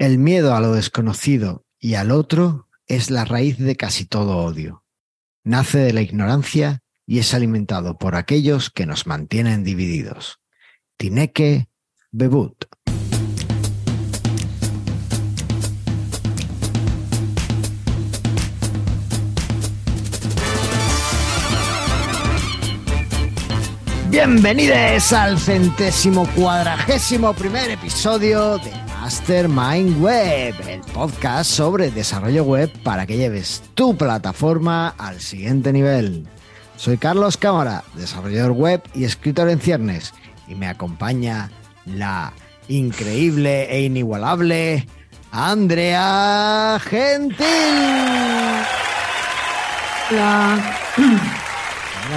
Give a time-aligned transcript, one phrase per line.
[0.00, 4.82] El miedo a lo desconocido y al otro es la raíz de casi todo odio.
[5.44, 10.40] Nace de la ignorancia y es alimentado por aquellos que nos mantienen divididos.
[10.96, 11.68] Tineke
[12.12, 12.64] Bebut.
[24.08, 28.79] Bienvenidos al centésimo cuadragésimo primer episodio de
[29.10, 36.28] Mastermind Web, el podcast sobre desarrollo web para que lleves tu plataforma al siguiente nivel.
[36.76, 40.14] Soy Carlos Cámara, desarrollador web y escritor en ciernes,
[40.46, 41.50] y me acompaña
[41.86, 42.32] la
[42.68, 44.86] increíble e inigualable
[45.32, 47.48] Andrea Gentil.
[50.08, 50.76] Hola.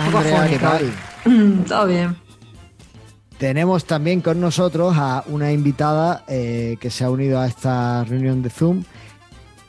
[0.10, 1.66] Hola, Andrea, ¿qué tal?
[1.68, 2.23] Todo bien.
[3.38, 8.42] Tenemos también con nosotros a una invitada eh, que se ha unido a esta reunión
[8.42, 8.84] de Zoom,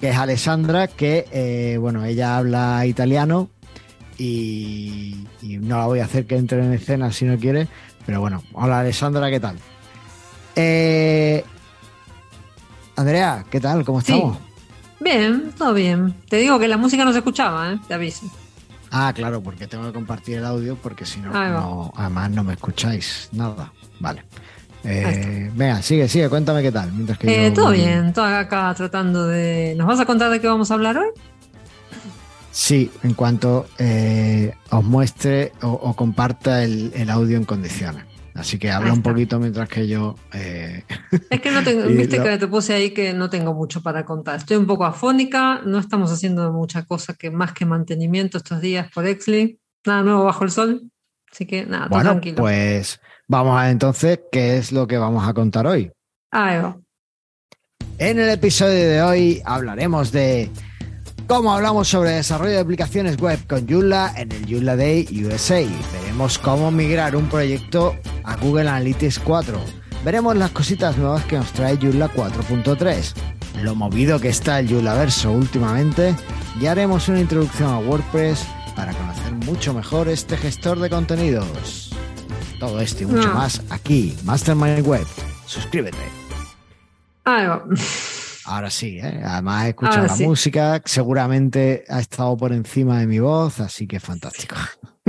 [0.00, 3.48] que es Alessandra, que, eh, bueno, ella habla italiano
[4.19, 7.66] y, y no la voy a hacer que entre en escena si no quiere,
[8.06, 9.56] pero bueno, hola Alessandra, ¿qué tal?
[10.55, 11.42] Eh,
[12.97, 13.84] Andrea, ¿qué tal?
[13.84, 14.12] ¿Cómo Sí.
[14.12, 14.38] estamos?
[15.00, 16.14] Bien, todo bien.
[16.28, 17.81] Te digo que la música no se escuchaba, ¿eh?
[17.88, 18.27] Te aviso.
[18.97, 23.28] Ah, claro, porque tengo que compartir el audio porque si no, además no me escucháis
[23.33, 23.73] nada.
[23.98, 24.23] Vale.
[24.84, 26.92] Eh, venga, sigue, sigue, cuéntame qué tal.
[26.92, 29.75] Mientras que Eh, yo todo bien, todo acá tratando de...
[29.77, 31.09] ¿Nos vas a contar de qué vamos a hablar hoy?
[32.53, 38.05] Sí, en cuanto eh, os muestre o, o comparta el, el audio en condiciones.
[38.34, 40.16] Así que habla un poquito mientras que yo.
[40.32, 40.82] eh,
[41.30, 44.04] Es que no tengo, viste lo- que te puse ahí que no tengo mucho para
[44.04, 44.36] contar.
[44.36, 48.91] Estoy un poco afónica, no estamos haciendo mucha cosa que más que mantenimiento estos días
[48.92, 49.58] por Exley.
[49.86, 50.91] Nada nuevo bajo el sol.
[51.30, 52.36] Así que nada, todo bueno, tranquilo.
[52.36, 55.91] pues vamos a ver entonces qué es lo que vamos a contar hoy.
[56.30, 56.76] Ahí va.
[57.98, 60.50] En el episodio de hoy hablaremos de
[61.27, 65.62] cómo hablamos sobre desarrollo de aplicaciones web con Joomla en el Joomla Day USA.
[65.92, 69.59] Veremos cómo migrar un proyecto a Google Analytics 4.
[70.04, 73.15] Veremos las cositas nuevas que nos trae Joomla 4.3.
[73.62, 76.15] Lo movido que está el Joomla Verso últimamente.
[76.60, 78.44] Y haremos una introducción a WordPress
[78.77, 81.91] para conocer mucho mejor este gestor de contenidos.
[82.60, 83.34] Todo esto y mucho Ah.
[83.34, 85.06] más aquí, Mastermind Web.
[85.47, 85.98] Suscríbete.
[87.25, 87.65] Ahí va.
[88.47, 89.22] Ahora sí, ¿eh?
[89.25, 90.27] además he escuchado Ahora la sí.
[90.27, 94.56] música, seguramente ha estado por encima de mi voz, así que fantástico.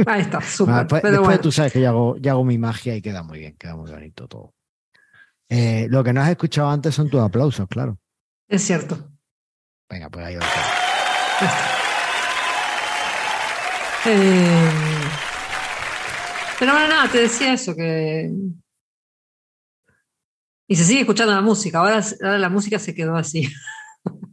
[0.05, 0.75] Ahí está, súper.
[0.75, 3.23] después Pero después bueno, tú sabes que yo hago, yo hago mi magia y queda
[3.23, 4.53] muy bien, queda muy bonito todo.
[5.49, 7.99] Eh, lo que no has escuchado antes son tus aplausos, claro.
[8.47, 9.11] es cierto.
[9.89, 10.45] Venga, pues ahí va.
[14.07, 14.69] Eh,
[16.59, 18.31] pero bueno, nada, te decía eso, que...
[20.67, 23.47] Y se sigue escuchando la música, ahora, ahora la música se quedó así.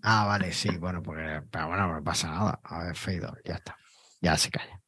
[0.05, 2.61] Ah, vale, sí, bueno, porque, pero bueno, no pasa nada.
[2.65, 3.77] A ver, Feido, ya está.
[4.21, 4.83] Ya se calla.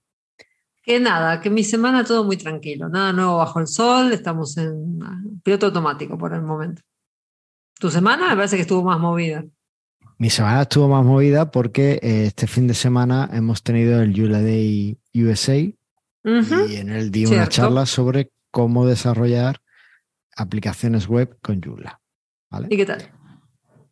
[0.82, 5.40] Que nada, que mi semana todo muy tranquilo, nada nuevo bajo el sol, estamos en
[5.42, 6.82] piloto automático por el momento.
[7.78, 8.28] ¿Tu semana?
[8.28, 9.44] Me parece que estuvo más movida.
[10.18, 14.42] Mi semana estuvo más movida porque eh, este fin de semana hemos tenido el Joomla
[14.42, 15.76] Day USA y
[16.24, 19.60] en él di una charla sobre cómo desarrollar
[20.36, 22.00] aplicaciones web con Joomla.
[22.50, 22.68] ¿vale?
[22.70, 23.02] ¿Y qué tal?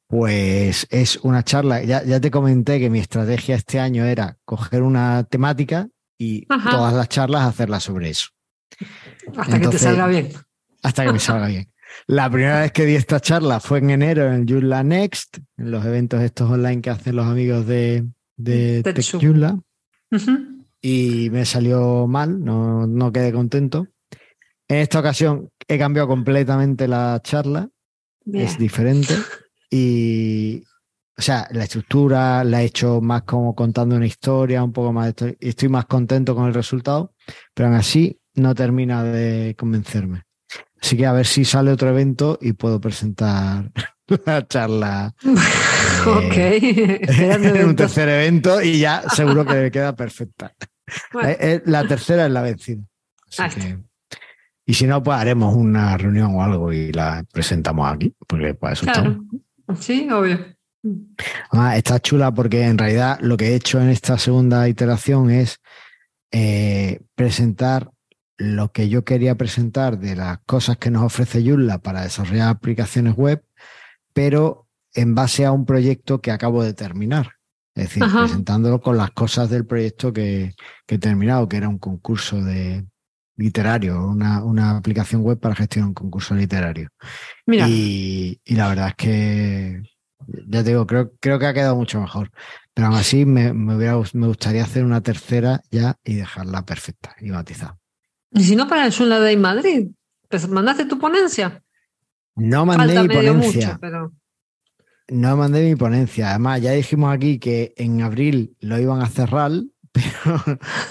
[0.07, 4.83] Pues es una charla, ya, ya te comenté que mi estrategia este año era coger
[4.83, 5.89] una temática
[6.19, 6.71] y Ajá.
[6.71, 8.29] todas las charlas hacerlas sobre eso,
[9.37, 10.29] Hasta que te salga bien.
[10.83, 11.73] hasta que me salga bien.
[12.07, 15.85] La primera vez que di esta charla fue en enero en Joomla Next, en los
[15.85, 18.83] eventos estos online que hacen los amigos de, de.
[18.83, 19.59] Tech Joomla,
[20.81, 23.89] y me salió mal, no, no quedé contento.
[24.69, 27.69] En esta ocasión he cambiado completamente la charla,
[28.25, 28.47] Bien.
[28.47, 29.15] es diferente
[29.71, 30.63] y,
[31.17, 35.05] o sea, la estructura la he hecho más como contando una historia, un poco más
[35.07, 37.15] de esto- y estoy más contento con el resultado,
[37.55, 40.23] pero aún así no termina de convencerme.
[40.81, 43.71] Así que a ver si sale otro evento y puedo presentar
[44.27, 45.15] la charla
[46.07, 46.37] ok.
[46.37, 50.53] Esperando en un tercer evento y ya seguro que queda perfecta.
[51.13, 52.83] Bueno, Eh, eh, La tercera es la vencida.
[53.29, 53.49] Así está.
[53.61, 53.79] que-
[54.65, 58.75] y si no, pues haremos una reunión o algo y la presentamos aquí, porque para
[58.75, 59.19] eso estamos.
[59.29, 59.81] claro.
[59.81, 60.39] Sí, obvio.
[61.51, 65.61] Además, está chula porque en realidad lo que he hecho en esta segunda iteración es
[66.33, 67.91] eh, presentar
[68.37, 73.15] lo que yo quería presentar de las cosas que nos ofrece Joomla para desarrollar aplicaciones
[73.15, 73.45] web,
[74.13, 77.33] pero en base a un proyecto que acabo de terminar.
[77.75, 78.25] Es decir, Ajá.
[78.25, 80.55] presentándolo con las cosas del proyecto que,
[80.87, 82.85] que he terminado, que era un concurso de,
[83.37, 86.89] literario, una, una aplicación web para gestionar un concurso literario.
[87.47, 89.83] Mira, Y, y la verdad es que,
[90.49, 92.31] ya te digo, creo, creo que ha quedado mucho mejor.
[92.75, 97.15] Pero aún así me, me, hubiera, me gustaría hacer una tercera ya y dejarla perfecta
[97.21, 97.79] y matizada.
[98.31, 99.89] y si no para el Joomla Day Madrid,
[100.29, 101.63] pues mandaste tu ponencia.
[102.37, 103.69] No mandé Falta mi ponencia.
[103.69, 104.13] mucho, pero
[105.09, 106.31] No mandé mi ponencia.
[106.31, 109.51] Además, ya dijimos aquí que en abril lo iban a cerrar,
[109.93, 110.43] pero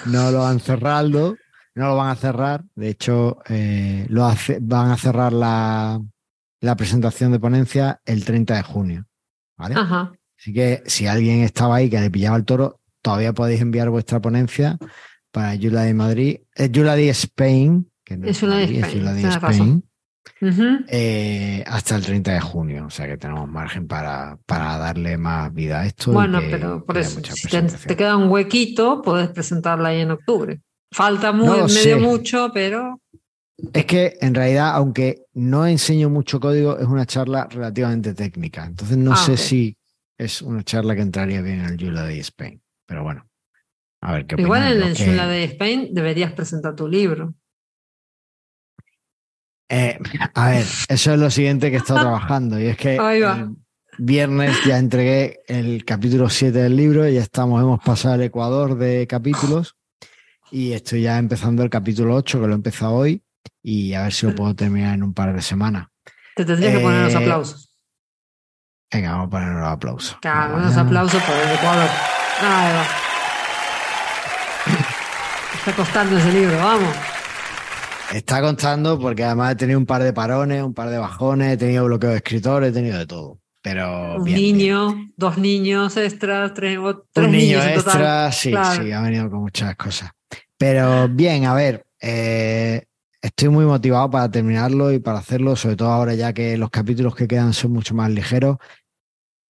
[0.06, 1.36] no lo han cerrado.
[1.82, 2.64] No lo van a cerrar.
[2.76, 6.00] De hecho, eh, lo hace- van a cerrar la,
[6.60, 9.06] la presentación de ponencia el 30 de junio.
[9.58, 9.74] ¿Vale?
[9.76, 10.12] ajá.
[10.38, 14.20] Así que si alguien estaba ahí que le pillaba el toro, todavía podéis enviar vuestra
[14.22, 14.78] ponencia
[15.32, 16.38] para Yula de Madrid.
[16.54, 17.92] Es Yula de Spain.
[18.06, 19.84] Que no Es de Spain, Joomla de Spain.
[20.88, 25.52] Eh, hasta el 30 de junio, o sea que tenemos margen para, para darle más
[25.52, 26.12] vida a esto.
[26.12, 30.12] Bueno, que- pero por eso, si te, te queda un huequito, podés presentarla ahí en
[30.12, 30.62] octubre.
[30.94, 33.00] Falta muy, No medio mucho, pero
[33.74, 38.66] Es que en realidad, aunque no enseño mucho código, es una charla relativamente técnica.
[38.66, 39.78] Entonces no Ah, sé si
[40.18, 42.62] es una charla que entraría bien en el Yula de Spain.
[42.88, 43.26] Pero bueno,
[44.02, 47.34] a ver qué igual en el que- Day Spain deberías presentar tu libro.
[49.70, 49.98] Eh,
[50.34, 52.60] a ver, eso es lo siguiente que he estado trabajando.
[52.60, 53.56] Y es que el
[53.98, 58.78] viernes ya entregué el capítulo 7 del libro y ya estamos, hemos pasado el Ecuador
[58.78, 59.76] de capítulos
[60.52, 63.24] y estoy ya empezando el capítulo 8, que lo he empezado hoy,
[63.64, 65.88] y a ver si lo puedo terminar en un par de semanas.
[66.36, 67.76] Te tendrías que poner los Eh, aplausos.
[68.94, 70.18] Venga, vamos a poner los aplausos.
[70.22, 71.90] Claro, unos aplausos por el Ecuador.
[72.42, 72.86] Ahí va.
[75.56, 76.96] Está costando ese libro, vamos.
[78.14, 81.58] Está contando porque además he tenido un par de parones, un par de bajones, he
[81.58, 83.40] tenido bloqueo de escritor, he tenido de todo.
[83.62, 84.58] Pero Un bien, bien.
[84.58, 86.80] niño, dos niños extras, tres,
[87.14, 87.94] tres un niño niños en total.
[87.94, 88.84] extra, sí, Claro.
[88.84, 90.10] sí, ha venido con muchas cosas.
[90.62, 92.84] Pero bien, a ver, eh,
[93.20, 97.16] estoy muy motivado para terminarlo y para hacerlo, sobre todo ahora ya que los capítulos
[97.16, 98.58] que quedan son mucho más ligeros.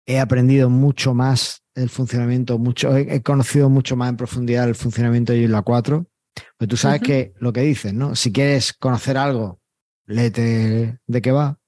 [0.06, 4.76] He aprendido mucho más el funcionamiento, mucho, he, he conocido mucho más en profundidad el
[4.76, 6.08] funcionamiento de Isla 4.
[6.58, 8.16] Pues tú sabes que lo que dices, ¿no?
[8.16, 9.60] Si quieres conocer algo,
[10.06, 11.60] léete de qué va.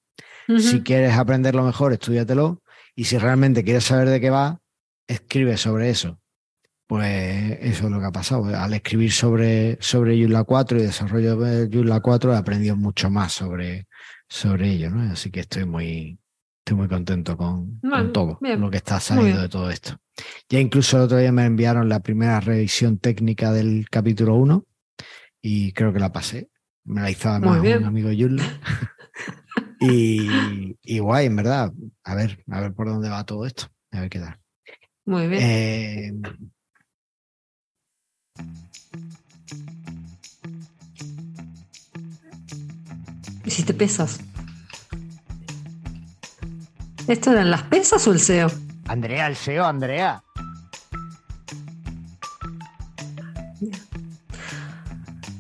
[0.58, 2.64] Si quieres aprenderlo mejor, estudiatelo.
[2.96, 4.62] Y si realmente quieres saber de qué va,
[5.06, 6.18] escribe sobre eso.
[6.88, 8.46] Pues eso es lo que ha pasado.
[8.46, 13.34] Al escribir sobre, sobre Joomla 4 y desarrollo de Joomla 4 he aprendido mucho más
[13.34, 13.88] sobre,
[14.28, 14.90] sobre ello.
[14.90, 15.12] ¿no?
[15.12, 16.20] Así que estoy muy,
[16.60, 19.98] estoy muy contento con, con todo bien, lo que está saliendo de todo esto.
[20.50, 24.66] Ya incluso el otro día me enviaron la primera revisión técnica del capítulo 1
[25.42, 26.50] y creo que la pasé.
[26.86, 28.44] Me la hizo además un amigo Joomla.
[29.80, 31.74] Y, y guay, en verdad.
[32.04, 33.66] A ver, a ver por dónde va todo esto.
[33.92, 34.40] A ver qué tal.
[35.06, 35.42] Muy bien.
[35.44, 36.14] Eh,
[43.46, 44.20] Hiciste pesas.
[47.08, 48.50] ¿Esto eran las pesas o el SEO?
[48.88, 50.24] Andrea, el SEO, Andrea.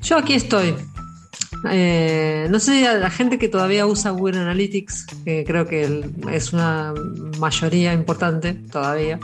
[0.01, 0.75] Yo aquí estoy.
[1.71, 6.51] Eh, no sé, a la gente que todavía usa Google Analytics, que creo que es
[6.51, 6.93] una
[7.39, 9.19] mayoría importante todavía.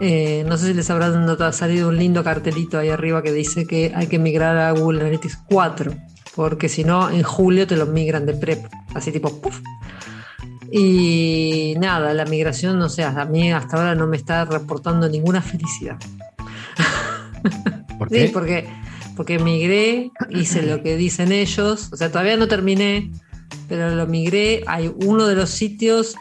[0.00, 3.66] Eh, no sé si les habrá notado- salido un lindo cartelito ahí arriba que dice
[3.66, 5.94] que hay que migrar a Google Analytics 4,
[6.34, 9.60] porque si no, en julio te lo migran de prep, así tipo puff.
[10.70, 15.40] Y nada, la migración, no sé, a mí hasta ahora no me está reportando ninguna
[15.40, 15.96] felicidad.
[17.98, 18.30] ¿Por Sí, qué?
[18.32, 18.68] porque,
[19.16, 23.10] porque migré, hice lo que dicen ellos, o sea, todavía no terminé,
[23.68, 26.16] pero lo migré, hay uno de los sitios,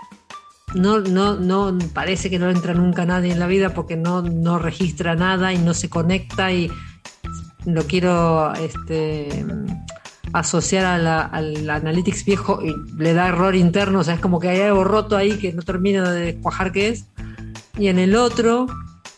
[0.73, 4.59] no, no, no, parece que no entra nunca nadie en la vida porque no, no
[4.59, 6.71] registra nada y no se conecta y
[7.65, 9.45] lo quiero este,
[10.33, 14.61] asociar al Analytics viejo y le da error interno, o sea, es como que hay
[14.61, 17.05] algo roto ahí que no termino de cuajar qué es.
[17.77, 18.67] Y en el otro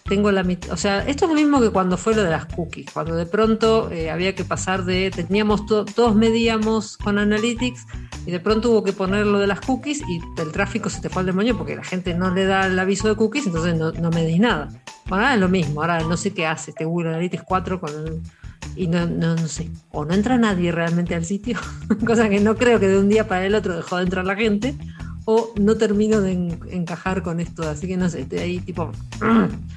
[0.08, 2.46] tengo la mitad, o sea, esto es lo mismo que cuando fue lo de las
[2.46, 7.86] cookies, cuando de pronto eh, había que pasar de, teníamos, to- todos medíamos con Analytics
[8.26, 11.10] y de pronto hubo que poner lo de las cookies y el tráfico se te
[11.10, 13.92] fue al demonio porque la gente no le da el aviso de cookies, entonces no,
[13.92, 14.70] no medís nada.
[15.10, 17.92] Bueno, ahora es lo mismo, ahora no sé qué hace este Google Analytics 4 con
[18.76, 21.58] y no, no, no sé, o no entra nadie realmente al sitio,
[22.06, 24.36] cosa que no creo que de un día para el otro dejó de entrar la
[24.36, 24.76] gente,
[25.26, 28.92] o no termino de en- encajar con esto, así que no sé, estoy ahí tipo...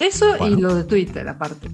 [0.00, 0.58] Eso Bueno.
[0.58, 1.68] y lo de Twitter aparte.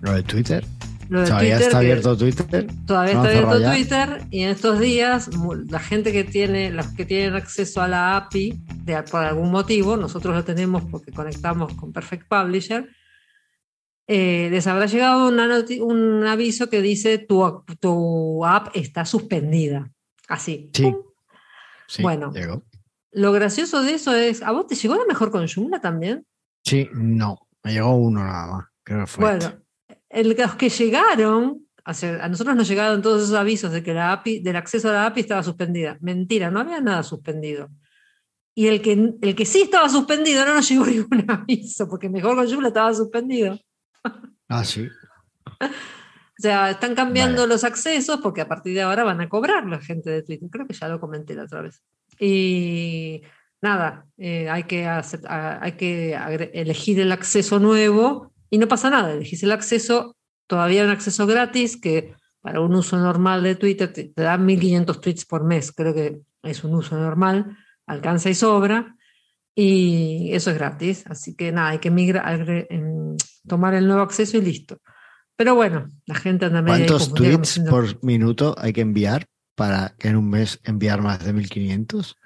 [0.00, 0.64] Lo de Twitter.
[1.08, 2.66] Lo de Todavía Twitter está abierto Twitter.
[2.86, 3.70] Todavía ¿No está abierto?
[3.70, 5.30] Twitter y en estos días
[5.68, 9.96] la gente que tiene, los que tienen acceso a la API de, por algún motivo,
[9.96, 12.88] nosotros lo tenemos porque conectamos con Perfect Publisher,
[14.08, 19.90] eh, les habrá llegado un aviso que dice tu, tu app está suspendida.
[20.28, 20.70] Así.
[20.72, 20.92] Sí.
[21.86, 22.32] sí bueno,
[23.12, 26.26] lo gracioso de eso es, ¿a vos te llegó la mejor con Joomla también?
[26.66, 28.64] Sí, no, me llegó uno nada más.
[28.82, 29.62] Creo que fue bueno,
[30.08, 34.40] el, los que llegaron a nosotros nos llegaron todos esos avisos de que la API,
[34.40, 35.96] del acceso a la API estaba suspendida.
[36.00, 37.70] Mentira, no había nada suspendido.
[38.56, 42.34] Y el que, el que sí estaba suspendido no nos llegó ningún aviso, porque mejor
[42.34, 43.58] con Joomla estaba suspendido.
[44.48, 44.86] Ah, sí.
[45.60, 49.80] O sea, están cambiando los accesos porque a partir de ahora van a cobrar la
[49.80, 50.48] gente de Twitter.
[50.48, 51.82] Creo que ya lo comenté la otra vez.
[52.20, 53.22] Y
[53.62, 56.18] nada, eh, hay, que hay que
[56.54, 59.12] elegir el acceso nuevo y no pasa nada.
[59.12, 64.12] Elegís el acceso todavía un acceso gratis que para un uso normal de Twitter te,
[64.14, 68.96] da 1500 tweets por mes, creo que es un uso normal, alcanza y sobra,
[69.54, 72.68] y eso es gratis, así que nada, hay que migrar,
[73.48, 74.78] tomar el nuevo acceso y listo.
[75.34, 80.08] Pero bueno, la gente anda medio ¿Cuántos tweets por minuto hay que enviar para que
[80.08, 82.16] en un mes enviar más de 1500?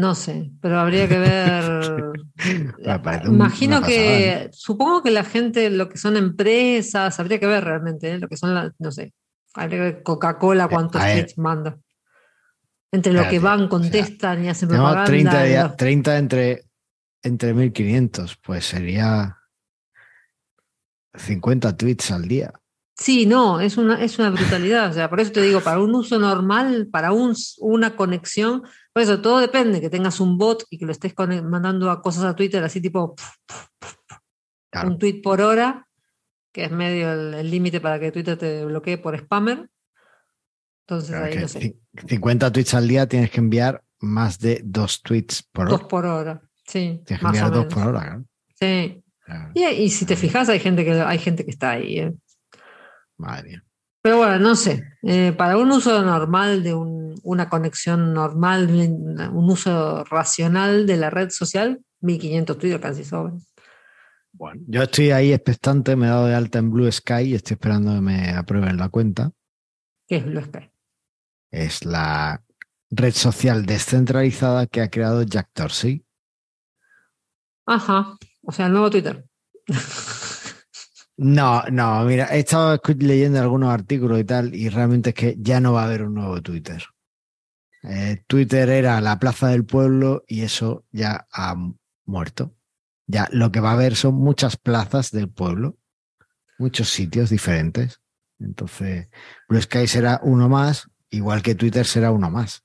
[0.00, 2.12] No sé, pero habría que ver.
[3.26, 8.18] Imagino que, supongo que la gente, lo que son empresas, habría que ver realmente, ¿eh?
[8.18, 9.12] lo que son, no sé,
[9.52, 11.76] habría que ver Coca-Cola cuántos tweets manda.
[12.90, 15.04] Entre lo que van, contestan y hacen propaganda.
[15.04, 16.64] 30, 30 entre,
[17.22, 19.36] entre 1500, pues sería
[21.14, 22.54] 50 tweets al día.
[23.00, 24.90] Sí, no, es una, es una brutalidad.
[24.90, 29.02] O sea, por eso te digo, para un uso normal, para un, una conexión, por
[29.02, 32.36] eso todo depende, que tengas un bot y que lo estés mandando a cosas a
[32.36, 33.16] Twitter así tipo
[34.84, 35.88] un tweet por hora,
[36.52, 39.70] que es medio el límite para que Twitter te bloquee por spammer.
[40.86, 41.78] Entonces ahí no sé.
[42.06, 45.78] 50 tweets al día tienes que enviar más de dos tweets por hora.
[45.78, 47.00] Dos por hora, sí.
[47.06, 48.22] Tienes que enviar dos por hora,
[48.60, 49.02] Sí.
[49.54, 51.98] Y, y, si te fijas, hay gente que hay gente que está ahí.
[51.98, 52.12] ¿eh?
[53.20, 53.62] Madre
[54.02, 54.82] Pero bueno, no sé.
[55.02, 61.30] Eh, para un uso normal de una conexión normal, un uso racional de la red
[61.30, 63.40] social, 1500 Twitter casi sobran.
[64.32, 67.54] Bueno, yo estoy ahí expectante, me he dado de alta en Blue Sky y estoy
[67.54, 69.32] esperando que me aprueben la cuenta.
[70.06, 70.70] ¿Qué es Blue Sky?
[71.50, 72.42] Es la
[72.90, 76.04] red social descentralizada que ha creado Jack Dorsey.
[77.66, 79.24] Ajá, o sea, el nuevo Twitter.
[81.22, 85.60] No, no, mira, he estado leyendo algunos artículos y tal, y realmente es que ya
[85.60, 86.82] no va a haber un nuevo Twitter.
[87.82, 91.56] Eh, Twitter era la plaza del pueblo y eso ya ha
[92.06, 92.56] muerto.
[93.06, 95.76] Ya lo que va a haber son muchas plazas del pueblo,
[96.58, 98.00] muchos sitios diferentes.
[98.38, 99.08] Entonces,
[99.46, 102.64] Blue Sky será uno más, igual que Twitter será uno más.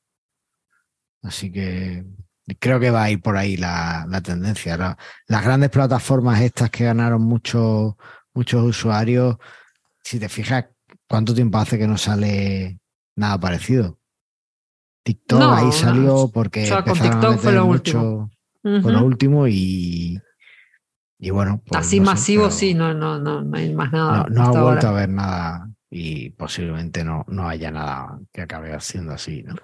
[1.22, 2.06] Así que
[2.58, 4.98] creo que va a ir por ahí la, tendencia.
[5.28, 7.98] las grandes plataformas estas que ganaron mucho
[8.36, 9.38] muchos usuarios,
[10.04, 10.66] si te fijas,
[11.08, 12.80] ¿cuánto tiempo hace que no sale
[13.16, 14.00] nada parecido?
[15.04, 18.30] TikTok ahí salió porque con TikTok fue lo último.
[18.62, 20.20] Fue lo último y,
[21.20, 21.62] y bueno.
[21.66, 24.26] Pues Así masivo, sí, no, no, no, no hay más nada.
[24.30, 29.14] No, ha vuelto a ver nada y posiblemente no, no haya nada que acabe siendo
[29.14, 29.56] así, ¿no?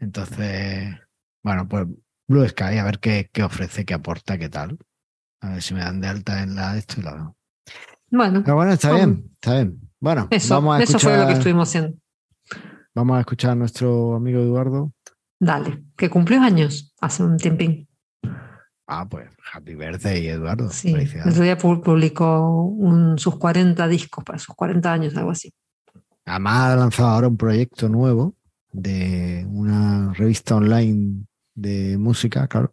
[0.00, 0.94] Entonces,
[1.42, 1.86] bueno, pues
[2.26, 4.76] Blue Sky, a ver qué, qué ofrece, qué aporta, qué tal.
[5.40, 7.37] A ver si me dan de alta en la esto y lo veo.
[8.10, 8.42] Bueno.
[8.44, 9.80] Pero bueno, está bien, está bien.
[10.00, 11.96] Bueno, eso, vamos a escuchar, eso fue lo que estuvimos haciendo.
[12.94, 14.92] Vamos a escuchar a nuestro amigo Eduardo.
[15.40, 17.88] Dale, que cumplió años hace un tiempín.
[18.86, 20.70] Ah, pues happy birthday, Eduardo.
[20.70, 22.74] Sí, el otro día publicó
[23.18, 25.52] sus 40 discos para sus 40 años, algo así.
[26.24, 28.34] Además ha lanzado ahora un proyecto nuevo
[28.72, 32.72] de una revista online de música, claro.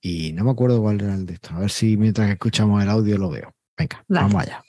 [0.00, 1.54] Y no me acuerdo cuál era el de esto.
[1.54, 3.54] A ver si mientras escuchamos el audio lo veo.
[3.78, 4.64] Venga, vamos allá.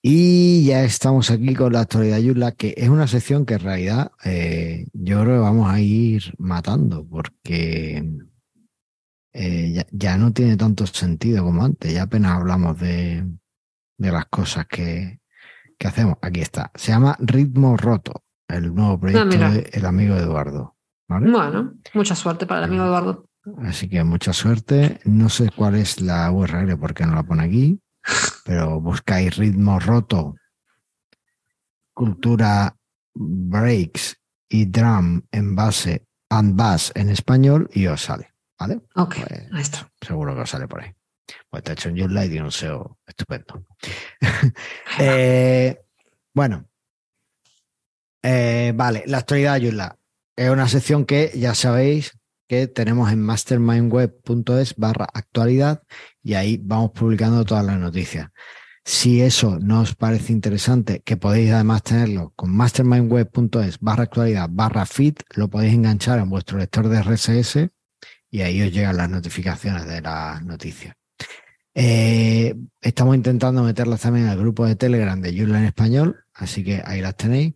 [0.00, 4.12] Y ya estamos aquí con la actualidad Yula, que es una sección que en realidad
[4.24, 8.08] eh, yo creo que vamos a ir matando, porque
[9.32, 13.26] eh, ya, no tiene tanto sentido como antes, ya apenas hablamos de
[13.98, 15.18] las cosas que,
[15.78, 16.16] ¿Qué hacemos?
[16.22, 16.70] Aquí está.
[16.74, 20.76] Se llama Ritmo Roto, el nuevo ah, proyecto del amigo Eduardo.
[21.06, 23.28] Bueno, mucha suerte para el amigo Eduardo.
[23.62, 25.00] Así que mucha suerte.
[25.04, 27.80] No sé cuál es la URL porque no la pone aquí,
[28.44, 30.34] pero buscáis Ritmo Roto,
[31.94, 32.76] Cultura
[33.14, 34.16] Breaks
[34.48, 38.34] y Drum en base and bass en español y os sale.
[38.58, 38.80] ¿Vale?
[38.96, 39.16] Ok,
[39.50, 39.70] pues,
[40.00, 40.92] Seguro que os sale por ahí.
[41.50, 43.64] Pues te ha hecho un Light y un SEO estupendo.
[45.00, 45.78] Eh,
[46.34, 46.68] bueno,
[48.22, 49.96] Eh, vale, la actualidad, Yula.
[50.36, 52.18] Es una sección que ya sabéis
[52.48, 55.82] que tenemos en mastermindweb.es barra actualidad
[56.22, 58.30] y ahí vamos publicando todas las noticias.
[58.84, 64.86] Si eso no os parece interesante, que podéis además tenerlo con mastermindweb.es barra actualidad barra
[64.86, 67.70] feed, lo podéis enganchar en vuestro lector de RSS
[68.30, 70.97] y ahí os llegan las notificaciones de las noticias.
[71.80, 76.82] Eh, estamos intentando meterlas también al grupo de Telegram de Yula en español, así que
[76.84, 77.54] ahí las tenéis.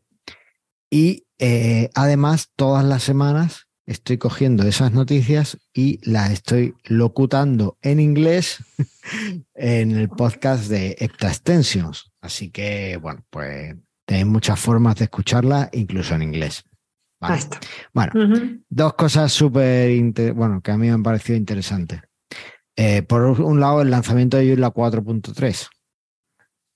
[0.88, 7.98] Y eh, además, todas las semanas estoy cogiendo esas noticias y las estoy locutando en
[7.98, 8.58] inglés
[9.56, 12.12] en el podcast de Epta Extensions.
[12.20, 13.74] Así que, bueno, pues
[14.04, 16.62] tenéis muchas formas de escucharla, incluso en inglés.
[17.92, 18.12] Bueno,
[18.68, 19.90] dos cosas súper,
[20.32, 22.02] bueno, que a mí me han parecido interesantes.
[22.76, 25.68] Eh, por un lado, el lanzamiento de Joomla 4.3.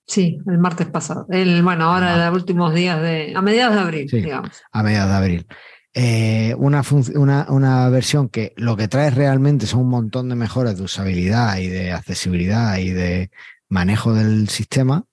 [0.05, 1.25] Sí, el martes pasado.
[1.29, 3.33] El, bueno, ahora en los últimos días de.
[3.35, 4.61] a mediados de abril, digamos.
[4.71, 5.47] A mediados de abril.
[5.93, 6.83] Eh, una,
[7.15, 11.57] una, una, versión que lo que trae realmente son un montón de mejoras de usabilidad
[11.57, 13.31] y de accesibilidad y de
[13.67, 15.05] manejo del sistema,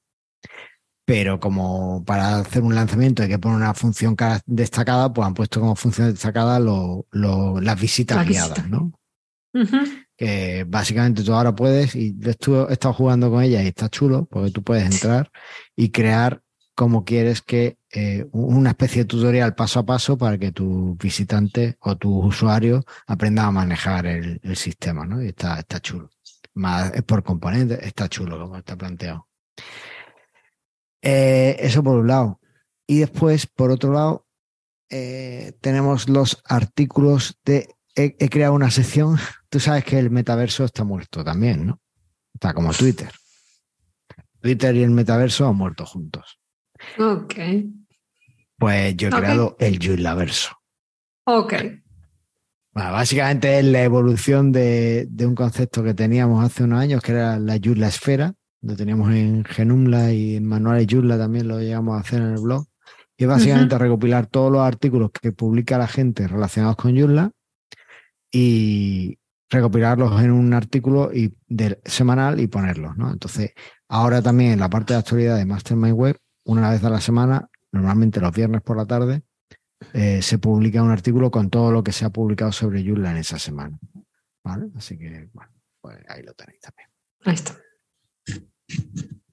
[1.06, 4.14] pero como para hacer un lanzamiento hay que poner una función
[4.46, 8.92] destacada, pues han puesto como función destacada lo, las visitas guiadas, ¿no?
[10.16, 14.50] Que básicamente tú ahora puedes, y he estado jugando con ella y está chulo, porque
[14.50, 15.30] tú puedes entrar
[15.74, 16.40] y crear
[16.74, 21.76] como quieres que eh, una especie de tutorial paso a paso para que tu visitante
[21.80, 25.22] o tu usuario aprenda a manejar el, sistema, ¿no?
[25.22, 26.10] Y está, está chulo.
[26.54, 29.28] Más es por componentes, está chulo como está planteado.
[31.02, 32.40] Eh, eso por un lado.
[32.86, 34.26] Y después, por otro lado,
[34.90, 37.68] eh, tenemos los artículos de.
[37.96, 39.18] He, creado una sección.
[39.54, 41.80] Tú sabes que el metaverso está muerto también, ¿no?
[42.34, 43.12] Está como Twitter.
[44.40, 46.40] Twitter y el metaverso han muerto juntos.
[46.98, 47.34] Ok.
[48.58, 50.56] Pues yo he creado el Joomlaverso.
[51.26, 51.54] Ok.
[52.72, 57.38] Bueno, básicamente es la evolución de, un concepto que teníamos hace unos años, que era
[57.38, 62.00] la Joomla Esfera, lo teníamos en Genumla y en Manuales Joomla también lo llegamos a
[62.00, 62.66] hacer en el blog.
[63.16, 67.30] Y es básicamente recopilar todos los artículos que publica la gente relacionados con Joomla
[68.32, 69.20] y
[69.54, 71.34] recopilarlos en un artículo y
[71.84, 72.96] semanal y ponerlos.
[72.96, 73.10] ¿no?
[73.10, 73.52] Entonces,
[73.88, 77.48] ahora también en la parte de actualidad de Mastermind Web una vez a la semana,
[77.72, 79.22] normalmente los viernes por la tarde,
[79.92, 83.16] eh, se publica un artículo con todo lo que se ha publicado sobre Joomla en
[83.18, 83.78] esa semana.
[84.42, 84.70] ¿Vale?
[84.76, 86.88] Así que, bueno, pues ahí lo tenéis también.
[87.24, 87.56] Ahí está.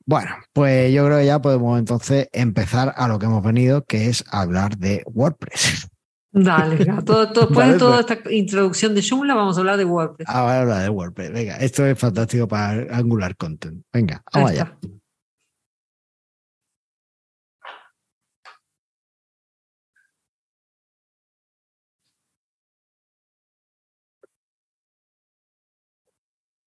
[0.05, 4.07] Bueno, pues yo creo que ya podemos entonces empezar a lo que hemos venido, que
[4.07, 5.90] es hablar de WordPress.
[6.33, 8.17] Dale, todo, después de toda pues.
[8.17, 10.27] esta introducción de Joomla, vamos a hablar de WordPress.
[10.29, 11.31] Ah, vamos a hablar de WordPress.
[11.33, 13.83] Venga, esto es fantástico para Angular Content.
[13.91, 14.77] Venga, vamos allá.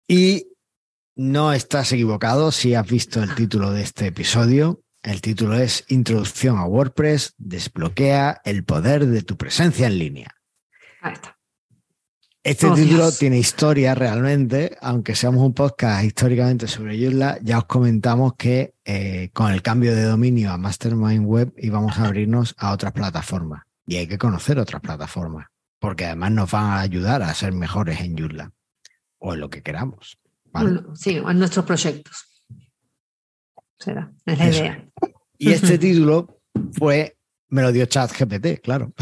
[0.09, 0.53] Y
[1.17, 4.81] no estás equivocado si has visto el título de este episodio.
[5.07, 10.35] El título es Introducción a WordPress, desbloquea el poder de tu presencia en línea.
[10.99, 11.37] Ahí está.
[12.43, 17.65] Este oh, título tiene historia realmente, aunque seamos un podcast históricamente sobre Joomla, ya os
[17.67, 22.73] comentamos que eh, con el cambio de dominio a Mastermind Web íbamos a abrirnos a
[22.73, 23.63] otras plataformas.
[23.85, 25.47] Y hay que conocer otras plataformas,
[25.79, 28.51] porque además nos van a ayudar a ser mejores en Joomla
[29.19, 30.19] o en lo que queramos.
[30.95, 32.36] Sí, o en nuestros proyectos.
[33.79, 34.85] Será, es la idea.
[35.37, 36.39] Y este título
[36.73, 37.17] fue,
[37.49, 38.93] me lo dio ChatGPT, claro.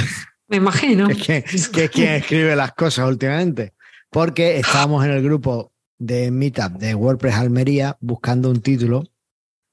[0.48, 1.08] Me imagino.
[1.10, 3.74] Es que, es quien escribe las cosas últimamente.
[4.10, 9.04] Porque estábamos en el grupo de Meetup de WordPress Almería buscando un título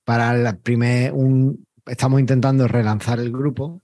[0.05, 3.83] para el primer, un, estamos intentando relanzar el grupo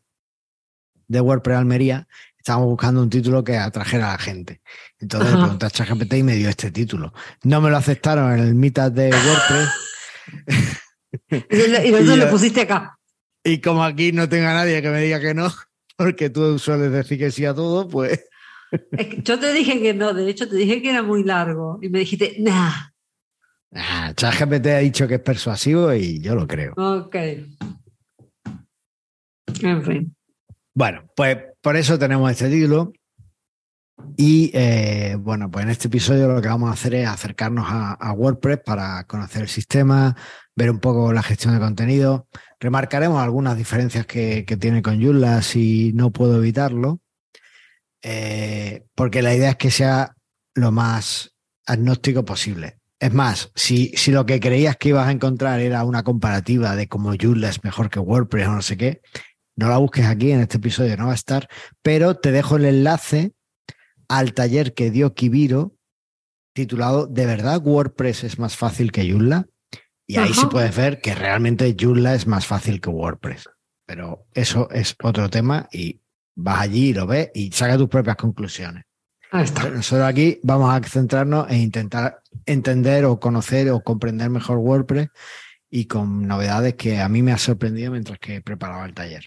[1.07, 2.09] de WordPress Almería
[2.49, 4.63] estábamos buscando un título que atrajera a la gente.
[4.99, 7.13] Entonces le pregunté a ChatGPT y me dio este título.
[7.43, 9.69] No me lo aceptaron en el mitad de WordPress.
[11.31, 12.99] y luego lo pusiste acá.
[13.45, 15.51] Y como aquí no tenga nadie que me diga que no,
[15.97, 18.25] porque tú sueles decir que sí a todo, pues.
[19.25, 22.01] yo te dije que no, de hecho te dije que era muy largo y me
[22.01, 22.73] dijiste, nah.
[23.75, 26.73] Ah, ChatGPT ha dicho que es persuasivo y yo lo creo.
[26.77, 27.15] Ok.
[29.63, 30.17] En fin.
[30.75, 32.93] Bueno, pues por eso tenemos este título.
[34.17, 38.13] Y eh, bueno, pues en este episodio lo que vamos a hacer es acercarnos a,
[38.13, 40.17] WordPress para conocer el sistema,
[40.59, 42.27] ver un poco la gestión de contenido.
[42.59, 47.01] Remarcaremos algunas diferencias que, tiene con Joomla si no puedo evitarlo.
[48.03, 50.17] Eh, porque la idea es que sea
[50.55, 51.33] lo más
[51.65, 52.79] agnóstico posible.
[52.99, 56.89] Es más, si, si lo que creías que ibas a encontrar era una comparativa de
[56.89, 59.01] cómo Joomla es mejor que WordPress o no sé qué,
[59.55, 61.49] No la busques aquí, en este episodio no va a estar,
[61.83, 63.33] pero te dejo el enlace
[64.09, 65.77] al taller que dio Kibiro
[66.53, 69.47] titulado ¿De verdad WordPress es más fácil que Joomla?
[70.11, 73.51] Y ahí sí puedes ver que realmente Joomla es más fácil que WordPress.
[73.85, 76.01] Pero eso es otro tema y
[76.35, 78.85] vas allí y lo ves y saca tus propias conclusiones.
[79.31, 79.69] Ahí está.
[79.69, 85.11] Nosotros aquí vamos a centrarnos en intentar entender o conocer o comprender mejor WordPress
[85.69, 89.27] y con novedades que a mí me ha sorprendido mientras que preparaba el taller.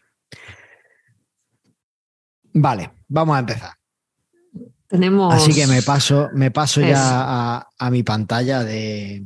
[2.53, 3.73] Vale, vamos a empezar.
[4.87, 5.31] Tenemos.
[5.31, 6.89] Así que me paso, me paso Eso.
[6.89, 9.23] ya a, a mi pantalla de,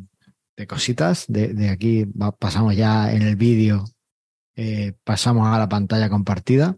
[0.57, 1.25] de cositas.
[1.27, 2.05] De, de aquí
[2.39, 3.85] pasamos ya en el vídeo,
[4.55, 6.77] eh, pasamos a la pantalla compartida.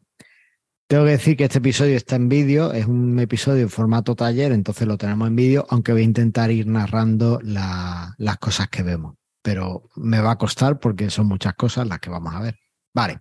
[0.89, 4.53] Tengo que decir que este episodio está en vídeo, es un episodio en formato taller,
[4.53, 8.83] entonces lo tenemos en vídeo, aunque voy a intentar ir narrando la- las cosas que
[8.83, 9.15] vemos.
[9.41, 12.57] Pero me va a costar porque son muchas cosas las que vamos a ver.
[12.93, 13.19] Vale.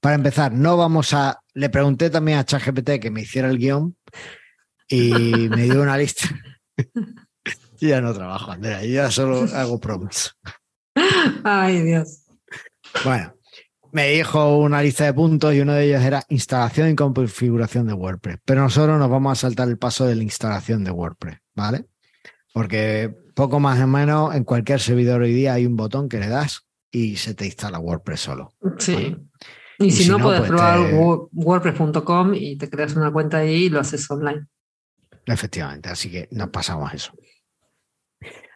[0.00, 1.40] Para empezar, no vamos a.
[1.54, 3.96] Le pregunté también a ChatGPT que me hiciera el guion
[4.88, 6.28] y me dio una lista.
[7.80, 10.36] Yo ya no trabajo, Andrea, yo ya solo hago prompts.
[11.44, 12.24] Ay, Dios.
[13.04, 13.34] Bueno,
[13.92, 17.92] me dijo una lista de puntos y uno de ellos era instalación y configuración de
[17.92, 18.38] WordPress.
[18.44, 21.86] Pero nosotros nos vamos a saltar el paso de la instalación de WordPress, ¿vale?
[22.52, 26.28] Porque poco más o menos en cualquier servidor hoy día hay un botón que le
[26.28, 28.54] das y se te instala WordPress solo.
[28.78, 29.16] Sí.
[29.78, 30.94] Y si, si no, no, puedes pues probar te-
[31.32, 34.46] WordPress.com y te creas una cuenta ahí y lo haces online.
[35.24, 37.12] Efectivamente, así que nos pasamos eso.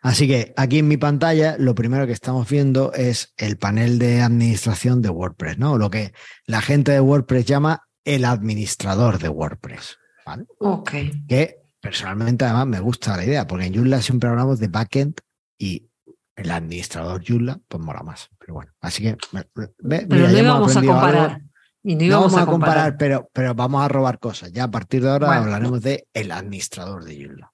[0.03, 4.21] Así que aquí en mi pantalla lo primero que estamos viendo es el panel de
[4.21, 5.79] administración de WordPress, ¿no?
[5.79, 6.13] Lo que
[6.47, 10.45] la gente de WordPress llama el administrador de WordPress, ¿vale?
[10.59, 10.91] Ok.
[11.29, 15.15] Que personalmente además me gusta la idea, porque en Joomla siempre hablamos de backend
[15.57, 15.89] y
[16.35, 18.29] el administrador Joomla pues mola más.
[18.41, 20.93] Pero bueno, así que ve- ve- Pero no íbamos a algo.
[20.95, 21.41] comparar.
[21.85, 22.97] Y no No vamos a comparar.
[22.97, 24.51] pero, pero vamos a robar cosas.
[24.53, 25.43] Ya a partir de ahora Bueno.
[25.43, 27.52] hablaremos de el administrador de Joomla.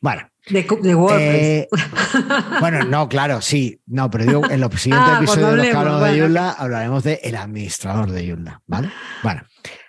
[0.00, 1.20] Bueno, De, WordPress.
[1.42, 1.68] eh,
[2.60, 3.80] bueno, no, claro, sí.
[3.86, 7.20] No, pero digo, en los siguientes Ah, episodios de los hablamos de Joomla hablaremos de
[7.22, 8.90] el administrador de Joomla, ¿vale?
[9.22, 9.42] Bueno,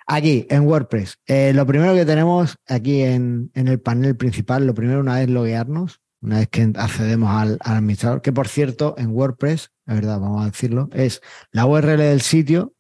[0.08, 4.74] aquí en WordPress, eh, lo primero que tenemos aquí en, en el panel principal, lo
[4.74, 9.10] primero una vez loguearnos, una vez que accedemos al, al administrador, que por cierto, en
[9.12, 12.74] WordPress, la verdad, vamos a decirlo, es la URL del sitio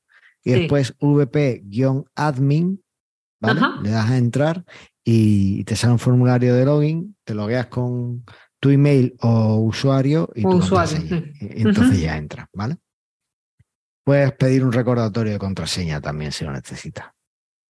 [0.43, 0.59] y Sí.
[0.59, 2.83] después vp-admin,
[3.39, 3.61] ¿vale?
[3.83, 4.63] Le das a entrar
[5.03, 8.23] y te sale un formulario de login, te logueas con
[8.59, 10.99] tu email o usuario y O usuario.
[11.39, 12.77] Y entonces ya entras, ¿vale?
[14.03, 17.07] Puedes pedir un recordatorio de contraseña también si lo necesitas.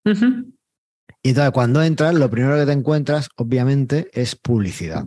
[0.04, 5.06] Y entonces cuando entras, lo primero que te encuentras, obviamente, es publicidad,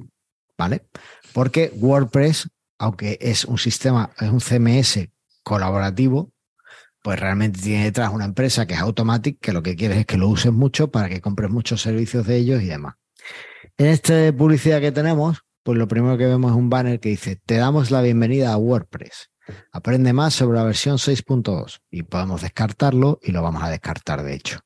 [0.58, 0.88] ¿vale?
[1.34, 5.10] Porque WordPress, aunque es un sistema, es un CMS
[5.44, 6.32] colaborativo,
[7.06, 10.18] pues realmente tiene detrás una empresa que es Automatic, que lo que quieres es que
[10.18, 12.96] lo uses mucho para que compres muchos servicios de ellos y demás.
[13.78, 17.36] En esta publicidad que tenemos, pues lo primero que vemos es un banner que dice,
[17.46, 19.30] te damos la bienvenida a WordPress.
[19.72, 24.34] Aprende más sobre la versión 6.2 y podemos descartarlo y lo vamos a descartar de
[24.34, 24.62] hecho.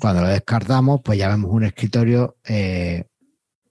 [0.00, 3.04] Cuando lo descartamos, pues ya vemos un escritorio eh,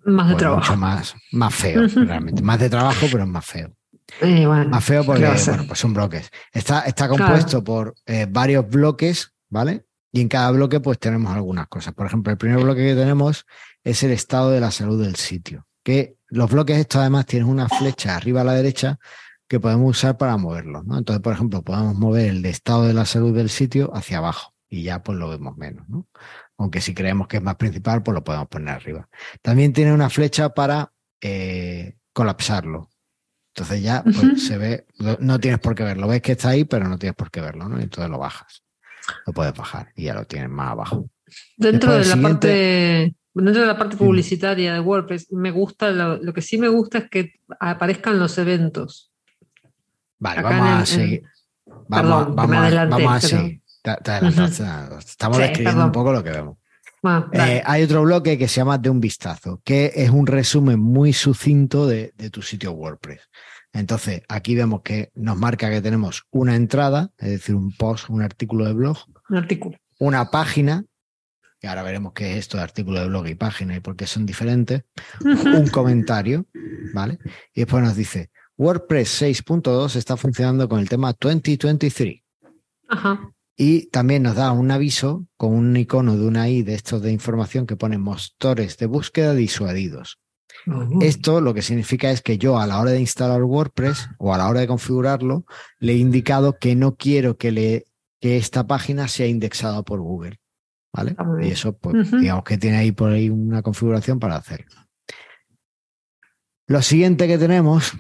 [0.03, 0.61] Más de pues, trabajo.
[0.61, 2.43] mucho más, más feo, realmente.
[2.43, 3.73] Más de trabajo, pero es más feo.
[4.21, 6.29] Eh, bueno, Más feo porque, bueno, pues son bloques.
[6.51, 9.85] Está, está compuesto por eh, varios bloques, ¿vale?
[10.11, 11.93] Y en cada bloque, pues tenemos algunas cosas.
[11.93, 13.45] Por ejemplo, el primer bloque que tenemos
[13.83, 15.67] es el estado de la salud del sitio.
[15.83, 18.97] Que los bloques estos además tienen una flecha arriba a la derecha
[19.47, 20.97] que podemos usar para moverlos, ¿no?
[20.97, 24.53] Entonces, por ejemplo, podemos mover el de estado de la salud del sitio hacia abajo
[24.69, 26.07] y ya pues lo vemos menos, ¿no?
[26.57, 29.07] Aunque si creemos que es más principal, pues lo podemos poner arriba.
[29.41, 32.89] También tiene una flecha para eh, colapsarlo.
[33.57, 34.85] Entonces ya pues, se ve,
[35.19, 36.09] no tienes por qué verlo.
[36.09, 37.79] Ves que está ahí, pero no tienes por qué verlo, ¿no?
[37.79, 38.63] Y entonces lo bajas.
[39.25, 41.09] Lo puedes bajar y ya lo tienes más abajo.
[41.55, 44.07] Dentro de la parte, dentro de la parte Dime.
[44.07, 48.37] publicitaria de WordPress, me gusta lo, lo que sí me gusta es que aparezcan los
[48.37, 49.11] eventos.
[50.19, 51.23] Vale, Acá vamos en a seguir.
[51.65, 53.61] Vamos, Perdón, vamos, me adelanté, vamos a pero- seguir.
[53.81, 53.91] Te-
[54.99, 55.85] Estamos Sí, describiendo perdón.
[55.85, 56.57] un poco lo que vemos.
[57.31, 57.57] Dale.
[57.57, 61.13] Eh, hay otro bloque que se llama De un vistazo, que es un resumen muy
[61.13, 63.21] sucinto de, de tu sitio WordPress.
[63.75, 68.21] Entonces, aquí vemos que nos marca que tenemos una entrada, es decir, un post, un
[68.21, 68.97] artículo de blog,
[69.29, 69.77] un artículo.
[69.99, 70.85] una página,
[71.59, 74.07] que ahora veremos qué es esto de artículo de blog y página y por qué
[74.07, 74.83] son diferentes,
[75.19, 76.47] un comentario,
[76.93, 77.19] ¿vale?
[77.53, 82.21] Y después nos dice, WordPress 6.2 está funcionando con el tema 2023.
[82.87, 83.34] Ajá.
[83.57, 87.11] Y también nos da un aviso con un icono de una I de estos de
[87.11, 90.19] información que pone motores de búsqueda disuadidos.
[90.67, 94.33] Uh, Esto lo que significa es que yo a la hora de instalar WordPress o
[94.33, 95.45] a la hora de configurarlo
[95.79, 97.85] le he indicado que no quiero que le
[98.19, 100.39] que esta página sea indexada por Google.
[100.91, 101.15] ¿Vale?
[101.23, 104.71] Muy Y eso, pues, digamos que tiene ahí por ahí una configuración para hacerlo.
[106.67, 107.93] Lo siguiente que tenemos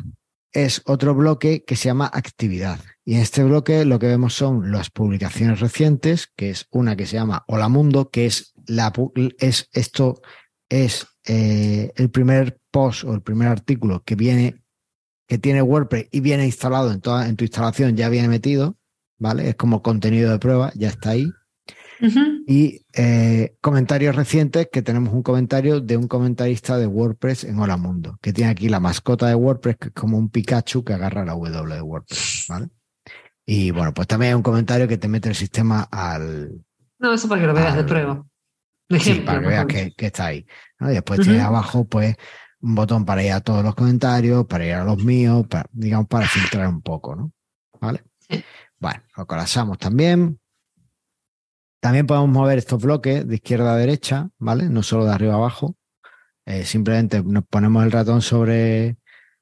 [0.51, 2.79] es otro bloque que se llama actividad.
[3.07, 7.05] Y en este bloque lo que vemos son las publicaciones recientes, que es una que
[7.05, 8.91] se llama Hola Mundo, que es la
[9.37, 10.21] es esto
[10.69, 14.63] es eh, el primer post o el primer artículo que viene
[15.27, 18.77] que tiene WordPress y viene instalado en toda en tu instalación ya viene metido,
[19.19, 19.49] ¿vale?
[19.49, 21.31] Es como contenido de prueba, ya está ahí.
[22.45, 27.77] Y eh, comentarios recientes, que tenemos un comentario de un comentarista de WordPress en Hola
[27.77, 31.23] Mundo, que tiene aquí la mascota de WordPress, que es como un Pikachu que agarra
[31.23, 32.67] la W de WordPress, ¿vale?
[33.45, 36.65] Y bueno, pues también hay un comentario que te mete el sistema al...
[36.97, 38.25] No, eso para que lo veas de prueba.
[38.89, 40.45] De Sí, para que veas que, está ahí.
[40.79, 40.89] ¿no?
[40.89, 41.47] Y después tiene Ujú.
[41.47, 42.15] abajo, pues,
[42.61, 46.07] un botón para ir a todos los comentarios, para ir a los míos, para, digamos,
[46.07, 47.31] para filtrar un poco, ¿no?
[47.79, 48.03] ¿Vale?
[48.27, 48.43] Sí.
[48.79, 50.39] Bueno, lo colapsamos también.
[51.79, 54.69] También podemos mover estos bloques de izquierda a derecha, ¿vale?
[54.69, 55.75] No solo de arriba a abajo.
[56.45, 58.97] Eh, simplemente nos ponemos el ratón sobre,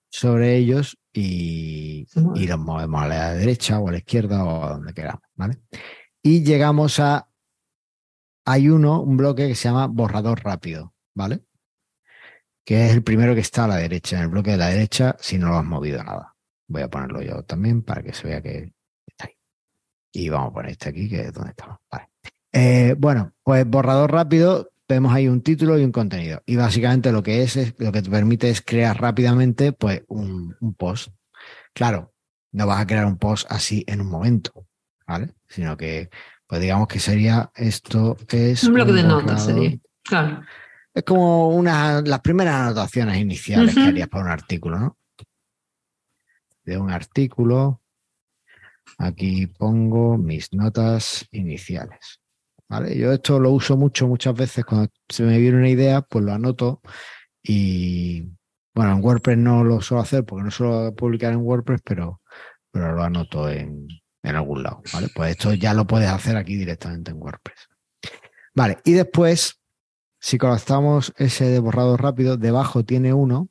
[0.10, 2.08] sobre ellos y,
[2.58, 5.60] movemos a la derecha o a la izquierda o a donde queramos, ¿vale?
[6.22, 7.28] Y llegamos a.
[8.46, 11.46] Hay uno, un bloque que se llama borrador rápido, ¿vale?
[12.66, 15.16] Que es el primero que está a la derecha, en el bloque de la derecha,
[15.20, 16.36] si no lo has movido nada.
[16.68, 18.74] Voy a ponerlo yo también para que se vea que
[19.08, 19.38] está ahí.
[20.12, 21.78] Y vamos a poner este aquí, que es donde estamos.
[21.90, 22.10] Vale.
[22.52, 26.42] Eh, bueno, pues borrador rápido, vemos ahí un título y un contenido.
[26.46, 30.56] Y básicamente lo que es, es lo que te permite es crear rápidamente pues un,
[30.60, 31.10] un post.
[31.74, 32.14] Claro,
[32.52, 34.68] no vas a crear un post así en un momento,
[35.08, 35.34] ¿vale?
[35.48, 36.10] Sino que,
[36.48, 39.78] pues digamos que sería esto es Un bloque un de notas sería.
[40.04, 40.44] Claro.
[40.94, 44.98] Es como una, las primeras anotaciones iniciales que harías para un artículo, ¿no?
[46.64, 47.82] De un artículo.
[49.00, 52.23] Aquí pongo mis notas iniciales.
[52.74, 52.98] ¿Vale?
[52.98, 56.34] Yo esto lo uso mucho, muchas veces cuando se me viene una idea, pues lo
[56.34, 56.82] anoto
[57.44, 58.32] y
[58.74, 62.22] bueno, en WordPress no lo suelo hacer porque no suelo publicar en WordPress, pero,
[62.72, 63.88] pero lo anoto en,
[64.24, 65.10] en algún lado, ¿vale?
[65.14, 67.70] Pues esto ya lo puedes hacer aquí directamente en WordPress.
[68.56, 69.62] Vale, y después,
[70.20, 73.50] si colapsamos ese de borrado rápido, debajo tiene uno,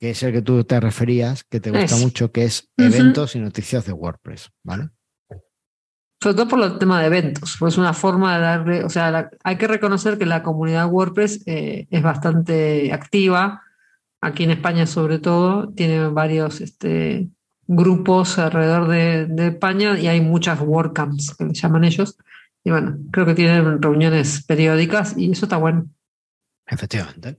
[0.00, 3.38] que es el que tú te referías, que te gusta mucho, que es eventos y
[3.38, 4.88] noticias de WordPress, ¿vale?
[6.20, 9.30] Sobre todo por el tema de eventos, pues es una forma de darle, o sea,
[9.44, 13.62] hay que reconocer que la comunidad WordPress eh, es bastante activa,
[14.20, 17.28] aquí en España sobre todo, tiene varios este,
[17.68, 22.18] grupos alrededor de, de España y hay muchas WordCamps que le llaman ellos,
[22.64, 25.88] y bueno, creo que tienen reuniones periódicas y eso está bueno.
[26.66, 27.38] Efectivamente.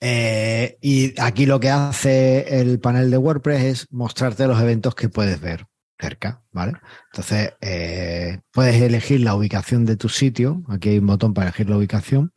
[0.00, 5.08] Eh, y aquí lo que hace el panel de WordPress es mostrarte los eventos que
[5.08, 5.66] puedes ver
[6.00, 6.74] cerca, ¿vale?
[7.12, 10.62] Entonces, eh, puedes elegir la ubicación de tu sitio.
[10.68, 12.32] Aquí hay un botón para elegir la ubicación.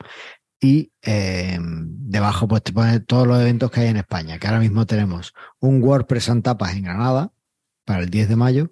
[0.59, 4.59] Y eh, debajo, pues te pone todos los eventos que hay en España, que ahora
[4.59, 7.31] mismo tenemos un WordPress en tapas en Granada
[7.85, 8.71] para el 10 de mayo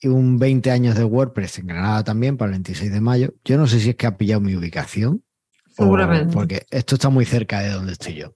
[0.00, 3.34] y un 20 años de WordPress en Granada también para el 26 de mayo.
[3.44, 5.22] Yo no sé si es que ha pillado mi ubicación.
[5.68, 6.34] Seguramente.
[6.34, 8.34] porque esto está muy cerca de donde estoy yo.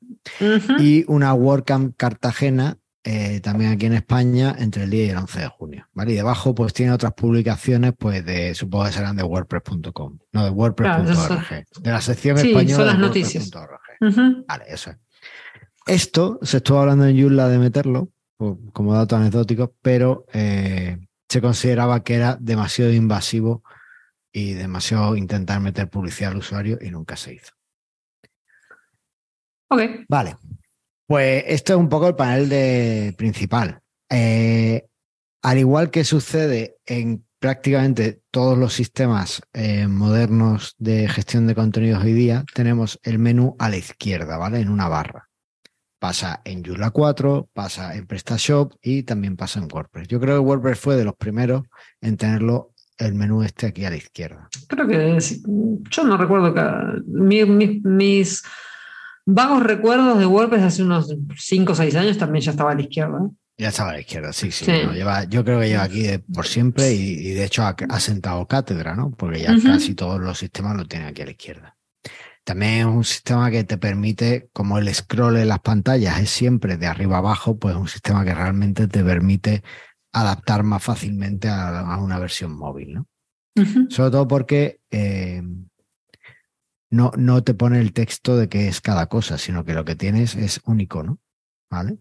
[0.78, 5.40] Y una WordCamp Cartagena eh, también aquí en España entre el 10 y el 11
[5.40, 5.88] de junio.
[5.92, 6.12] ¿vale?
[6.12, 10.50] Y debajo pues tiene otras publicaciones pues de, supongo que serán de wordpress.com, no de
[10.50, 13.50] wordpress.org, Claro, de la sección Sí, española son las de noticias.
[14.48, 14.96] Vale, eso es.
[15.86, 18.08] Esto se estuvo hablando en Joomla de meterlo
[18.72, 23.62] como dato anecdótico, pero eh, se consideraba que era demasiado invasivo
[24.32, 27.52] y demasiado intentar meter publicidad al usuario y nunca se hizo.
[29.68, 29.82] Ok.
[30.08, 30.36] Vale.
[31.06, 33.80] Pues esto es un poco el panel de principal.
[34.10, 34.86] Eh,
[35.42, 42.02] al igual que sucede en prácticamente todos los sistemas eh, modernos de gestión de contenidos
[42.02, 44.60] hoy día, tenemos el menú a la izquierda, ¿vale?
[44.60, 45.28] En una barra.
[45.98, 50.08] Pasa en Joomla 4, pasa en PrestaShop y también pasa en WordPress.
[50.08, 51.62] Yo creo que WordPress fue de los primeros
[52.00, 54.48] en tenerlo el menú este aquí a la izquierda.
[54.68, 55.42] Creo que sí.
[55.90, 56.62] yo no recuerdo que
[57.06, 58.42] mi- mi- mis
[59.26, 62.82] vagos recuerdos de WordPress hace unos 5 o 6 años también ya estaba a la
[62.82, 63.30] izquierda.
[63.56, 64.64] Ya estaba a la izquierda, sí, sí.
[64.64, 64.72] Sí.
[64.84, 67.76] no, lleva, yo creo que lleva aquí de- por siempre y, y de hecho ha,
[67.88, 69.12] ha sentado cátedra, ¿no?
[69.12, 71.76] Porque ya casi todos los sistemas lo tienen aquí a la izquierda.
[72.42, 76.76] También es un sistema que te permite, como el scroll en las pantallas es siempre
[76.76, 79.62] de arriba abajo, pues es un sistema que realmente te permite
[80.12, 83.06] adaptar más fácilmente a, a una versión móvil, ¿no?
[83.88, 85.42] Sobre todo porque eh,
[86.94, 89.96] no, no te pone el texto de qué es cada cosa, sino que lo que
[89.96, 91.18] tienes es un icono,
[91.70, 91.98] ¿vale?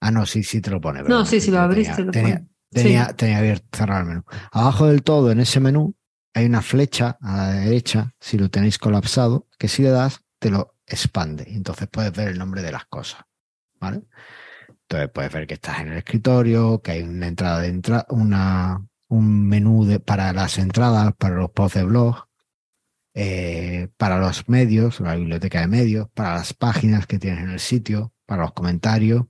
[0.00, 1.02] Ah, no, sí, sí te lo pone.
[1.02, 2.48] No, sí, si lo tenía- abriste, lo tenía, pone.
[2.70, 4.22] Tenía, tenía abierto, cerrar el menú.
[4.52, 5.94] Abajo del todo, en ese menú,
[6.34, 10.50] hay una flecha a la derecha, si lo tenéis colapsado, que si le das, te
[10.50, 11.44] lo expande.
[11.48, 13.22] Y entonces puedes ver el nombre de las cosas.
[13.80, 14.02] ¿Vale?
[14.68, 18.86] Entonces puedes ver que estás en el escritorio, que hay una entrada de entrada, una,
[19.08, 22.27] un menú de, para las entradas, para los posts de blog,
[23.20, 27.58] eh, para los medios, la biblioteca de medios, para las páginas que tienes en el
[27.58, 29.24] sitio, para los comentarios.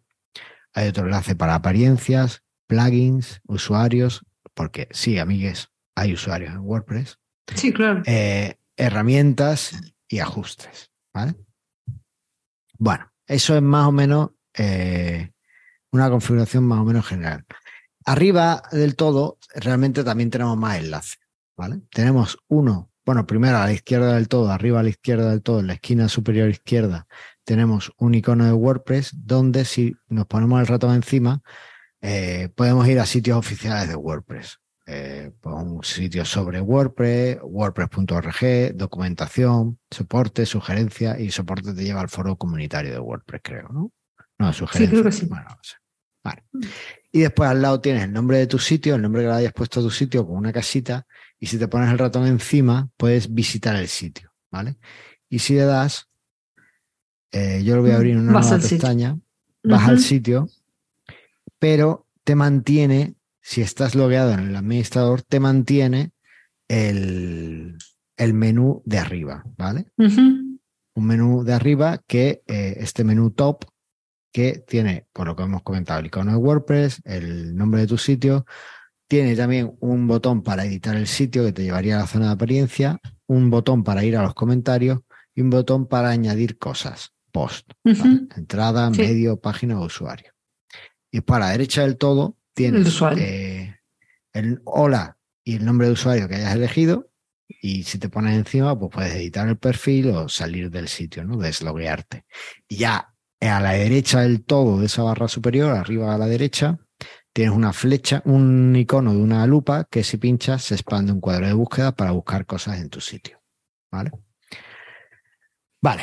[0.74, 7.18] Hay otro enlace para apariencias, plugins, usuarios, porque sí, amigues, hay usuarios en WordPress.
[7.54, 8.02] Sí, claro.
[8.04, 10.90] Eh, herramientas y ajustes.
[11.14, 11.34] ¿vale?
[12.76, 15.32] Bueno, eso es más o menos eh,
[15.92, 17.46] una configuración más o menos general.
[18.04, 21.20] Arriba del todo, realmente también tenemos más enlaces.
[21.56, 21.80] ¿vale?
[21.90, 25.60] Tenemos uno, bueno, primero a la izquierda del todo, arriba a la izquierda del todo,
[25.60, 27.06] en la esquina superior izquierda,
[27.42, 31.40] tenemos un icono de WordPress donde si nos ponemos el ratón encima,
[32.02, 34.58] eh, podemos ir a sitios oficiales de WordPress.
[34.86, 42.10] Eh, pues un sitio sobre WordPress, WordPress.org, documentación, soporte, sugerencia y soporte te lleva al
[42.10, 43.90] foro comunitario de WordPress, creo, ¿no?
[44.38, 44.90] No, sugerencia.
[44.90, 45.24] creo que sí.
[45.24, 45.76] Bueno, no sé.
[46.22, 46.44] Vale.
[47.10, 49.54] Y después al lado tienes el nombre de tu sitio, el nombre que le hayas
[49.54, 51.06] puesto a tu sitio con una casita
[51.40, 54.76] y si te pones el ratón encima puedes visitar el sitio, ¿vale?
[55.28, 56.08] Y si le das,
[57.32, 58.78] eh, yo lo voy a abrir en una Vas nueva al sitio.
[58.78, 59.18] pestaña,
[59.62, 60.48] vas al sitio,
[61.58, 66.12] pero te mantiene, si estás logueado en el administrador, te mantiene
[66.68, 67.76] el,
[68.16, 69.86] el menú de arriba, ¿vale?
[69.96, 73.64] Un menú de arriba que eh, este menú top
[74.32, 77.96] que tiene, por lo que hemos comentado, el icono de WordPress, el nombre de tu
[77.96, 78.44] sitio,
[79.08, 82.32] tiene también un botón para editar el sitio que te llevaría a la zona de
[82.32, 85.00] apariencia, un botón para ir a los comentarios
[85.34, 87.70] y un botón para añadir cosas, post,
[88.36, 89.00] entrada, Sí.
[89.00, 90.32] medio, página o usuario.
[91.10, 93.76] Y para la derecha del todo tienes El eh,
[94.34, 97.10] el hola y el nombre de usuario que hayas elegido.
[97.62, 101.38] Y si te pones encima, pues puedes editar el perfil o salir del sitio, ¿no?
[101.38, 102.26] Desloguearte.
[102.68, 106.78] Y ya a la derecha del todo de esa barra superior, arriba a la derecha,
[107.32, 111.46] tienes una flecha, un icono de una lupa que si pinchas se expande un cuadro
[111.46, 113.40] de búsqueda para buscar cosas en tu sitio.
[113.90, 114.10] ¿Vale?
[115.80, 116.02] Vale.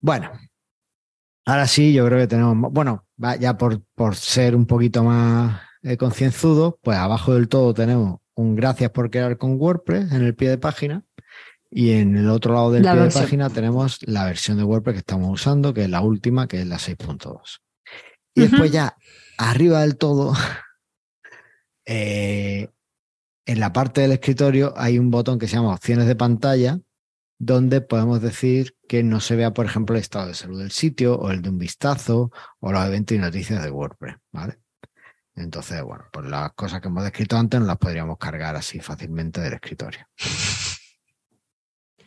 [0.00, 0.30] Bueno.
[1.44, 3.06] Ahora sí, yo creo que tenemos, bueno,
[3.40, 8.54] ya por, por ser un poquito más eh, concienzudo, pues abajo del todo tenemos un
[8.54, 11.04] gracias por crear con WordPress en el pie de página.
[11.70, 14.94] Y en el otro lado del La pie de página tenemos la versión de WordPress
[14.94, 17.60] que estamos usando, que es la última, que es la 6.2.
[18.34, 18.72] Y después Ujú.
[18.72, 18.96] ya
[19.50, 20.34] arriba del todo,
[21.86, 22.68] eh,
[23.44, 26.78] en la parte del escritorio hay un botón que se llama opciones de pantalla,
[27.38, 31.18] donde podemos decir que no se vea, por ejemplo, el estado de salud del sitio
[31.18, 34.58] o el de un vistazo o los eventos y noticias de WordPress, ¿vale?
[35.34, 39.40] Entonces, bueno, pues las cosas que hemos descrito antes no las podríamos cargar así fácilmente
[39.40, 40.06] del escritorio.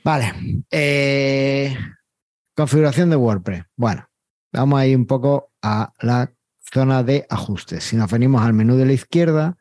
[0.04, 0.64] Vale.
[0.72, 1.76] eh,
[2.56, 3.64] configuración de WordPress.
[3.76, 4.08] Bueno,
[4.54, 6.32] vamos a ir un poco a la
[6.76, 7.86] zona de ajustes.
[7.86, 9.58] Si nos venimos al menú de la izquierda,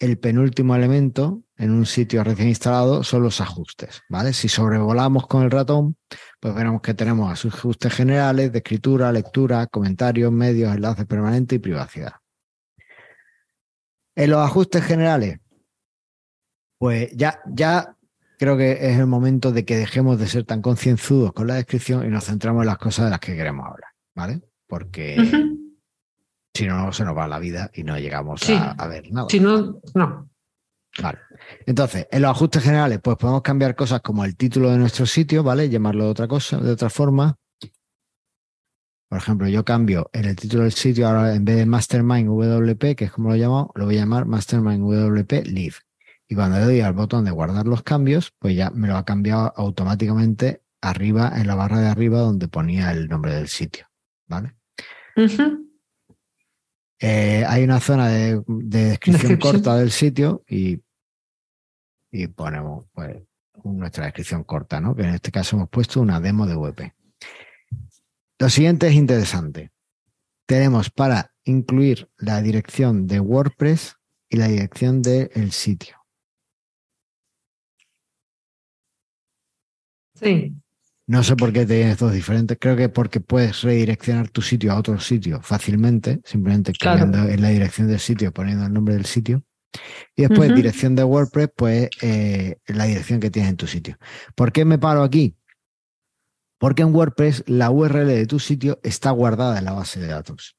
[0.00, 4.32] el penúltimo elemento en un sitio recién instalado son los ajustes, ¿vale?
[4.32, 5.96] Si sobrevolamos con el ratón,
[6.40, 12.14] pues veremos que tenemos ajustes generales de escritura, lectura, comentarios, medios, enlaces permanentes y privacidad.
[14.16, 15.38] En los ajustes generales,
[16.76, 17.96] pues ya, ya
[18.36, 22.04] creo que es el momento de que dejemos de ser tan concienzudos con la descripción
[22.04, 24.40] y nos centramos en las cosas de las que queremos hablar, ¿vale?
[24.66, 25.54] Porque.
[26.54, 28.54] Si no, se nos va la vida y no llegamos Sí.
[28.54, 29.28] a, a ver nada.
[29.30, 30.28] Si no, no.
[31.00, 31.18] Vale.
[31.66, 35.42] Entonces, en los ajustes generales, pues podemos cambiar cosas como el título de nuestro sitio,
[35.44, 35.68] ¿vale?
[35.68, 37.36] Llamarlo de otra cosa, de otra forma.
[39.08, 42.94] Por ejemplo, yo cambio en el título del sitio, ahora en vez de Mastermind WP,
[42.96, 45.76] que es como lo llamo, lo voy a llamar Mastermind WP Live.
[46.28, 49.04] Y cuando le doy al botón de guardar los cambios, pues ya me lo ha
[49.06, 53.86] cambiado automáticamente arriba, en la barra de arriba donde ponía el nombre del sitio,
[54.26, 54.54] ¿vale?
[57.00, 59.38] Eh, hay una zona de, de descripción, Descripción.
[59.52, 60.82] corta del sitio y,
[62.10, 63.16] y ponemos pues
[63.64, 64.94] nuestra descripción corta, ¿no?
[64.96, 66.92] Que en este caso hemos puesto una demo de WP.
[68.40, 69.70] Lo siguiente es interesante.
[70.46, 73.96] Tenemos para incluir la dirección de WordPress
[74.28, 75.96] y la dirección del sitio.
[80.14, 80.54] Sí.
[81.08, 82.58] No sé por qué tienes dos diferentes.
[82.60, 87.00] Creo que porque puedes redireccionar tu sitio a otro sitio fácilmente, simplemente Claro.
[87.00, 89.42] cambiando en la dirección del sitio, poniendo el nombre del sitio.
[90.14, 93.96] Y después, dirección de WordPress, pues eh, la dirección que tienes en tu sitio.
[94.34, 95.34] ¿Por qué me paro aquí?
[96.58, 100.56] Porque en WordPress la URL de tu sitio está guardada en la base de datos.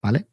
[0.00, 0.28] ¿Vale?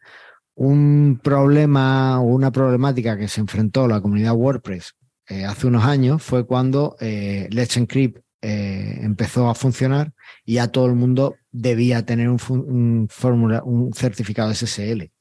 [0.56, 4.96] un problema o una problemática que se enfrentó la comunidad WordPress
[5.28, 10.14] eh, hace unos años fue cuando eh, Let's Encrypt eh, empezó a funcionar
[10.46, 15.12] y ya todo el mundo debía tener un, un, fórmula, un certificado SSL.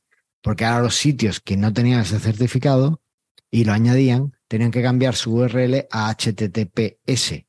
[0.42, 3.00] Porque ahora los sitios que no tenían ese certificado
[3.50, 7.46] y lo añadían, tenían que cambiar su URL a HTTPS.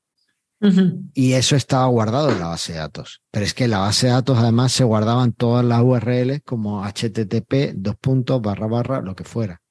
[1.13, 3.21] Y eso estaba guardado en la base de datos.
[3.29, 6.85] Pero es que en la base de datos además se guardaban todas las URLs como
[6.85, 9.61] HTTP, dos puntos, barra, barra, lo que fuera.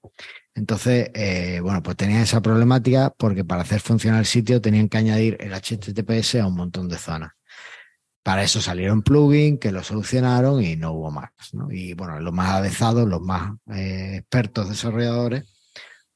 [0.55, 4.99] Entonces, eh, bueno, pues tenían esa problemática porque para hacer funcionar el sitio tenían que
[4.99, 7.33] añadir el HTTPS a un montón de zonas.
[8.23, 11.31] Para eso salieron plugins que lo solucionaron y no hubo más.
[11.53, 11.71] ¿no?
[11.71, 15.45] Y bueno, los más avezados, los más eh, expertos desarrolladores,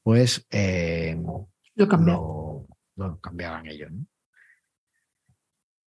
[0.01, 1.49] pues eh, lo.
[1.75, 3.91] Lo, lo cambiaban ellos.
[3.91, 4.05] ¿no?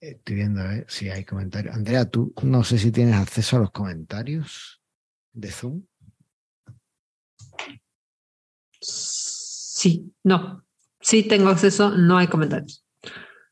[0.01, 1.75] Estoy viendo a ver si hay comentarios.
[1.75, 4.83] Andrea, tú no sé si tienes acceso a los comentarios
[5.33, 5.85] de Zoom.
[8.83, 10.65] Sí, no.
[11.01, 12.85] Sí tengo acceso, no hay comentarios.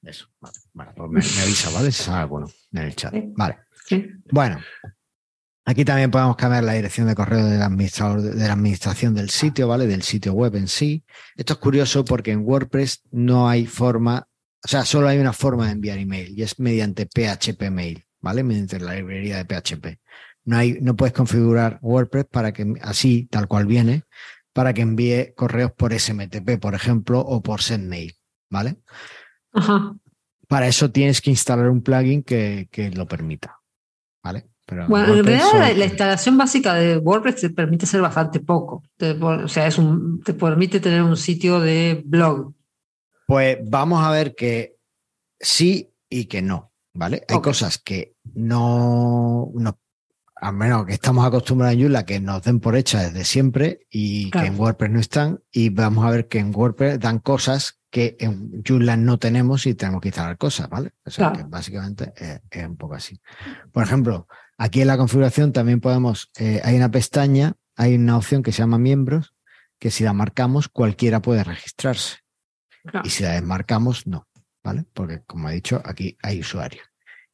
[0.02, 0.54] Eso, vale.
[0.72, 1.92] Bueno, pues me, me avisa, ¿vale?
[1.92, 3.14] Si sale bueno en el chat.
[3.36, 3.58] Vale.
[3.86, 4.06] Sí.
[4.30, 4.60] Bueno,
[5.64, 9.68] aquí también podemos cambiar la dirección de correo del administrador de la administración del sitio,
[9.68, 9.86] ¿vale?
[9.86, 11.04] Del sitio web en sí.
[11.36, 14.28] Esto es curioso porque en WordPress no hay forma,
[14.64, 18.42] o sea, solo hay una forma de enviar email y es mediante PHP Mail, ¿vale?
[18.42, 19.98] Mediante la librería de PHP.
[20.44, 24.04] No hay, no puedes configurar WordPress para que así, tal cual viene,
[24.52, 28.16] para que envíe correos por SMTP, por ejemplo, o por SendMail,
[28.50, 28.76] ¿vale?
[29.52, 29.94] Ajá.
[30.48, 33.60] Para eso tienes que instalar un plugin que, que lo permita,
[34.22, 34.50] ¿vale?
[34.70, 38.84] Pero Bueno, en realidad la, instalación básica de WordPress te permite hacer bastante poco.
[38.96, 42.54] Te, o sea, es un, te permite tener un sitio de blog.
[43.26, 44.76] Pues vamos a ver que
[45.40, 47.24] sí y que no, ¿vale?
[47.28, 49.79] Hay cosas que no, no,
[50.40, 54.30] a menos que estamos acostumbrados en Joomla que nos den por hechas desde siempre y
[54.30, 54.44] Claro.
[54.46, 55.40] que en WordPress no están.
[55.52, 59.74] Y vamos a ver que en WordPress dan cosas que en Joomla no tenemos y
[59.74, 60.92] tenemos que instalar cosas, ¿vale?
[61.04, 61.44] O sea Claro.
[61.44, 63.20] que básicamente es, es un poco así.
[63.72, 64.28] Por ejemplo,
[64.58, 68.58] aquí en la configuración también podemos, eh, hay una pestaña, hay una opción que se
[68.58, 69.34] llama miembros,
[69.78, 72.18] que si la marcamos cualquiera puede registrarse.
[72.84, 73.02] Claro.
[73.04, 74.28] Y si la desmarcamos, no,
[74.62, 74.84] ¿vale?
[74.94, 76.84] Porque, como he dicho, aquí hay usuarios.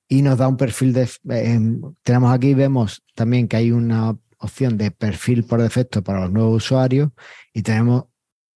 [0.08, 1.02] Y nos da un perfil de...
[1.30, 1.60] eh,
[2.02, 6.64] tenemos aquí, vemos también que hay una opción de perfil por defecto para los nuevos
[6.64, 7.10] usuarios
[7.52, 8.04] y tenemos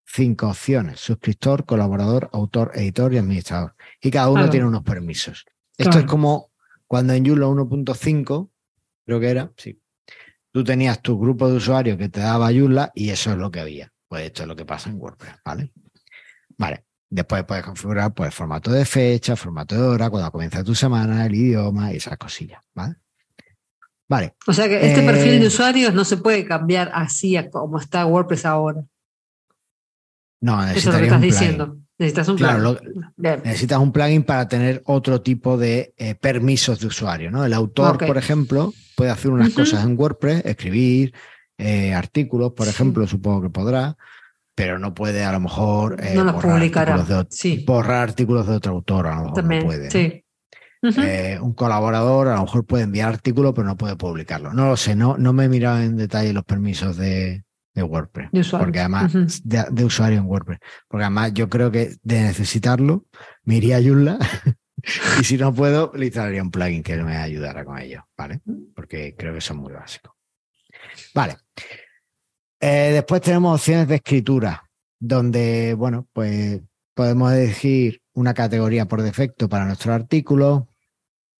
[0.07, 3.75] cinco opciones, suscriptor, colaborador, autor, editor y administrador.
[4.01, 4.51] Y cada uno Claro.
[4.51, 5.45] tiene unos permisos.
[5.77, 6.07] Esto Claro.
[6.07, 6.51] es como
[6.87, 8.51] cuando en Joomla 1.5,
[9.07, 9.81] creo que era, sí,
[10.53, 13.61] tú tenías tu grupo de usuarios que te daba Joomla y eso es lo que
[13.61, 13.93] había.
[14.09, 15.73] Pues esto es lo que pasa en WordPress, ¿vale?
[16.59, 16.85] Vale.
[17.13, 21.35] Después puedes configurar pues formato de fecha, formato de hora, cuando comienza tu semana, el
[21.35, 22.95] idioma y esas cosillas, ¿vale?
[24.09, 24.35] Vale.
[24.47, 27.79] O sea que este Eh, perfil de usuarios no se puede cambiar así a como
[27.81, 28.85] está WordPress ahora.
[30.41, 31.21] No, Eso es lo que estás plugin.
[31.31, 31.77] diciendo.
[31.99, 32.81] Necesitas un Claro, lo-
[33.17, 33.43] Bien.
[33.45, 37.45] necesitas un plugin para tener otro tipo de eh, permisos de usuario, ¿no?
[37.45, 41.13] El autor, por ejemplo, puede hacer unas cosas en WordPress, escribir
[41.59, 42.71] eh, artículos, por Sí.
[42.73, 43.99] ejemplo, supongo que podrá,
[44.61, 46.95] pero no puede a lo mejor eh, no borrar, publicará.
[46.95, 49.61] artículos de, ot- Sí, borrar artículos de otro autor, a lo mejor también.
[49.63, 49.85] no puede.
[49.85, 49.91] ¿no?
[49.91, 50.23] Sí.
[51.03, 54.53] Eh, un colaborador a lo mejor puede enviar artículos, pero no puede publicarlo.
[54.55, 57.45] No lo sé, no, no me he mirado en detalle los permisos de,
[57.75, 58.31] de WordPress.
[58.33, 58.67] De usuario.
[58.67, 59.13] Porque además,
[59.45, 60.59] de, de usuario en WordPress.
[60.89, 63.05] Porque además yo creo que de necesitarlo,
[63.45, 64.19] me iría a Joomla
[65.21, 68.41] y si no puedo, le instalaría un plugin que me ayudara con ello, ¿vale?
[68.75, 70.13] Porque creo que son muy básicos.
[71.15, 71.37] Vale.
[72.61, 76.61] Eh, después tenemos opciones de escritura, donde, bueno, pues
[76.95, 80.69] podemos elegir una categoría por defecto para nuestro artículo.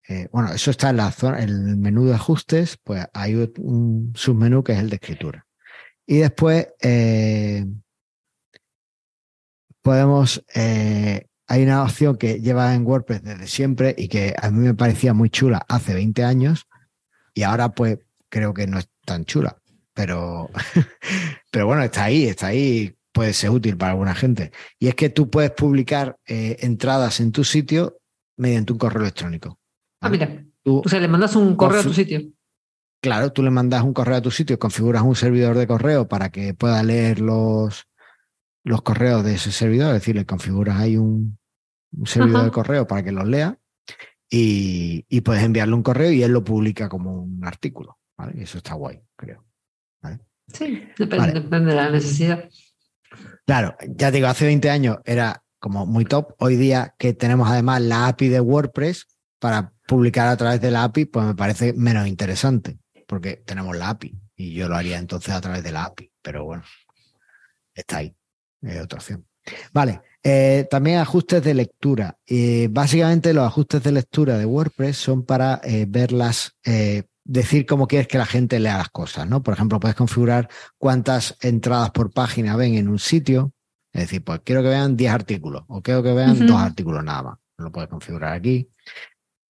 [0.09, 4.13] Eh, bueno, eso está en la zona, en el menú de ajustes, pues hay un
[4.17, 5.47] submenú que es el de escritura.
[6.07, 7.67] Y después eh,
[9.83, 14.75] podemos, hay una opción que lleva en WordPress desde siempre y que a mí me
[14.75, 16.67] parecía muy chula hace 20 años
[17.35, 17.99] y ahora pues
[18.29, 19.60] creo que no es tan chula,
[20.01, 20.49] pero,
[21.53, 24.51] pero bueno, está ahí, está ahí, puede ser útil para alguna gente.
[24.79, 27.99] Y es que tú puedes publicar eh, entradas en tu sitio
[28.39, 29.59] mediante un correo electrónico.
[30.01, 30.43] Ah, mira.
[30.63, 32.23] Tú- O sea, le mandas un correo a tu sitio.
[33.03, 36.31] Claro, tú le mandas un correo a tu sitio, configuras un servidor de correo para
[36.31, 37.87] que pueda leer los,
[38.65, 41.39] los correos de ese servidor, es decir, le configuras ahí un,
[41.93, 42.45] un servidor Ajá.
[42.47, 43.59] de correo para que los lea
[44.31, 47.99] y, y puedes enviarle un correo y él lo publica como un artículo.
[48.17, 48.33] ¿vale?
[48.39, 49.45] Y eso está guay, creo.
[50.53, 51.33] Sí, depende, Vale.
[51.33, 52.49] depende de la necesidad.
[53.47, 56.35] Claro, ya te digo, hace 20 años era como muy top.
[56.39, 59.07] Hoy día que tenemos además la API de WordPress
[59.39, 63.91] para publicar a través de la API, pues me parece menos interesante, porque tenemos la
[63.91, 66.63] API Y yo lo haría entonces a través de la API, pero bueno,
[67.75, 68.15] está ahí,
[68.63, 69.27] es otra opción.
[69.73, 72.19] Vale, eh, también ajustes de lectura.
[72.27, 76.57] Eh, básicamente los ajustes de lectura de WordPress son para eh, verlas,
[77.33, 79.43] decir cómo quieres que la gente lea las cosas, ¿no?
[79.43, 83.53] Por ejemplo, puedes configurar cuántas entradas por página ven en un sitio.
[83.93, 87.23] Es decir, pues quiero que vean 10 artículos o quiero que vean dos artículos nada
[87.23, 87.39] más.
[87.59, 88.69] Lo puedes configurar aquí.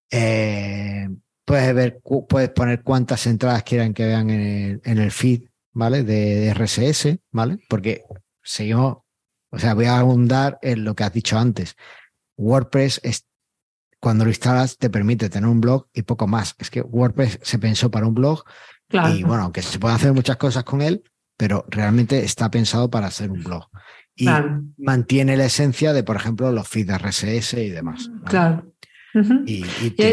[0.09, 6.03] puedes ver, puedes poner cuántas entradas quieran que vean en el, feed, ¿vale?
[6.03, 7.59] De, de RSS, ¿vale?
[7.67, 8.03] Porque
[8.43, 8.97] seguimos
[9.51, 11.75] o sea, voy a abundar en lo que has dicho antes.
[12.37, 13.27] WordPress es,
[14.01, 16.55] cuando lo instalas te permite tener un blog y poco más.
[16.57, 18.43] Es que WordPress se pensó para un blog
[19.15, 21.03] y bueno, aunque se pueden hacer muchas cosas con él,
[21.37, 23.67] pero realmente está pensado para ser un blog.
[24.15, 24.27] Y
[24.77, 28.11] mantiene la esencia de, por ejemplo, los feeds RSS y demás.
[28.25, 28.73] Claro.
[29.45, 29.63] y,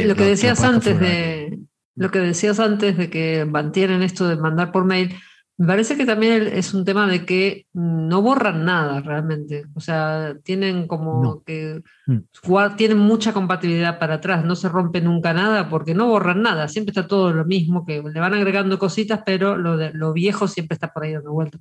[0.05, 1.59] lo que decías antes de
[1.97, 5.17] lo que decías antes de que mantienen esto de mandar por mail,
[5.59, 9.65] me parece que también es un tema de que no borran nada realmente.
[9.75, 12.77] O sea, tienen como que mm.
[12.77, 16.93] tienen mucha compatibilidad para atrás, no se rompe nunca nada porque no borran nada, siempre
[16.93, 20.75] está todo lo mismo, que le van agregando cositas, pero lo, de, lo viejo siempre
[20.75, 21.59] está por ahí dando vuelta.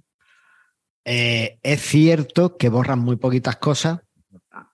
[1.04, 4.02] Eh, es cierto que borran muy poquitas cosas,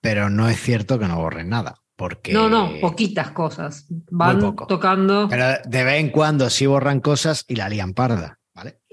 [0.02, 1.76] pero no es cierto que no borren nada.
[1.96, 2.34] Porque...
[2.34, 3.86] No, no, poquitas cosas.
[4.10, 5.28] Van tocando.
[5.30, 8.38] Pero de vez en cuando sí borran cosas y la lían parda.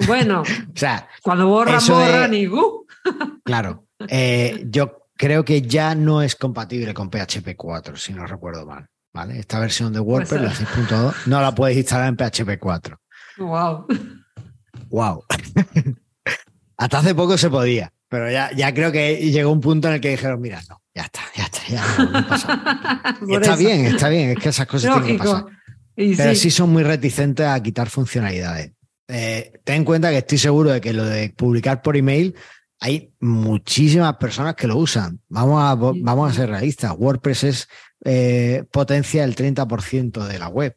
[0.08, 0.42] Bueno,
[0.76, 2.86] o sea, cuando borran, borran y uh.
[3.44, 8.66] Claro, eh, yo creo que ya no es compatible con PHP 4, si no recuerdo
[8.66, 8.88] mal.
[9.14, 9.40] ¿vale?
[9.40, 13.00] Esta versión de WordPress, la 6.2, no la puedes instalar en PHP 4.
[13.38, 13.88] Wow.
[14.90, 15.24] Wow.
[16.78, 20.02] Hasta hace poco se podía, pero ya, ya creo que llegó un punto en el
[20.02, 24.40] que dijeron, mira, no, ya está, ya está, ya no, está bien, está bien, es
[24.40, 25.46] que esas cosas tienen que pasar.
[25.96, 28.72] pero sí son muy reticentes a quitar funcionalidades.
[29.14, 32.34] Eh, ten en cuenta que estoy seguro de que lo de publicar por email
[32.80, 35.20] hay muchísimas personas que lo usan.
[35.28, 36.96] Vamos a, vamos a ser realistas.
[36.98, 37.68] WordPress es
[38.04, 40.76] eh, potencia el 30% de la web.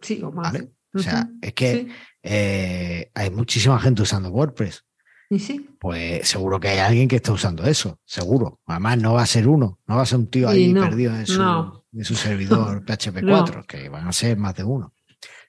[0.00, 0.54] Sí, o más.
[0.94, 1.88] O sea, es que
[2.22, 4.84] eh, hay muchísima gente usando WordPress.
[5.28, 5.68] ¿Y sí?
[5.78, 8.60] Pues seguro que hay alguien que está usando eso, seguro.
[8.64, 11.26] Además, no va a ser uno, no va a ser un tío ahí perdido en
[11.26, 14.94] su, servidor PHP 4, que van a ser más de uno.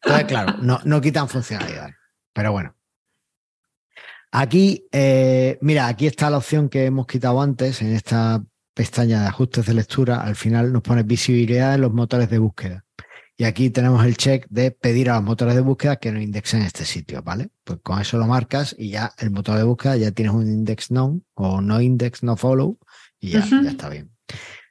[0.04, 1.96] Entonces, claro, no, no quitan funcionalidades.
[2.34, 2.76] Pero bueno.
[4.32, 8.44] Aquí, eh, mira, aquí está la opción que hemos quitado antes en esta
[8.74, 10.22] pestaña de ajustes de lectura.
[10.22, 12.86] Al final nos pone visibilidad en los motores de búsqueda.
[13.36, 16.62] Y aquí tenemos el check de pedir a los motores de búsqueda que nos indexen
[16.62, 17.50] este sitio, ¿vale?
[17.64, 20.92] Pues con eso lo marcas y ya el motor de búsqueda ya tienes un index
[20.92, 22.78] no o no index, no follow
[23.18, 24.12] y ya, ya está bien.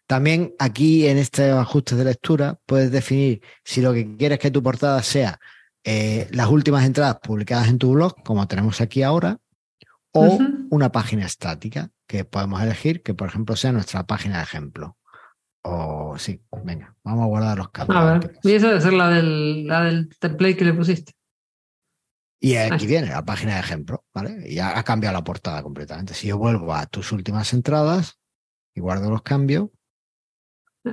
[0.08, 4.62] También aquí en este ajuste de lectura puedes definir si lo que quieres que tu
[4.62, 5.38] portada sea
[5.84, 9.38] eh, las últimas entradas publicadas en tu blog, como tenemos aquí ahora,
[10.12, 10.38] o
[10.70, 14.96] una página estática que podemos elegir, que por ejemplo sea nuestra página de ejemplo.
[15.62, 17.98] O sí, venga, vamos a guardar los cambios.
[17.98, 21.12] A ver, y esa debe ser la del, la del template que le pusiste.
[22.40, 24.48] Y aquí viene la página de ejemplo, ¿vale?
[24.48, 26.14] Y ya ha cambiado la portada completamente.
[26.14, 28.18] Si yo vuelvo a tus últimas entradas
[28.74, 29.68] y guardo los cambios,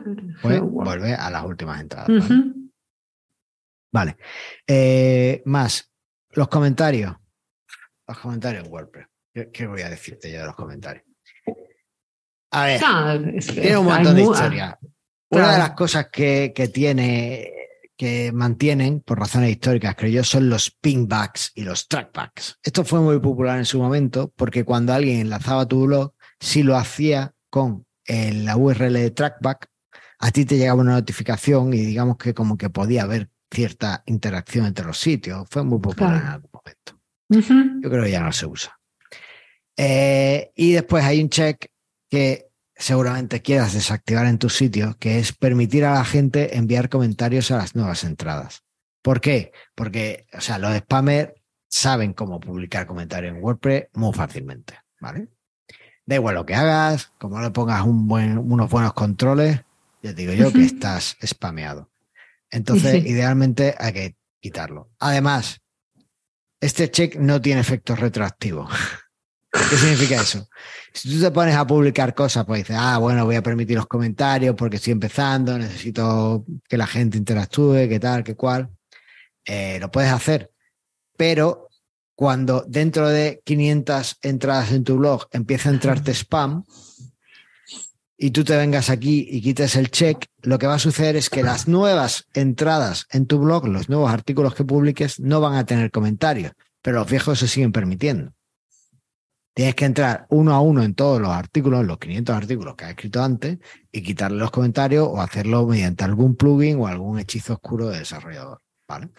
[0.41, 2.09] pues vuelve a las últimas entradas.
[3.91, 4.17] Vale.
[4.67, 5.91] Eh, más,
[6.31, 7.15] los comentarios.
[8.07, 9.07] Los comentarios en WordPress.
[9.53, 11.05] ¿Qué, voy a decirte yo de los comentarios?
[12.51, 12.81] A ver,
[13.39, 14.79] tiene un montón de historia.
[15.29, 17.51] Una de las cosas que, que, tiene,
[17.97, 22.59] que mantienen por razones históricas, creo yo, son los pingbacks y los trackbacks.
[22.63, 26.77] Esto fue muy popular en su momento porque cuando alguien enlazaba tu blog, si lo
[26.77, 29.69] hacía con la URL de trackback,
[30.19, 34.65] a ti te llegaba una notificación y digamos que como que podía haber cierta interacción
[34.65, 35.47] entre los sitios.
[35.49, 36.99] Fue muy popular en algún momento.
[37.81, 38.79] Yo creo que ya no se usa.
[39.77, 41.67] Eh, y después hay un check
[42.09, 47.51] que seguramente quieras desactivar en tu sitio, que es permitir a la gente enviar comentarios
[47.51, 48.63] a las nuevas entradas.
[49.01, 49.51] ¿Por qué?
[49.75, 51.33] Porque, o sea, los spammers
[51.67, 55.29] saben cómo publicar comentarios en WordPress muy fácilmente, ¿vale?
[56.05, 59.61] Da igual lo que hagas, como le pongas un buen, unos buenos controles,
[60.05, 61.89] ya digo yo que estás spameado.
[62.51, 64.91] Entonces, idealmente hay que quitarlo.
[64.99, 65.61] Además,
[66.61, 68.69] este check no tiene efecto retroactivo.
[69.51, 70.47] ¿Qué significa eso?
[70.93, 73.87] Si tú te pones a publicar cosas, pues dices, ah, bueno, voy a permitir los
[73.87, 78.69] comentarios porque estoy empezando, necesito que la gente interactúe, qué tal, qué cual.
[79.43, 80.51] Eh, lo puedes hacer.
[81.17, 81.69] Pero
[82.13, 86.63] cuando dentro de 500 entradas en tu blog empieza a entrarte spam,
[88.17, 91.29] y tú te vengas aquí y quites el check, lo que va a suceder es
[91.29, 95.65] que las nuevas entradas en tu blog, los nuevos artículos que publiques, no van a
[95.65, 98.31] tener comentarios, pero los viejos se siguen permitiendo.
[99.53, 102.91] Tienes que entrar uno a uno en todos los artículos, los 500 artículos que has
[102.91, 103.57] escrito antes,
[103.91, 108.61] y quitarle los comentarios o hacerlo mediante algún plugin o algún hechizo oscuro de desarrollador.
[108.87, 109.09] ¿Vale?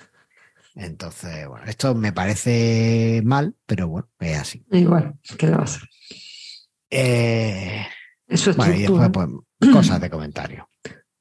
[0.74, 4.64] Entonces, bueno, esto me parece mal, pero bueno, es así.
[4.70, 5.88] Igual, ¿qué le va a hacer?
[6.90, 7.86] Eh,
[8.28, 9.10] Eso es bueno, y después,
[9.58, 10.68] pues, cosas de comentario.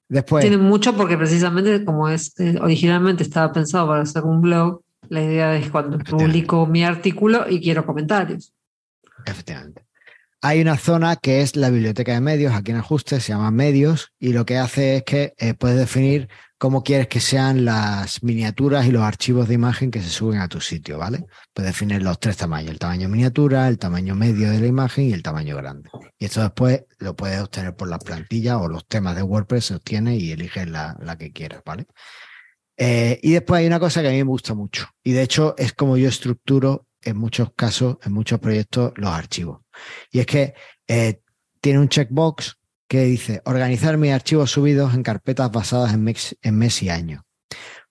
[0.07, 4.81] Después, Tiene mucho porque precisamente como es eh, originalmente estaba pensado para hacer un blog,
[5.09, 8.53] la idea es cuando publico mi artículo y quiero comentarios.
[9.25, 9.83] efectivamente.
[10.41, 14.11] Hay una zona que es la biblioteca de medios, aquí en ajustes, se llama medios,
[14.19, 16.29] y lo que hace es que eh, puedes definir
[16.65, 20.47] cómo quieres que sean las miniaturas y los archivos de imagen que se suben a
[20.47, 21.27] tu sitio, ¿vale?
[21.53, 25.13] Puedes definir los tres tamaños, el tamaño miniatura, el tamaño medio de la imagen y
[25.13, 25.91] el tamaño grande.
[26.17, 29.75] Y esto después lo puedes obtener por las plantillas o los temas de WordPress, se
[29.75, 31.85] obtiene y eliges la, la que quieras, ¿vale?
[32.77, 35.53] Eh, y después hay una cosa que a mí me gusta mucho, y de hecho
[35.59, 39.61] es como yo estructuro en muchos casos, en muchos proyectos, los archivos.
[40.09, 40.55] Y es que
[40.87, 41.21] eh,
[41.61, 42.57] tiene un checkbox
[42.87, 47.25] que dice organizar mis archivos subidos en carpetas basadas en mes, y año.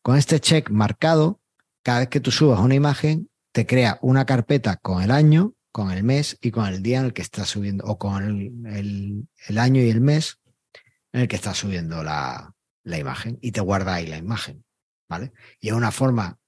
[0.02, 1.40] Con este check marcado,
[1.82, 5.90] cada vez que tú subas una imagen, te crea una carpeta con el año, con
[5.90, 9.58] el mes y con el día en el que estás subiendo, o con el, el-
[9.58, 10.38] año y el mes
[11.12, 12.52] en el que estás subiendo la,
[12.84, 14.64] la imagen y te guarda ahí la imagen.
[15.08, 15.32] ¿Vale?
[15.60, 16.38] Y es una forma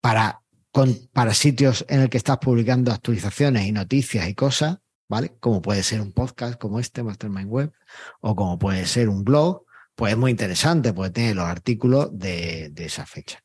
[0.00, 0.40] para,
[0.70, 4.78] con- para sitios en el que estás publicando actualizaciones y noticias y cosas,
[5.08, 5.36] ¿vale?
[5.40, 7.72] Como puede ser un podcast como este, Mastermind Web,
[8.20, 12.70] o como puede ser un blog, pues es muy interesante porque tiene los artículos de,
[12.72, 13.40] de esa fecha.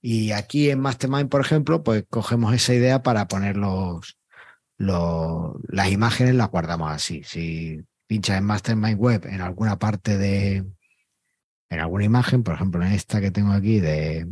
[0.00, 4.18] Y aquí en Mastermind, por ejemplo, pues cogemos esa idea para poner los,
[4.76, 7.22] los- las imágenes, las guardamos así.
[7.24, 10.64] Si pinchas en Mastermind Web en alguna parte de,
[11.70, 14.26] en alguna imagen, por ejemplo, en esta que tengo aquí de,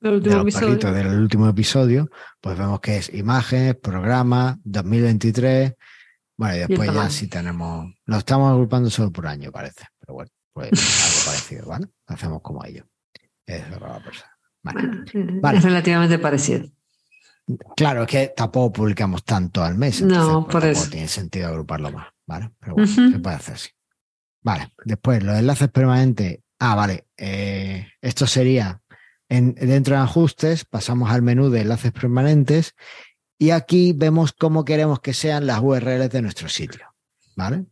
[0.00, 0.92] El de último episodio.
[0.92, 5.74] del último episodio, pues vemos que es imágenes, programa, 2023.
[6.36, 10.30] Bueno, y después ya sí tenemos, lo estamos agrupando solo por año, parece, pero bueno,
[10.52, 11.88] pues algo parecido, ¿vale?
[12.06, 12.84] Hacemos como ello.
[13.44, 14.28] Es lo que va a pasar.
[14.62, 14.88] Vale.
[15.12, 15.58] Bueno, Vale.
[15.58, 16.68] Es relativamente parecido.
[17.74, 20.02] Claro, es que tampoco publicamos tanto al mes.
[20.02, 20.90] No, entonces, pues, por eso.
[20.90, 22.50] tiene sentido agruparlo más, ¿vale?
[22.60, 23.70] Pero bueno, se puede hacer así.
[24.42, 26.40] Vale, después los enlaces permanentes.
[26.60, 27.06] Ah, vale.
[27.16, 28.80] eh, esto sería
[29.28, 32.74] en, dentro de ajustes, pasamos al menú de enlaces permanentes
[33.38, 36.94] y aquí vemos cómo queremos que sean las URLs de nuestro sitio,
[37.36, 37.66] ¿vale?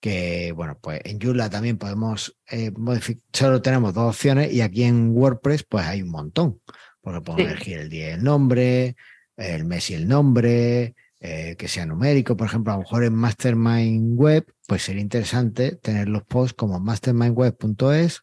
[0.00, 4.84] Que bueno, pues en Joomla también podemos eh, modificar, solo tenemos dos opciones y aquí
[4.84, 6.60] en WordPress pues hay un montón,
[7.02, 7.52] porque podemos Sí.
[7.52, 8.96] elegir el día y el nombre,
[9.36, 13.14] el mes y el nombre, eh, que sea numérico, por ejemplo, a lo mejor en
[13.14, 18.22] Mastermind Web, pues sería interesante tener los posts como mastermindweb.es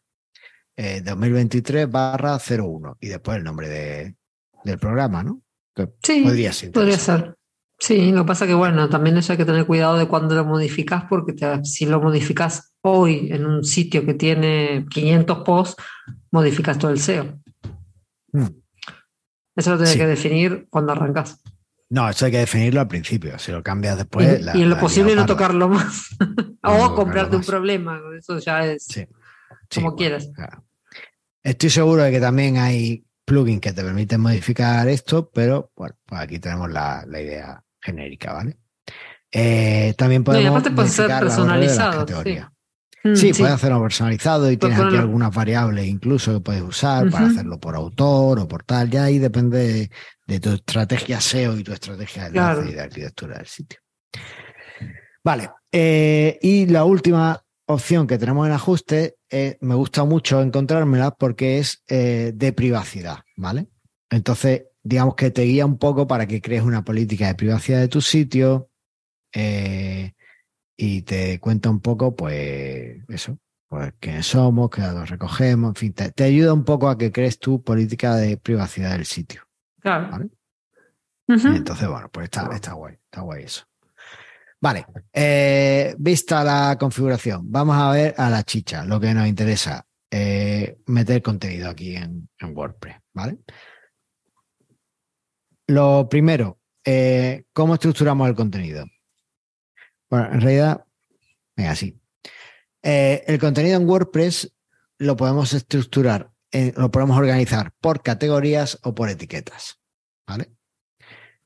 [0.78, 4.16] eh, 2023 barra 01 y después el nombre de,
[4.64, 5.42] del programa, ¿no?
[5.74, 6.70] Que Sí, podría ser.
[6.72, 7.34] podría ser.
[7.80, 10.44] Sí, lo que pasa que, bueno, también eso hay que tener cuidado de cuando lo
[10.44, 15.82] modificas, porque te- si lo modificas hoy en un sitio que tiene 500 posts,
[16.32, 17.38] modificas todo el SEO.
[18.32, 18.46] Mm.
[19.56, 19.98] Eso lo tienes Sí.
[19.98, 21.40] que definir cuando arrancas.
[21.90, 23.38] No, eso hay que definirlo al principio.
[23.38, 24.40] Si lo cambias después.
[24.40, 26.08] y, la- y en lo posible no tocarlo más.
[26.62, 28.00] O comprarte un problema.
[28.18, 29.06] Eso ya es Sí.
[29.70, 30.28] Sí, como bueno, quieras.
[30.34, 30.64] claro.
[31.48, 36.20] Estoy seguro de que también hay plugins que te permiten modificar esto, pero bueno, pues
[36.20, 38.58] aquí tenemos la, la idea genérica, ¿vale?
[39.32, 42.48] Eh, también No, y podemos aparte puede ser personalizado, categorías.
[43.04, 47.08] Mm, Sí, puedes hacerlo personalizado y Puedes tienes aquí algunas variables incluso que puedes usar
[47.10, 48.90] para hacerlo por autor o por tal.
[48.90, 49.90] Ya ahí depende
[50.26, 52.68] de, tu estrategia SEO y tu estrategia de enlace Claro.
[52.70, 53.78] y de arquitectura del sitio.
[55.24, 55.50] Vale.
[55.72, 61.58] eh, y la última opción que tenemos en ajuste eh, me gusta mucho encontrármela porque
[61.58, 63.68] es eh, de privacidad, ¿vale?
[64.10, 67.88] Entonces, digamos que te guía un poco para que crees una política de privacidad de
[67.88, 68.70] tu sitio
[69.34, 70.14] eh,
[70.76, 75.92] y te cuenta un poco, pues, eso, pues quiénes somos, qué datos recogemos, en fin,
[75.92, 79.42] te, te ayuda un poco a que crees tu política de privacidad del sitio.
[79.80, 80.10] Claro.
[80.10, 80.28] Vale.
[81.28, 83.67] Entonces, bueno, pues está, está guay, está guay eso.
[84.60, 89.86] Vale, eh, vista la configuración, vamos a ver a la chicha, lo que nos interesa,
[90.10, 93.38] eh, meter contenido aquí en, WordPress, ¿vale?
[95.68, 98.84] Lo primero, eh, ¿cómo estructuramos el contenido?
[100.10, 100.84] Bueno, en realidad,
[101.56, 101.96] venga, sí.
[102.82, 104.52] Eh, el contenido en WordPress
[104.98, 109.78] lo podemos estructurar, lo podemos organizar por categorías o por etiquetas,
[110.26, 110.57] ¿vale?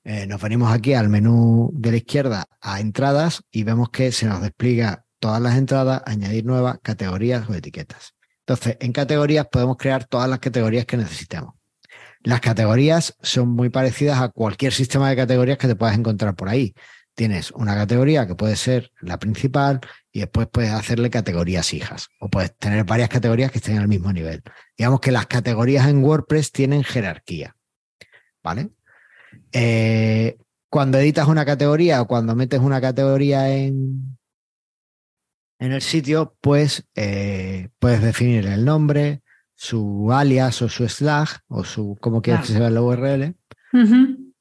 [0.04, 4.26] Eh, nos venimos aquí al menú de la izquierda a entradas y vemos que se
[4.26, 8.14] nos despliega todas las entradas, añadir nuevas categorías o etiquetas.
[8.40, 11.54] Entonces, en categorías podemos crear todas las categorías que necesitemos.
[12.24, 16.48] Las categorías son muy parecidas a cualquier sistema de categorías que te puedas encontrar por
[16.48, 16.74] ahí.
[17.14, 19.80] Tienes una categoría que puede ser la principal
[20.10, 24.12] y después puedes hacerle categorías hijas o puedes tener varias categorías que estén al mismo
[24.12, 24.42] nivel.
[24.76, 27.54] Digamos que las categorías en WordPress tienen jerarquía.
[28.42, 28.70] ¿Vale?
[29.52, 30.36] Eh,
[30.70, 34.18] cuando editas una categoría o cuando metes una categoría en,
[35.58, 39.22] en el sitio, pues eh, puedes definir el nombre,
[39.54, 43.36] su alias o su slash o su cómo quieres que se vea la URL,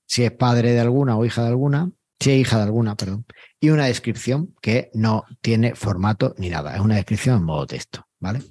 [0.08, 3.26] si es padre de alguna o hija de alguna, si es hija de alguna, perdón,
[3.60, 8.08] y una descripción que no tiene formato ni nada, es una descripción en modo texto,
[8.20, 8.42] ¿vale?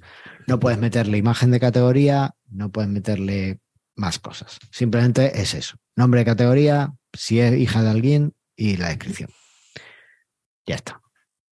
[0.47, 3.59] No puedes meterle imagen de categoría, no puedes meterle
[3.95, 8.89] más cosas, simplemente es eso, nombre de categoría, si es hija de alguien y la
[8.89, 9.29] descripción.
[10.65, 11.01] Ya está.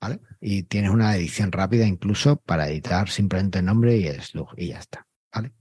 [0.01, 0.21] ¿Vale?
[0.39, 4.67] Y tienes una edición rápida incluso para editar simplemente el nombre y el slug y
[4.67, 5.05] ya está.
[5.33, 5.51] ¿vale?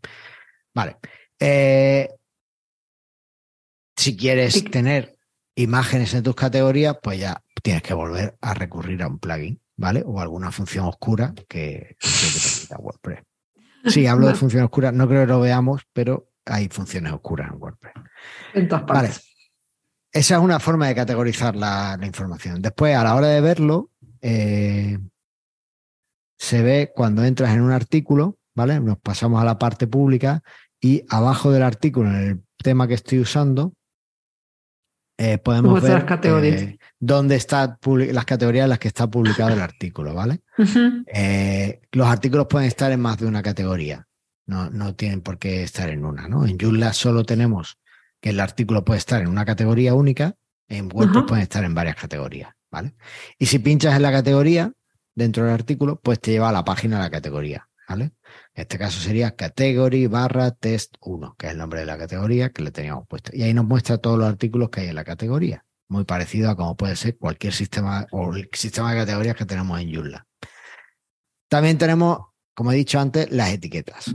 [0.75, 0.97] Vale.
[1.41, 2.09] Eh,
[3.97, 5.17] si quieres tener
[5.57, 10.05] imágenes en tus categorías, pues ya tienes que volver a recurrir a un plugin, ¿vale?
[10.07, 13.25] O alguna función oscura que, que te WordPress.
[13.87, 17.61] Sí, hablo de funciones oscuras, no creo que lo veamos, pero hay funciones oscuras en
[17.61, 17.95] WordPress.
[18.55, 19.17] En todas partes.
[19.17, 19.29] Vale.
[20.13, 22.63] Esa es una forma de categorizar la, información.
[22.63, 23.91] Después, a la hora de verlo,
[24.23, 24.99] eh,
[26.39, 28.81] se ve cuando entras en un artículo, ¿vale?
[28.81, 30.43] Nos pasamos a la parte pública
[30.81, 33.75] y abajo del artículo, en el tema que estoy usando,
[35.19, 36.07] eh, podemos ver
[36.45, 40.41] eh, dónde están las categorías en las que está publicado el artículo, ¿vale?
[41.93, 44.08] Los artículos pueden estar en más de una categoría,
[44.49, 46.47] no, no tienen por qué estar en una, ¿no?
[46.47, 47.79] En Joomla solo tenemos
[48.21, 50.35] que el artículo puede estar en una categoría única,
[50.67, 52.95] en WordPress pueden estar en varias categorías, ¿vale?
[53.39, 54.73] Y si pinchas en la categoría
[55.15, 57.69] dentro del artículo, pues te lleva a la página de la categoría.
[57.89, 58.05] ¿vale?
[58.55, 62.51] En este caso sería category barra test 1, que es el nombre de la categoría
[62.51, 63.31] que le teníamos puesto.
[63.35, 66.57] Y ahí nos muestra todos los artículos que hay en la categoría, muy parecido a
[66.57, 70.27] como puede ser cualquier sistema o el sistema de categorías que tenemos en Joomla.
[71.49, 72.19] También tenemos,
[72.55, 74.15] como he dicho antes, las etiquetas.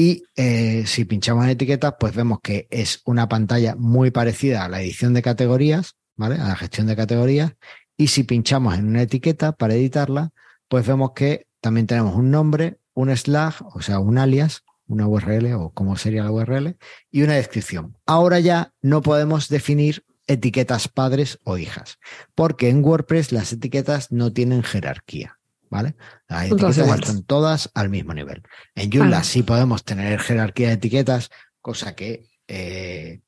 [0.00, 4.68] Y eh, si pinchamos en etiquetas, pues vemos que es una pantalla muy parecida a
[4.68, 6.36] la edición de categorías, ¿vale?
[6.36, 7.54] A la gestión de categorías.
[7.96, 10.30] Y si pinchamos en una etiqueta para editarla,
[10.68, 15.52] pues vemos que también tenemos un nombre, un slash, o sea, un alias, una URL
[15.54, 16.76] o cómo sería la URL,
[17.10, 17.96] y una descripción.
[18.06, 21.98] Ahora ya no podemos definir etiquetas padres o hijas,
[22.36, 25.37] porque en WordPress las etiquetas no tienen jerarquía.
[25.70, 25.96] ¿Vale?
[26.28, 28.42] Las etiquetas están todas al mismo nivel.
[28.74, 33.20] En Joomla sí podemos tener jerarquía de etiquetas, cosa que eh,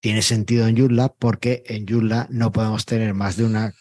[0.00, 3.74] tiene sentido en Joomla porque en Joomla no podemos tener más de una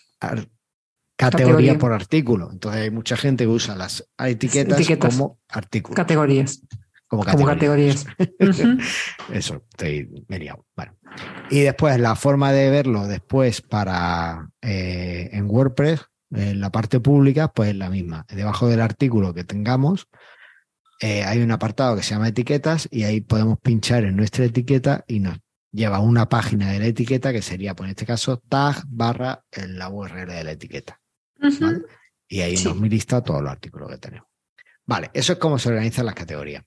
[1.16, 2.50] categoría, por artículo.
[2.52, 5.96] Entonces hay mucha gente que usa las etiquetas, como artículos.
[5.96, 6.62] Categorías.
[7.08, 8.06] Como categorías.
[9.32, 10.66] Eso, estoy mediado.
[10.76, 10.98] Bueno.
[11.50, 16.02] Y después la forma de verlo después para eh, en WordPress,
[16.34, 18.26] en la parte pública, pues la misma.
[18.30, 20.08] Debajo del artículo que tengamos,
[21.00, 25.04] eh, hay un apartado que se llama etiquetas y ahí podemos pinchar en nuestra etiqueta
[25.08, 25.40] y nos
[25.72, 29.44] lleva a una página de la etiqueta que sería, pues en este caso, tag barra
[29.68, 31.02] la URL de la etiqueta.
[32.28, 34.30] Y ahí nos lista todos los artículos que tenemos.
[34.86, 36.64] Vale, eso es cómo se organizan las categorías.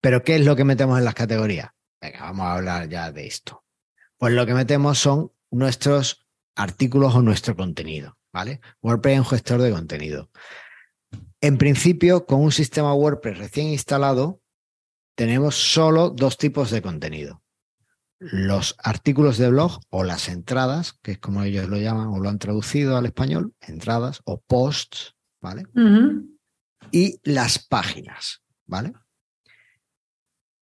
[0.00, 1.70] Pero ¿qué es lo que metemos en las categorías?
[2.00, 3.64] Venga, vamos a hablar ya de esto.
[4.18, 6.25] Pues lo que metemos son nuestros
[6.56, 8.60] artículos o nuestro contenido, ¿vale?
[8.82, 10.30] WordPress es un gestor de contenido.
[11.40, 14.40] En principio, con un sistema WordPress recién instalado,
[15.14, 17.42] tenemos solo dos tipos de contenido
[18.18, 22.28] los artículos de blog o las entradas, que es como ellos lo llaman o lo
[22.28, 25.64] han traducido al español, entradas o posts, ¿vale?
[26.90, 28.92] Y las páginas, ¿vale?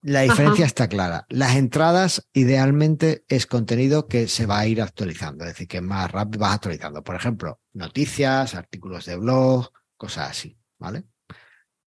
[0.07, 1.25] La diferencia está clara.
[1.31, 6.11] Las entradas idealmente es contenido que se va a ir actualizando, es decir, que más
[6.11, 7.03] rápido vas actualizando.
[7.03, 11.05] Por ejemplo, noticias, artículos de blog, cosas así, ¿vale?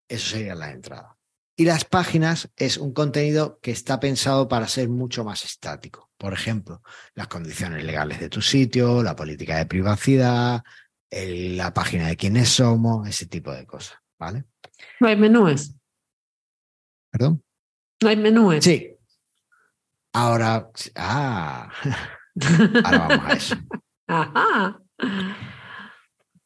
[0.07, 1.15] Eso sería la entrada.
[1.55, 6.09] Y las páginas es un contenido que está pensado para ser mucho más estático.
[6.17, 6.81] Por ejemplo,
[7.13, 10.63] las condiciones legales de tu sitio, la política de privacidad,
[11.11, 13.99] la página de quiénes somos, ese tipo de cosas.
[14.17, 14.45] ¿Vale?
[14.99, 15.75] No hay menúes.
[17.11, 17.43] ¿Perdón?
[18.01, 18.63] No hay menúes.
[18.63, 18.91] Sí.
[20.13, 21.69] Ahora, ah,
[22.83, 23.55] ahora vamos a eso.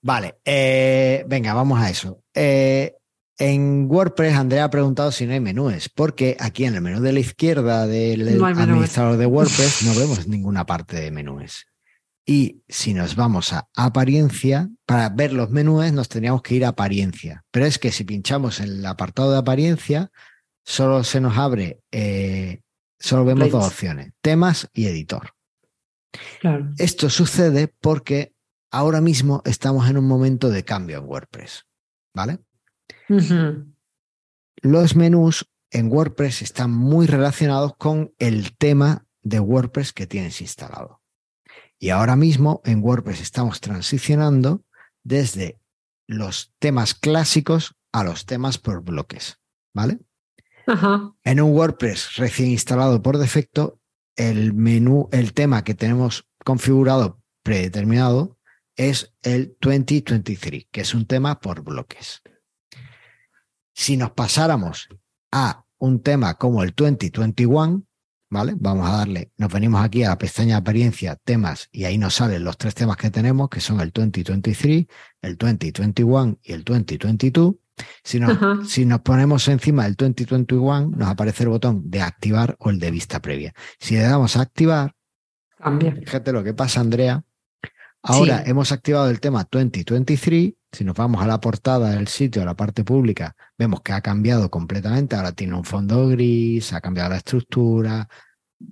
[0.04, 2.24] Vale, eh, venga, vamos a eso.
[2.34, 2.96] Eh,
[3.38, 7.12] En WordPress, Andrea ha preguntado si no hay menús, porque aquí en el menú de
[7.12, 11.66] la izquierda del No administrador de WordPress no vemos ninguna parte de menús.
[12.24, 16.70] Y si nos vamos a apariencia, para ver los menús nos tendríamos que ir a
[16.70, 17.44] apariencia.
[17.50, 20.12] Pero es que si pinchamos en el apartado de apariencia,
[20.64, 22.62] solo se nos abre, eh,
[23.00, 25.34] solo vemos dos opciones, temas y editor.
[26.40, 26.72] Claro.
[26.78, 28.34] Esto sucede porque
[28.72, 31.66] ahora mismo estamos en un momento de cambio en WordPress.
[32.14, 32.40] ¿Vale?
[34.62, 41.02] Los menús en WordPress están muy relacionados con el tema de WordPress que tienes instalado.
[41.80, 44.64] Y ahora mismo en WordPress estamos transicionando
[45.04, 45.60] desde
[46.08, 49.40] los temas clásicos a los temas por bloques.
[49.74, 50.00] ¿Vale?
[51.24, 53.80] En un WordPress recién instalado por defecto,
[54.16, 58.38] el menú, el tema que tenemos configurado predeterminado
[58.76, 62.22] es el 2023, que es un tema por bloques.
[63.74, 64.90] Si nos pasáramos
[65.32, 67.84] a un tema como el 2021,
[68.30, 68.54] ¿vale?
[68.58, 72.44] Vamos a darle, nos venimos aquí a la pestaña apariencia, temas, y ahí nos salen
[72.44, 74.86] los tres temas que tenemos, que son el 2023,
[75.22, 77.56] el 2021 y el 2022.
[78.04, 78.60] Si nos, Ajá.
[78.66, 82.92] si nos ponemos encima del 2021, nos aparece el botón de activar o el de
[82.92, 83.54] vista previa.
[83.80, 84.94] Si le damos a activar,
[85.58, 85.94] Cambia.
[85.96, 87.24] fíjate lo que pasa, Andrea.
[88.04, 88.50] Ahora Sí.
[88.50, 90.54] hemos activado el tema 2023.
[90.72, 94.02] Si nos vamos a la portada del sitio, a la parte pública, vemos que ha
[94.02, 95.16] cambiado completamente.
[95.16, 98.08] Ahora tiene un fondo gris, ha cambiado la estructura,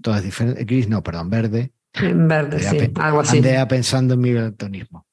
[0.02, 0.64] todo es diferente.
[0.64, 1.74] Gris, no, perdón, verde.
[1.94, 2.92] En verde, Andrea sí.
[2.96, 3.38] Algo así.
[3.38, 5.06] Andrea pensando en mi daltonismo.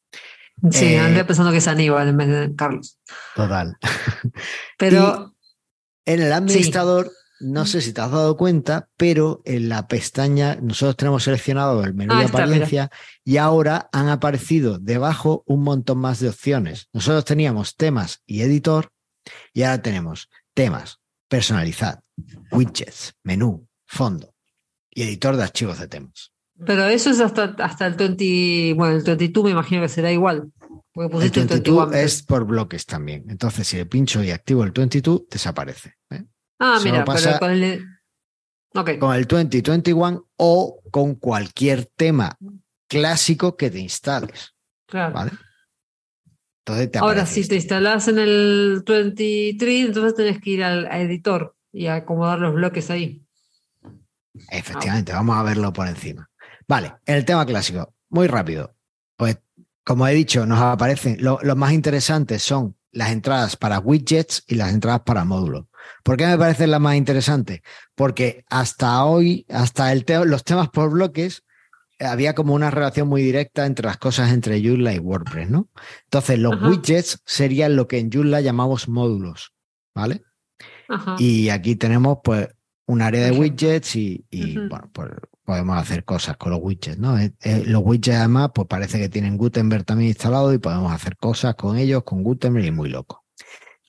[0.71, 2.99] Sí, Eh, andé pensando que es Aníbal en vez de Carlos.
[3.35, 3.77] Total.
[4.79, 5.35] Pero
[6.05, 10.97] En el administrador, no sé si te has dado cuenta, pero en la pestaña, nosotros
[10.97, 12.91] tenemos seleccionado el menú Ah, de está, apariencia
[13.25, 16.89] y ahora han aparecido debajo un montón más de opciones.
[16.93, 18.91] Nosotros teníamos temas y editor
[19.53, 22.01] y ahora tenemos temas, personalizar,
[22.53, 24.33] widgets, menú, fondo
[24.91, 26.33] y editor de archivos de temas.
[26.65, 30.51] Pero eso es hasta, hasta el 20, bueno, el 22 me imagino que será igual.
[30.93, 32.05] Porque El pusiste el 22 21.
[32.07, 33.25] es por bloques también.
[33.29, 35.95] Entonces, si le pincho y activo el 22, desaparece.
[36.11, 36.25] ¿eh?
[36.59, 37.85] ah, solo mira, pasa- pero con el.
[38.75, 38.99] Ok.
[38.99, 42.37] con el 2021 o con cualquier tema
[42.89, 44.55] clásico que te instales,
[44.87, 45.15] claro.
[45.15, 45.31] ¿vale?
[46.61, 51.01] Entonces te Ahora, si te instalás en el 23, entonces tenés que ir al a
[51.01, 53.23] editor y acomodar los bloques ahí.
[54.51, 56.29] Efectivamente, vamos a verlo por encima.
[56.69, 58.75] Vale, el tema clásico, muy rápido.
[59.17, 59.39] Pues,
[59.85, 64.55] como he dicho, nos aparecen, lo- los más interesantes son las entradas para widgets y
[64.57, 65.67] las entradas para módulos.
[66.03, 67.61] ¿Por qué me parecen las más interesantes?
[67.95, 71.45] Porque hasta hoy, hasta el te- los temas por bloques,
[71.99, 75.69] eh, había como una relación muy directa entre las cosas entre Joomla y WordPress, ¿no?
[76.05, 76.69] Entonces, los Ajá.
[76.69, 79.53] widgets serían lo que en Joomla llamamos módulos,
[79.95, 80.25] ¿vale?
[80.89, 81.17] Ajá.
[81.19, 82.49] Y aquí tenemos pues
[82.87, 84.25] un área de widgets y,
[84.69, 85.11] bueno, pues
[85.47, 87.19] podemos hacer cosas con los widgets, ¿no?
[87.19, 91.17] Eh, eh, los widgets además pues parece que tienen Gutenberg también instalado y podemos hacer
[91.17, 93.25] cosas con ellos, con Gutenberg y muy loco.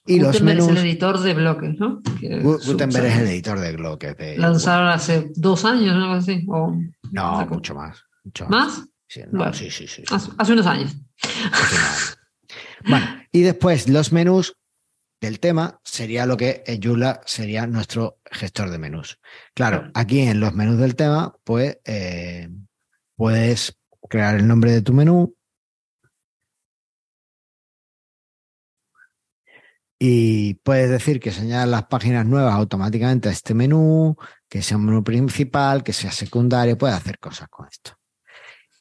[0.06, 2.02] Y los Gutenberg menús, es el editor de bloques, ¿no?
[2.20, 4.16] Que Gutenberg es el editor de bloques.
[4.16, 6.04] De, Lanzaron hace dos años, ¿no?
[6.04, 6.46] Algo así.
[6.48, 6.74] O
[7.12, 8.04] no, mucho más.
[8.24, 8.70] mucho más.
[8.70, 8.88] ¿Más?
[9.08, 10.04] Sí, no, sí, sí, sí.
[10.12, 10.96] Hace, hace unos años.
[11.52, 12.18] Hace.
[12.88, 14.56] Bueno, y después los menús
[15.20, 19.20] del tema sería lo que en Joomla sería nuestro gestor de menús.
[19.54, 22.50] Claro, aquí en los menús del tema, pues eh,
[23.16, 23.78] puedes
[24.10, 25.36] crear el nombre de tu menú
[30.00, 34.16] y puedes decir que se añadan las páginas nuevas automáticamente a este menú,
[34.48, 37.98] que sea un menú principal, que sea secundario, puedes hacer cosas con esto.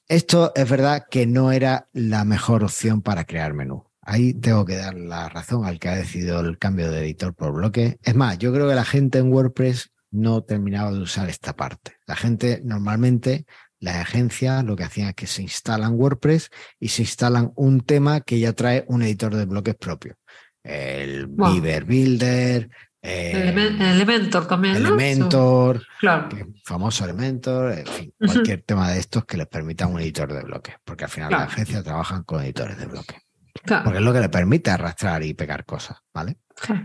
[0.08, 3.90] Esto es verdad que no era la mejor opción para crear menú.
[4.08, 7.52] Ahí tengo que dar la razón al que ha decidido el cambio de editor por
[7.52, 7.98] bloque.
[8.02, 11.96] Es más, yo creo que la gente en WordPress no terminaba de usar esta parte.
[12.06, 13.46] La gente normalmente,
[13.80, 18.20] las agencias lo que hacían es que se instalan WordPress y se instalan un tema
[18.20, 20.14] que ya trae un editor de bloques propio.
[20.62, 21.54] El Wow.
[21.60, 22.70] Beaver Builder,
[23.02, 24.88] eh, Elemen- Elementor también, ¿no?
[24.96, 26.28] Elementor, Claro.
[26.64, 30.74] famoso Elementor, en fin, cualquier tema de estos que les permita un editor de bloques,
[30.84, 31.44] porque al final Claro.
[31.44, 33.18] las agencias trabajan con editores de bloques,
[33.62, 36.38] claro, porque es lo que le permite arrastrar y pegar cosas, ¿vale?
[36.54, 36.84] claro.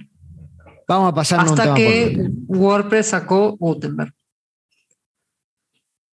[0.88, 2.57] Vamos a pasarnos a un Hasta tema que por.
[2.57, 4.13] WordPress sacó Gutenberg.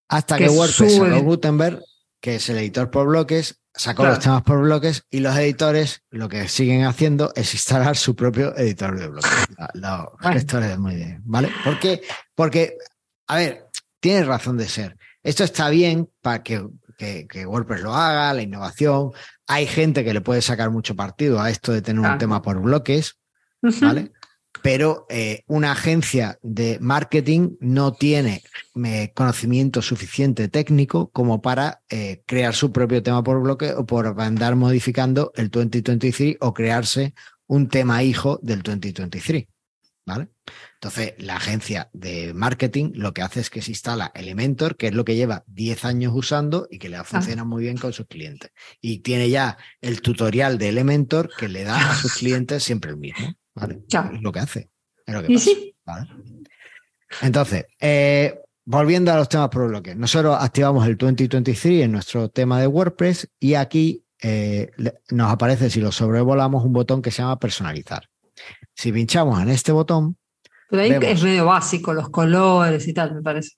[0.08, 1.82] Hasta que que, es WordPress sacó Gutenberg,
[2.20, 4.14] que es el editor por bloques, sacó Claro.
[4.14, 8.56] los temas por bloques y los editores lo que siguen haciendo es instalar su propio
[8.56, 9.30] editor de bloques.
[9.74, 11.50] Los gestores de muy bien, ¿vale?
[11.64, 12.02] ¿Por qué?
[12.34, 12.76] Porque,
[13.26, 13.66] a ver,
[14.00, 14.96] tiene razón de ser.
[15.22, 16.64] Esto está bien para que,
[16.98, 19.12] que- que WordPress lo haga, la innovación.
[19.46, 22.60] Hay gente que le puede sacar mucho partido a esto de tener un tema por
[22.60, 23.16] bloques,
[23.86, 24.12] ¿vale?
[24.62, 28.42] Pero eh, una agencia de marketing no tiene
[28.84, 34.20] eh, conocimiento suficiente técnico como para eh, crear su propio tema por bloque o por
[34.20, 37.14] andar modificando el 2023 o crearse
[37.46, 39.44] un tema hijo del 2023.
[40.08, 40.28] ¿Vale?
[40.76, 44.94] Entonces, la agencia de marketing lo que hace es que se instala Elementor, que es
[44.94, 48.50] lo que lleva 10 años usando y que le funciona muy bien con sus clientes.
[48.80, 52.96] Y tiene ya el tutorial de Elementor que le da a sus clientes siempre el
[52.96, 53.34] mismo.
[53.54, 53.82] ¿vale?
[53.86, 54.70] Es lo que hace.
[55.04, 56.08] Es lo que pasa,
[57.20, 62.58] Entonces, eh, volviendo a los temas por bloque, nosotros activamos el 2023 en nuestro tema
[62.58, 64.70] de WordPress y aquí eh,
[65.10, 68.08] nos aparece, si lo sobrevolamos, un botón que se llama personalizar.
[68.74, 70.16] Si pinchamos en este botón.
[70.70, 73.56] Pero ahí es medio básico, los colores y tal, me parece.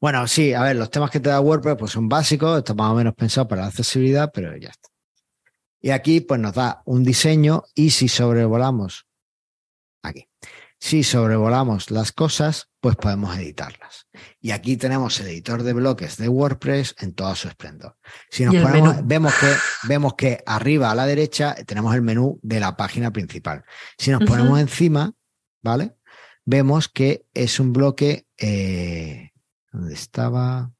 [0.00, 2.92] Bueno, sí, a ver, los temas que te da WordPress pues son básicos, está más
[2.92, 4.88] o menos pensado para la accesibilidad, pero ya está.
[5.80, 9.06] Y aquí pues nos da un diseño y si sobrevolamos
[10.02, 10.28] aquí,
[10.78, 14.06] si sobrevolamos las cosas, pues podemos editarlas.
[14.40, 17.96] Y aquí tenemos el editor de bloques de WordPress en todo su esplendor.
[18.30, 19.56] Si nos ponemos, vemos que,
[19.88, 23.64] vemos que arriba a la derecha tenemos el menú de la página principal.
[23.98, 25.12] Si nos ponemos encima,
[25.64, 25.96] ¿vale?
[26.44, 28.28] Vemos que es un bloque.
[28.38, 29.32] Eh,
[29.72, 30.70] ¿Dónde estaba?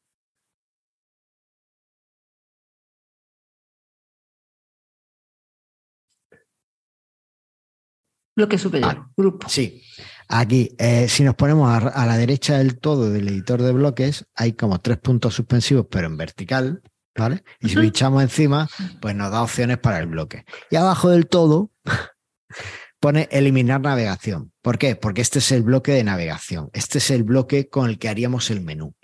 [8.37, 9.49] Bloque superior, ah, grupo.
[9.49, 9.83] Sí.
[10.29, 14.53] Aquí, eh, si nos ponemos a, la derecha del todo del editor de bloques, hay
[14.53, 16.83] como tres puntos suspensivos, pero en vertical,
[17.17, 17.45] ¿vale?
[17.61, 18.69] Y si pinchamos encima,
[19.01, 20.45] pues nos da opciones para el bloque.
[20.71, 21.71] Y abajo del todo
[23.01, 24.53] pone eliminar navegación.
[24.63, 24.97] ¿Por qué?
[24.97, 26.71] Porque este es el bloque de navegación.
[26.73, 28.95] Este es el bloque con el que haríamos el menú.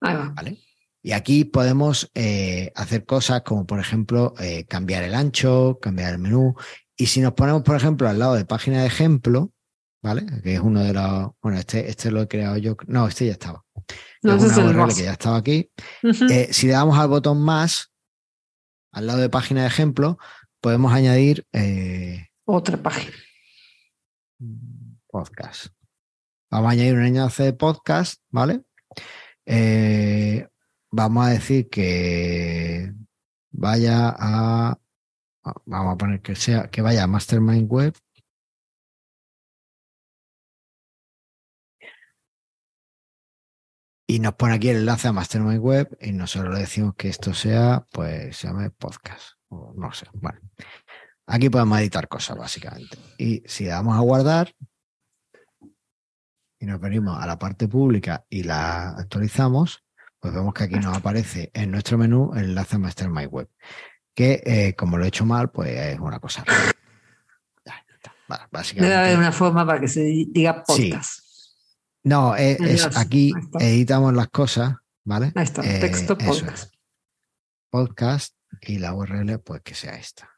[0.00, 0.58] ¿Vale?
[1.02, 6.18] Y aquí podemos eh, hacer cosas como, por ejemplo, eh, cambiar el ancho, cambiar el
[6.18, 6.54] menú,
[7.00, 9.52] y si nos ponemos, por ejemplo, al lado de página de ejemplo,
[10.02, 10.26] ¿vale?
[10.42, 11.30] Que es uno de los.
[11.42, 12.76] Bueno, este, este lo he creado yo.
[12.86, 13.64] No, este ya estaba.
[14.22, 15.70] No, es una URL que ya estaba aquí.
[16.02, 17.92] Eh, si le damos al botón más,
[18.92, 20.18] al lado de página de ejemplo,
[20.60, 21.46] podemos añadir.
[21.52, 23.16] Eh, Otra página.
[25.06, 25.66] Podcast.
[26.50, 28.62] Vamos a añadir un enlace de podcast, ¿vale?
[29.46, 30.46] Eh,
[30.90, 32.92] vamos a decir que
[33.52, 34.78] vaya a
[35.64, 37.94] Vamos a poner que sea que vaya a Mastermind Web.
[44.10, 47.32] Y nos pone aquí el enlace a Mastermind Web y nosotros le decimos que esto
[47.32, 49.34] sea, pues se llame podcast.
[49.50, 50.08] O no sé.
[50.14, 50.40] Bueno.
[51.26, 52.98] Aquí podemos editar cosas, básicamente.
[53.18, 54.52] Y si le damos a guardar
[56.58, 59.84] y nos venimos a la parte pública y la actualizamos,
[60.18, 63.48] pues vemos que aquí nos aparece en nuestro menú el enlace a Mastermind Web
[64.12, 66.44] que eh, como lo he hecho mal, pues es una cosa.
[68.74, 71.19] Debe haber una forma para que se diga podcast.
[72.02, 75.32] No, es, aquí editamos las cosas, ¿vale?
[75.34, 76.74] Ahí está, eh, texto podcast.
[77.68, 80.30] Podcast y la URL, pues que sea esta.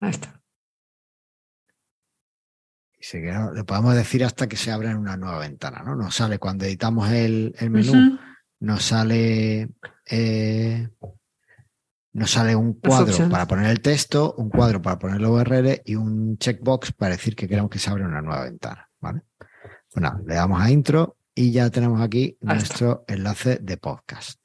[0.00, 0.42] Ahí está.
[2.98, 3.18] Y
[3.54, 5.94] le podemos decir hasta que se abra en una nueva ventana, ¿no?
[5.94, 8.18] Nos sale cuando editamos el, menú,
[8.58, 9.68] nos sale
[10.06, 10.88] eh,
[12.12, 15.94] nos sale un cuadro para poner el texto, un cuadro para poner la URL y
[15.94, 18.85] un checkbox para decir que queremos que se abra una nueva ventana.
[19.00, 19.22] ¿Vale?
[19.94, 24.40] Bueno, pues le damos a intro y ya tenemos aquí nuestro enlace de podcast.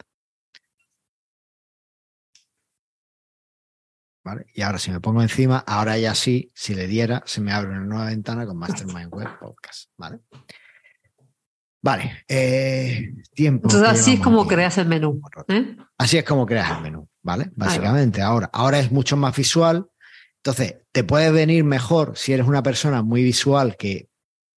[4.23, 4.45] ¿Vale?
[4.53, 7.71] Y ahora si me pongo encima, ahora ya sí, si le diera, se me abre
[7.71, 9.89] una nueva ventana con Mastermind Web Podcast.
[9.97, 10.19] ¿Vale?
[11.83, 13.67] Vale, eh, tiempo.
[13.67, 15.19] Entonces así es como creas el menú.
[15.47, 15.75] ¿eh?
[15.97, 17.51] Así es como creas el menú, ¿vale?
[17.55, 19.89] Básicamente, ahora, ahora es mucho más visual.
[20.37, 24.10] Entonces, te puede venir mejor si eres una persona muy visual que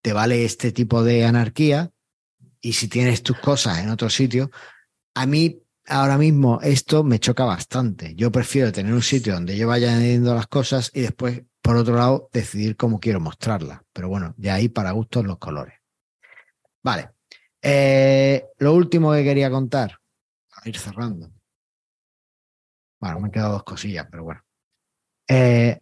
[0.04, 1.90] te vale este tipo de anarquía
[2.60, 4.50] y si tienes tus cosas en otro sitio.
[5.14, 8.14] A mí ahora mismo esto me choca bastante.
[8.14, 11.96] Yo prefiero tener un sitio donde yo vaya añadiendo las cosas y después, por otro
[11.96, 13.80] lado, decidir cómo quiero mostrarlas.
[13.94, 15.80] Pero bueno, de ahí para gustos los colores.
[16.82, 17.12] Vale.
[17.62, 19.98] Eh, lo último que quería contar,
[20.52, 21.32] a ir cerrando.
[23.00, 24.44] Bueno, me han quedado dos cosillas, pero bueno.
[25.26, 25.80] Eh,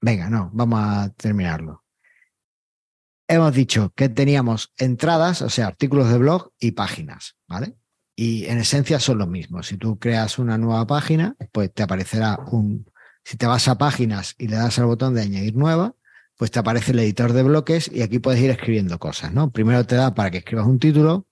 [0.00, 1.83] venga, no, vamos a terminarlo.
[3.26, 7.76] Hemos dicho que teníamos entradas, o sea, artículos de blog y páginas, ¿vale?
[8.16, 9.66] Y en esencia son los mismos.
[9.66, 12.86] Si tú creas una nueva página, pues te aparecerá un...
[13.24, 15.94] Si te vas a páginas y le das al botón de añadir nueva,
[16.36, 19.50] pues te aparece el editor de bloques y aquí puedes ir escribiendo cosas, ¿no?
[19.50, 21.26] Primero te da para que escribas un título.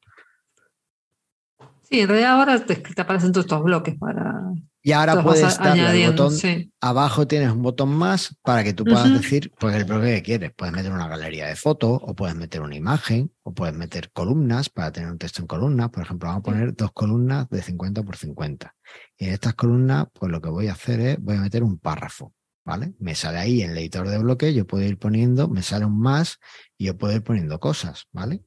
[1.83, 4.53] Sí, en realidad ahora te, aparecen todos estos bloques para
[4.85, 6.33] Y ahora puedes darle al botón.
[6.33, 6.73] sí.
[6.81, 10.53] Abajo tienes un botón más para que tú puedas decir pues el bloque que quieres.
[10.57, 14.69] Puedes meter una galería de fotos, o puedes meter una imagen, o puedes meter columnas
[14.69, 15.91] para tener un texto en columnas.
[15.91, 18.75] Por ejemplo, vamos a poner dos columnas de 50 por 50.
[19.19, 21.79] Y en estas columnas, pues lo que voy a hacer es, voy a meter un
[21.79, 22.35] párrafo.
[22.65, 22.95] ¿Vale?
[23.01, 25.99] Me sale ahí en el editor de bloque, yo puedo ir poniendo, me sale un
[25.99, 26.39] más
[26.79, 28.45] y yo puedo ir poniendo cosas, ¿vale?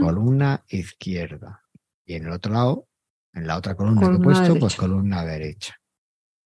[0.00, 1.62] Columna izquierda.
[2.04, 2.88] Y en el otro lado,
[3.32, 5.74] en la otra columna que he puesto, pues columna derecha.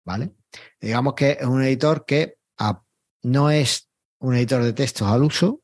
[0.05, 0.33] ¿Vale?
[0.81, 2.37] Digamos que es un editor que
[3.23, 5.61] no es un editor de textos al uso,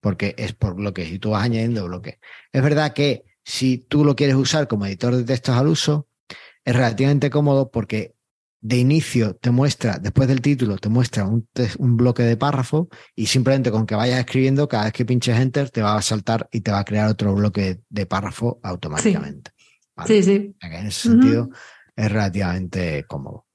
[0.00, 2.18] porque es por bloques y tú vas añadiendo bloques.
[2.52, 6.08] Es verdad que si tú lo quieres usar como editor de textos al uso,
[6.64, 8.14] es relativamente cómodo porque
[8.60, 13.72] de inicio te muestra, después del título, te muestra un bloque de párrafo y simplemente
[13.72, 16.70] con que vayas escribiendo, cada vez que pinches enter, te va a saltar y te
[16.70, 19.50] va a crear otro bloque de párrafo automáticamente.
[19.96, 20.08] ¿Vale?
[20.08, 20.56] Sí, sí.
[20.60, 21.50] En ese sentido
[21.96, 23.46] es relativamente cómodo.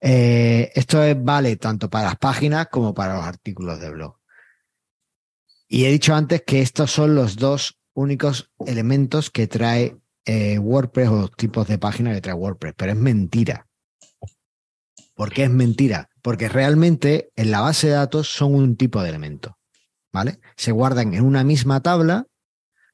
[0.00, 4.18] Eh, esto es, vale tanto para las páginas como para los artículos de blog.
[5.66, 9.96] Y he dicho antes que estos son los dos únicos elementos que trae
[10.26, 13.66] eh, WordPress o los tipos de página que trae WordPress, pero es mentira.
[15.14, 16.10] ¿Por qué es mentira?
[16.22, 19.58] Porque realmente en la base de datos son un tipo de elemento.
[20.12, 20.38] ¿Vale?
[20.56, 22.26] Se guardan en una misma tabla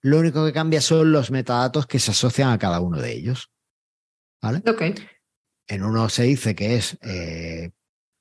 [0.03, 3.51] lo único que cambia son los metadatos que se asocian a cada uno de ellos.
[4.43, 4.63] ¿Vale?
[4.67, 4.83] Ok.
[5.69, 7.71] En uno se dice que es eh,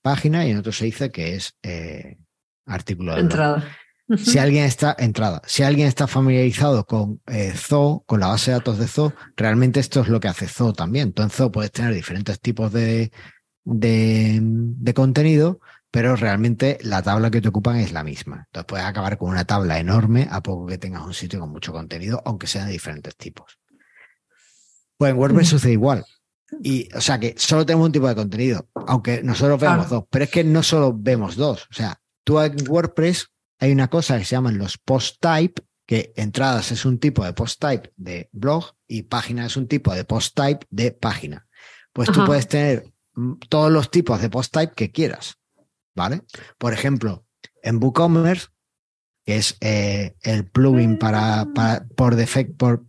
[0.01, 2.17] página y en otro se dice que es eh,
[2.65, 3.21] artículo de.
[3.21, 3.77] Entrada.
[4.17, 8.57] Si alguien está entrada, si alguien está familiarizado con eh, Zoo, con la base de
[8.57, 11.13] datos de Zoo, realmente esto es lo que hace Zoo también.
[11.13, 13.11] Tú en Zoo puedes tener diferentes tipos de,
[13.65, 15.59] de, de contenido,
[15.91, 18.43] pero realmente la tabla que te ocupan es la misma.
[18.47, 21.71] Entonces puedes acabar con una tabla enorme a poco que tengas un sitio con mucho
[21.73, 23.59] contenido, aunque sean de diferentes tipos.
[24.97, 25.51] Pues en WordPress Mm.
[25.51, 26.05] sucede igual.
[26.63, 29.89] Y, o sea que solo tenemos un tipo de contenido, aunque nosotros vemos Claro.
[29.89, 31.63] dos, pero es que no solo vemos dos.
[31.69, 33.27] O sea, tú en WordPress
[33.59, 37.33] hay una cosa que se llaman los post type, que entradas es un tipo de
[37.33, 41.47] post type de blog y página es un tipo de post type de página.
[41.93, 45.38] Pues tú puedes tener mm, todos los tipos de post type que quieras.
[45.99, 46.21] ¿Vale?
[46.57, 47.25] Por ejemplo,
[47.61, 48.47] en WooCommerce,
[49.25, 52.85] que es eh, el plugin para, para- por defecto, por,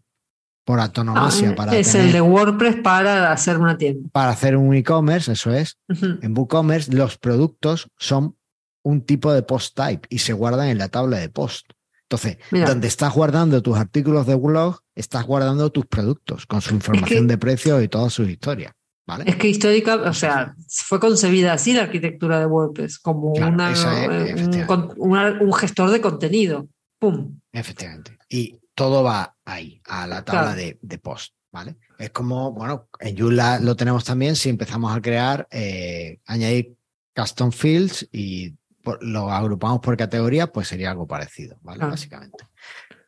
[0.65, 4.09] por antonomasia Ah, para, es tener- el de WordPress para hacer una tienda.
[4.13, 5.77] para hacer un e-commerce, eso es.
[6.23, 8.37] En WooCommerce los productos son
[8.85, 11.67] un tipo de post type y se guardan en la tabla de post.
[12.09, 12.69] Entonces, Mira.
[12.69, 17.39] donde estás guardando tus artículos de blog, estás guardando tus productos con su información de
[17.39, 18.73] precios y todas sus historias.
[19.07, 19.25] ¿Vale?
[19.27, 23.73] Es que histórica, o sea, fue concebida así la arquitectura de WordPress, como Claro, una,
[23.73, 26.69] esa es, eh, un, una- gestor de contenido.
[26.99, 27.41] ¡Pum!
[27.53, 28.19] Efectivamente.
[28.29, 30.57] Y todo va ahí, a la tabla Claro.
[30.57, 31.77] de, de post, ¿vale?
[31.99, 36.77] Es como, bueno, en Joomla lo tenemos también si empezamos a crear, eh, añadir
[37.17, 41.79] custom fields y por- lo agrupamos por categoría, pues sería algo parecido, ¿vale?
[41.79, 41.91] Claro.
[41.93, 42.47] Básicamente.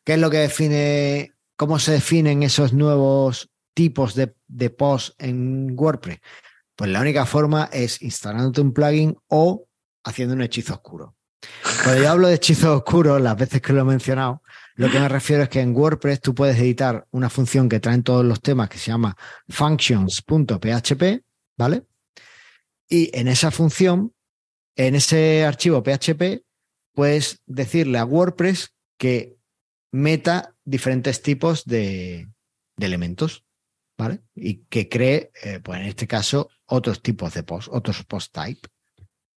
[0.05, 5.75] ¿Qué es lo que define, cómo se definen esos nuevos tipos de, de post en
[5.79, 6.21] WordPress?
[6.77, 9.67] Pues la única forma es instalándote un plugin o
[10.05, 11.17] haciendo un hechizo oscuro.
[11.83, 14.43] Cuando yo hablo de hechizo oscuro, las veces que lo he mencionado,
[14.75, 18.03] lo que me refiero es que en WordPress tú puedes editar una función que traen
[18.03, 19.17] todos los temas que se llama
[19.49, 21.25] functions.php,
[21.59, 21.85] ¿vale?
[22.89, 24.15] Y en esa función,
[24.77, 26.45] en ese archivo PHP,
[26.95, 29.37] puedes decirle a WordPress que
[29.91, 32.29] meta diferentes tipos de,
[32.77, 33.45] de elementos,
[34.03, 34.23] ¿vale?
[34.35, 38.69] Y que cree, eh, pues en este caso, otros tipos de post, otros post type.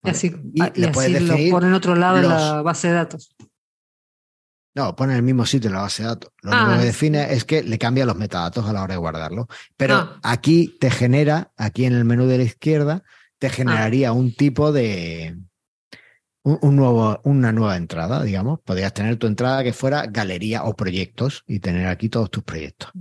[0.03, 2.31] Y así, Y ah, y le puedes así lo pone en otro lado en los-
[2.41, 3.35] la base de datos.
[4.75, 6.31] No, pone en el mismo sitio en la base de datos.
[6.41, 6.63] Lo Ah.
[6.65, 9.47] único que define es que le cambia los metadatos a la hora de guardarlo.
[9.77, 10.19] Pero Ah.
[10.23, 13.03] aquí te genera, aquí en el menú de la izquierda,
[13.39, 15.37] te generaría un tipo de.
[16.43, 18.59] Un, un nuevo, una nueva entrada, digamos.
[18.63, 22.91] Podrías tener tu entrada que fuera galería o proyectos y tener aquí todos tus proyectos.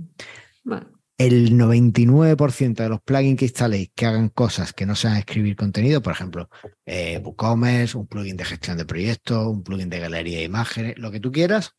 [0.63, 0.87] Bueno,
[1.17, 6.01] El 99% de los plugins que instaléis que hagan cosas que no sean escribir contenido,
[6.01, 6.49] por ejemplo,
[6.85, 11.11] eh, WooCommerce, un plugin de gestión de proyectos, un plugin de galería de imágenes, lo
[11.11, 11.71] que tú quieras,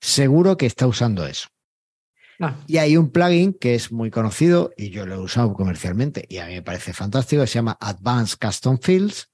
[0.00, 1.48] seguro que está usando eso.
[2.36, 2.56] claro.
[2.66, 6.36] Y hay un plugin que es muy conocido y yo lo he usado comercialmente y
[6.36, 9.30] a mí me parece fantástico, que se llama Advanced Custom Fields,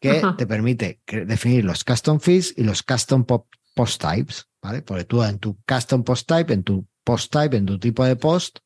[0.00, 0.36] que Ajá.
[0.36, 4.82] te permite definir los custom fields y los custom post types, ¿vale?
[4.82, 8.16] Porque tú en tu custom post type, en tu post type, en tu tipo de
[8.16, 8.58] post,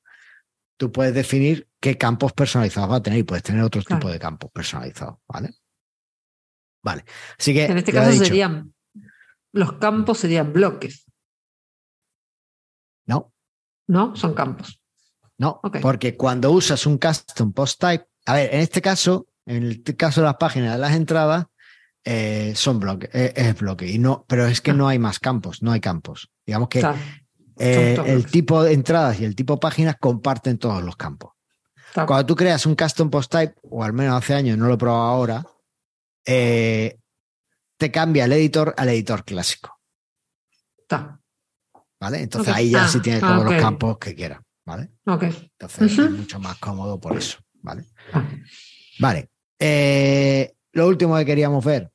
[0.78, 4.00] tú puedes definir qué campos personalizados va a tener y puedes tener otro Claro.
[4.00, 5.50] tipo de campos personalizados, ¿vale?
[6.82, 7.04] Vale.
[7.38, 8.24] Así que En este caso dicho.
[8.24, 8.72] serían,
[9.52, 11.04] los campos serían bloques,
[13.06, 13.32] no,
[13.88, 14.14] ¿no?
[14.16, 14.80] Son campos.
[15.38, 19.82] No, porque cuando usas un custom post type, a ver, en este caso, en el
[19.96, 21.46] caso de las páginas de las entradas,
[22.04, 25.62] eh, son bloque, eh, es bloque, y no, pero es que no hay más campos,
[25.62, 26.30] no hay campos.
[26.44, 26.98] Digamos que Claro,
[27.58, 31.32] eh, el tipo de entradas y el tipo de páginas comparten todos los campos.
[31.94, 34.78] Cuando tú creas un custom post type, o al menos hace años, no lo he
[34.78, 35.46] probado ahora,
[36.24, 36.98] eh,
[37.76, 39.80] te cambia el editor al editor clásico,
[40.78, 41.20] está.
[42.00, 42.22] ¿vale?
[42.22, 44.90] Entonces ahí ya Ah, sí tienes ah, todos los campos que quieras, ¿vale?
[45.06, 47.84] Entonces es mucho más cómodo por eso, ¿vale?
[48.12, 48.24] Ah,
[49.00, 49.30] Vale.
[49.58, 51.90] Eh, lo último que queríamos ver,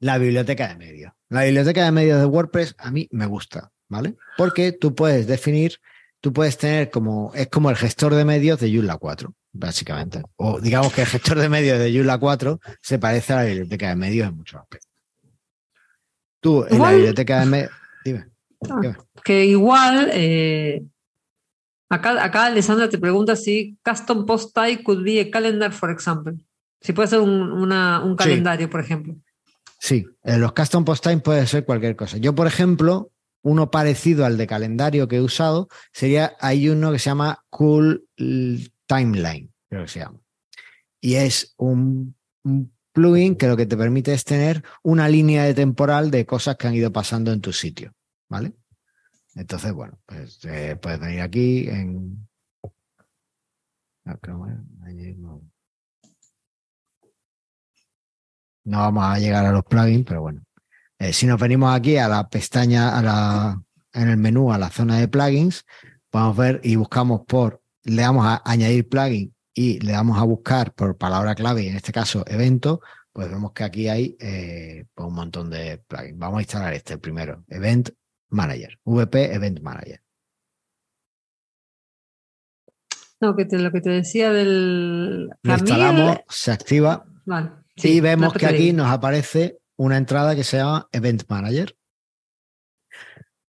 [0.00, 1.12] la biblioteca de medios.
[1.28, 4.16] La biblioteca de medios de WordPress a mí me gusta, ¿vale?
[4.38, 5.76] Porque tú puedes definir,
[6.22, 10.22] tú puedes tener como, es como el gestor de medios de Joomla 4, básicamente.
[10.36, 13.88] O digamos que el gestor de medios de Joomla 4 se parece a la biblioteca
[13.90, 14.88] de medios en muchos aspectos.
[16.40, 17.70] Tú en la Igual- biblioteca de medios,
[18.04, 18.24] dime.
[18.70, 18.78] ah.
[18.80, 18.96] Dime.
[19.24, 20.82] Que igual, eh,
[21.90, 26.34] acá, acá Alessandra te pregunta si custom post type could be a calendar, for example.
[26.80, 28.16] Si puede ser un, una- un Sí.
[28.16, 29.14] calendario, por ejemplo.
[29.78, 32.16] Sí, en los custom post time puede ser cualquier cosa.
[32.18, 33.10] Yo, por ejemplo,
[33.42, 38.06] uno parecido al de calendario que he usado sería, hay uno que se llama Cool
[38.86, 40.20] Timeline, creo que se llama.
[41.00, 42.14] Y es un,
[42.92, 46.66] plugin que lo que te permite es tener una línea de temporal de cosas que
[46.66, 47.92] han ido pasando en tu sitio,
[48.28, 48.52] ¿vale?
[49.34, 52.28] Entonces, bueno, pues eh, puedes venir aquí en...
[58.64, 60.42] No vamos a llegar a los plugins, pero bueno.
[61.00, 63.62] Eh, si nos venimos aquí a la pestaña, a la,
[63.94, 65.64] en el menú, a la zona de plugins,
[66.10, 70.74] podemos ver y buscamos por, le damos a añadir plugin y le damos a buscar
[70.74, 72.82] por palabra clave, y en este caso evento,
[73.12, 76.18] pues vemos que aquí hay eh, pues un montón de plugins.
[76.18, 77.88] Vamos a instalar este, el primero, Event
[78.28, 80.02] Manager, VP Event Manager.
[83.22, 85.30] No, que te- lo que te decía del.
[85.42, 90.44] Lo instalamos, se activa Vale, y sí, vemos que aquí nos aparece una entrada que
[90.44, 91.74] se llama Event Manager.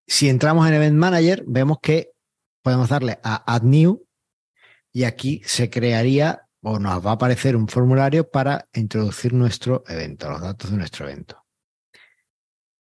[0.08, 2.14] Si entramos en Event Manager, vemos que
[2.64, 4.08] podemos darle a Add New
[4.94, 10.30] y aquí se crearía o nos va a aparecer un formulario para introducir nuestro evento,
[10.30, 11.46] los datos de nuestro evento.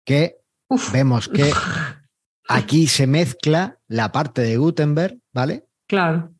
[0.03, 1.53] Que Uf, vemos que
[2.49, 5.67] aquí se mezcla la parte de Gutenberg, ¿vale?
[5.87, 6.33] claro.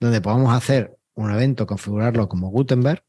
[0.00, 3.04] Donde podemos hacer un evento, configurarlo como Gutenberg.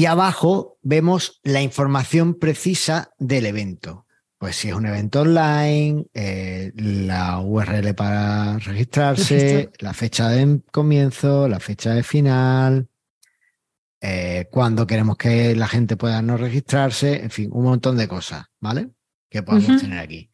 [0.00, 4.06] Y abajo vemos la información precisa del evento.
[4.38, 9.72] Pues si es un evento online, eh, la URL para registrarse, Registrar.
[9.80, 12.88] la fecha de comienzo, la fecha de final,
[14.00, 18.46] eh, cuándo queremos que la gente pueda no registrarse, en fin, un montón de cosas,
[18.58, 18.88] ¿vale?
[19.28, 20.30] Que podemos tener aquí.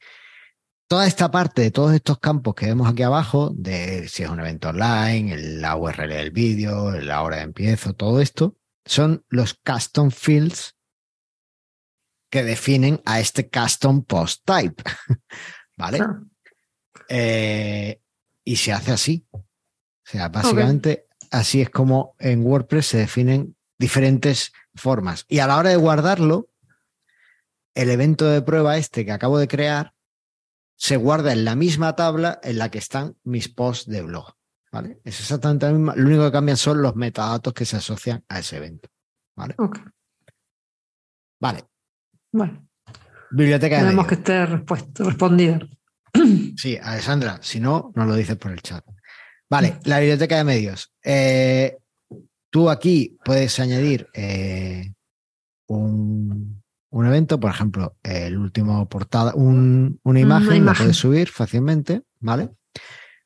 [0.86, 4.38] Toda esta parte de todos estos campos que vemos aquí abajo, de si es un
[4.38, 8.56] evento online, el- la URL del vídeo, la hora de empiezo, todo esto,
[8.86, 10.76] son los custom fields
[12.30, 14.82] que definen a este custom post type.
[15.76, 16.00] ¿Vale?
[17.08, 18.00] Eh,
[18.44, 19.26] y se hace así.
[19.32, 19.44] O
[20.04, 25.24] sea, básicamente así es como en WordPress se definen diferentes formas.
[25.28, 26.48] Y a la hora de guardarlo,
[27.74, 29.92] el evento de prueba este que acabo de crear
[30.76, 34.35] se guarda en la misma tabla en la que están mis posts de blog.
[34.76, 35.00] ¿Vale?
[35.04, 35.94] Es exactamente la misma.
[35.96, 38.88] Lo único que cambian son los metadatos que se asocian a ese evento.
[39.34, 39.54] ¿Vale?
[41.40, 41.64] Vale.
[42.32, 42.68] Bueno,
[43.30, 44.28] Biblioteca de tenemos que medios.
[44.30, 45.58] estar respuesto, respondida.
[46.56, 48.84] Sí, Alessandra, si no, nos lo dices por el chat.
[49.50, 50.92] Vale, la biblioteca de medios.
[51.04, 51.76] Eh,
[52.50, 54.92] tú aquí puedes añadir eh,
[55.68, 60.84] un, un evento, por ejemplo, el último portada, un- una imagen, la imagen.
[60.86, 62.50] puedes subir fácilmente, ¿vale?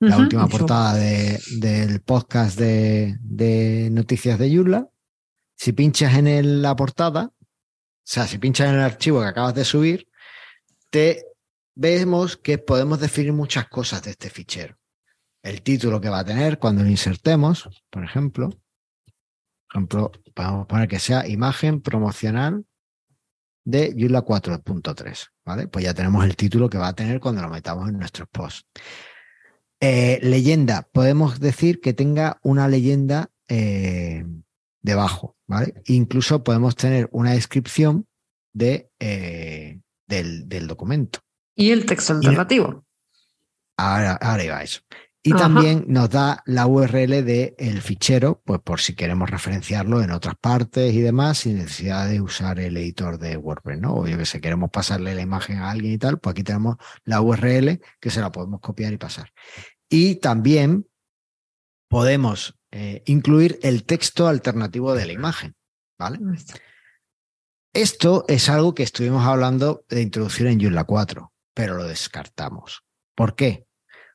[0.01, 4.89] La última portada de- del podcast de, de noticias de Joomla.
[5.57, 7.37] Si pinchas en el- la portada, o
[8.03, 10.09] sea, si pinchas en el archivo que acabas de subir,
[10.89, 11.27] te
[11.75, 14.77] vemos que podemos definir muchas cosas de este fichero.
[15.43, 18.49] El título que va a tener cuando lo insertemos, por ejemplo.
[18.49, 22.65] Por ejemplo, podemos poner que sea imagen promocional
[23.65, 25.69] de Joomla 4.3, ¿vale?
[25.69, 28.67] Pues ya tenemos el título que va a tener cuando lo metamos en nuestros posts.
[29.81, 34.27] Eh, leyenda, podemos decir que tenga una leyenda eh,
[34.83, 35.75] debajo, ¿vale?
[35.87, 38.07] Incluso podemos tener una descripción
[38.53, 41.21] de, eh, del, del documento.
[41.55, 42.85] Y el texto alternativo.
[43.77, 44.81] Ahora, ahora iba a eso.
[45.23, 45.41] Y Ajá.
[45.41, 50.95] también nos da la URL del fichero, pues por si queremos referenciarlo en otras partes
[50.95, 53.97] y demás, sin necesidad de usar el editor de WordPress, ¿no?
[53.97, 56.77] O yo que sé, queremos pasarle la imagen a alguien y tal, pues aquí tenemos
[57.05, 59.31] la URL que se la podemos copiar y pasar.
[59.91, 60.87] Y también
[61.89, 65.57] podemos eh, incluir el texto alternativo de la imagen,
[65.99, 66.21] ¿vale?
[67.75, 72.85] Esto es algo que estuvimos hablando de introducir en Joomla 4, pero lo descartamos.
[73.17, 73.67] ¿Por qué?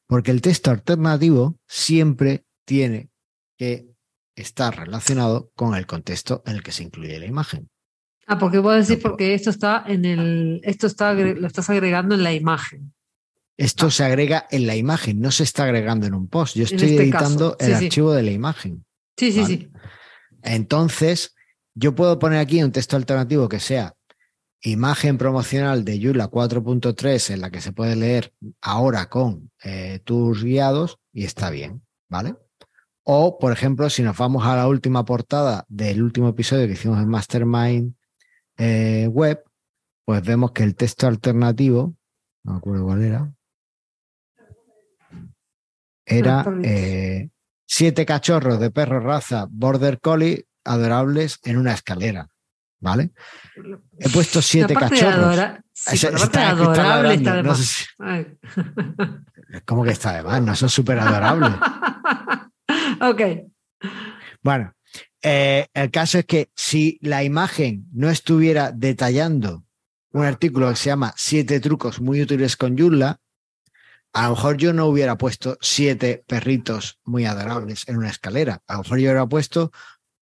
[0.07, 3.09] Porque el texto alternativo siempre tiene
[3.57, 3.93] que
[4.35, 7.69] estar relacionado con el contexto en el que se incluye la imagen.
[8.27, 9.11] Ah, porque decís No puedo.
[9.11, 12.94] porque esto está en el, esto está, lo estás agregando en la imagen.
[13.57, 13.91] Esto Ah.
[13.91, 16.55] se agrega en la imagen, no se está agregando en un post.
[16.55, 18.85] Yo estoy este editando el sí, archivo de la imagen.
[19.17, 19.55] Sí, sí, Vale.
[19.57, 19.71] sí.
[20.43, 21.35] Entonces,
[21.73, 23.95] yo puedo poner aquí un texto alternativo que sea
[24.61, 30.43] imagen promocional de Joomla 4.3 en la que se puede leer ahora con eh, tus
[30.43, 32.35] guiados y está bien, ¿vale?
[33.03, 36.99] O, por ejemplo, si nos vamos a la última portada del último episodio que hicimos
[36.99, 37.93] en Mastermind
[38.57, 39.43] eh, Web,
[40.05, 41.95] pues vemos que el texto alternativo,
[42.43, 43.31] no me acuerdo cuál era,
[46.05, 47.29] era eh,
[47.65, 52.29] siete cachorros de perro raza Border Collie adorables en una escalera,
[52.79, 53.11] ¿vale?
[53.99, 55.25] He puesto siete La parte de cachorros.
[55.27, 57.57] adora- sí, Ese- pero la parte de está- está adorable está ladrando, de no más.
[57.57, 58.37] sé si- Ay.
[59.65, 60.41] ¿Cómo que está de más?
[60.41, 61.51] No son súper adorables.
[63.01, 63.21] ok.
[64.41, 64.73] Bueno,
[65.21, 69.63] eh, el caso es que si la imagen no estuviera detallando
[70.11, 73.19] un artículo que se llama Siete trucos muy útiles con Joomla,
[74.15, 78.63] a lo mejor yo no hubiera puesto siete perritos muy adorables en una escalera.
[78.65, 79.73] A lo mejor yo hubiera puesto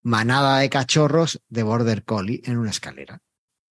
[0.02, 3.22] manada de cachorros de Border Collie en una escalera.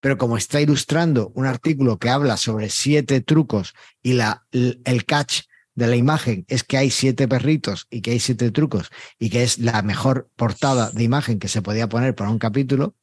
[0.01, 5.40] Pero como está ilustrando un artículo que habla sobre siete trucos y la, el catch
[5.74, 9.43] de la imagen es que hay siete perritos y que hay siete trucos y que
[9.43, 12.94] es la mejor portada de imagen que se podía poner para un capítulo,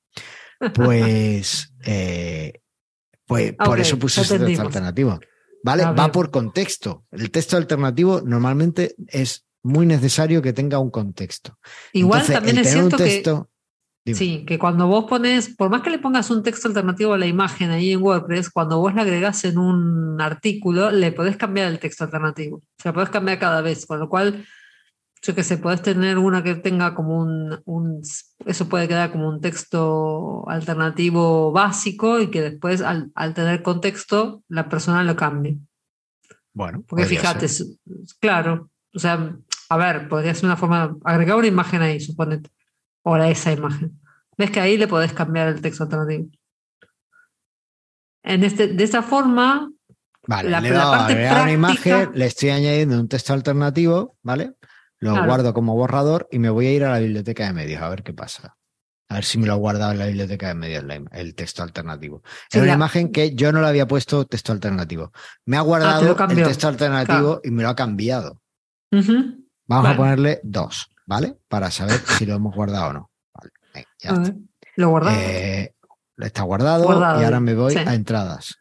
[0.74, 2.62] pues, eh,
[3.26, 4.68] pues por eso puse entendimos.
[4.68, 5.20] alternativo.
[5.64, 5.84] ¿Vale?
[5.84, 7.04] Va por contexto.
[7.12, 11.58] El texto alternativo normalmente es muy necesario que tenga un contexto.
[11.94, 13.50] Igual Entonces, también es cierto que texto.
[14.06, 17.28] Sí, que cuando vos pones, por más que le pongas un texto alternativo a la
[17.28, 21.80] imagen ahí en WordPress, cuando vos la agregás en un artículo, le podés cambiar el
[21.80, 22.58] texto alternativo.
[22.58, 24.46] O sea, podés cambiar cada vez, con lo cual,
[25.22, 28.02] yo qué sé, podés tener una que tenga como un, un-
[28.46, 34.44] eso puede quedar como un texto alternativo básico y que después, al, al tener contexto,
[34.48, 35.58] la persona lo cambie.
[36.54, 37.68] Bueno, Porque fíjate, ser.
[38.20, 39.36] claro, o sea,
[39.70, 42.50] a ver, podría ser una forma, agregar una imagen ahí, suponete,
[43.04, 44.00] o a esa imagen.
[44.38, 46.30] Ves que ahí le podés cambiar el texto alternativo.
[48.24, 49.72] En este, de esta forma,
[50.28, 51.08] Vale, la- le he dado a
[51.44, 54.54] una imagen, le estoy añadiendo un texto alternativo, ¿vale?
[55.00, 55.28] Lo Claro.
[55.28, 58.04] guardo como borrador y me voy a ir a la biblioteca de medios a ver
[58.04, 58.56] qué pasa.
[59.12, 62.22] A ver si me lo ha guardado en la biblioteca de medios el texto alternativo.
[62.52, 65.12] Sí, es una imagen que yo no le había puesto texto alternativo.
[65.46, 68.42] Me ha Ah, te guardado el texto alternativo y me lo ha cambiado.
[68.92, 69.90] Vamos Vale.
[69.90, 71.38] a ponerle dos, ¿vale?
[71.48, 73.12] Para saber si lo hemos guardado o no.
[73.34, 74.24] Vale, venga, ya a está.
[74.32, 74.36] ver,
[74.76, 75.20] lo guardamos.
[75.24, 75.76] Eh,
[76.18, 77.80] está guardado, Guardado, y ahora me voy sí.
[77.80, 78.58] a entradas.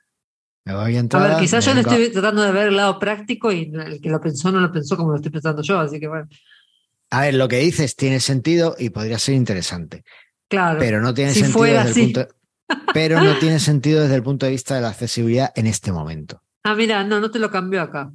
[0.69, 1.29] Me voy a a entradas.
[1.31, 4.11] ver, quizás yo le vengo estoy tratando de ver el lado práctico y el que
[4.11, 6.29] lo pensó no lo pensó como lo estoy pensando yo, así que bueno,
[7.11, 10.05] A ver, lo que dices tiene sentido y podría ser interesante,
[10.49, 10.79] claro.
[10.79, 12.03] pero no tiene Si sentido desde el así.
[12.13, 12.29] punto
[12.93, 16.43] pero no tiene sentido desde el punto de vista de la accesibilidad en este momento.
[16.65, 18.13] Ah, mira, no, no te lo cambió acá.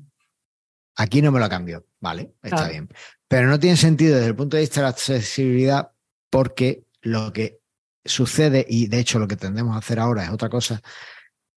[0.96, 2.72] Aquí no me lo cambió, vale, está Claro.
[2.72, 2.90] bien.
[3.28, 5.90] Pero no tiene sentido desde el punto de vista de la accesibilidad
[6.30, 7.58] porque lo que
[8.06, 10.84] sucede, y de hecho lo que tendemos a hacer ahora es otra cosa,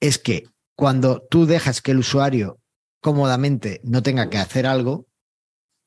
[0.01, 0.45] es que
[0.77, 2.61] cuando tú dejas que el usuario
[3.01, 5.07] cómodamente no tenga que hacer algo,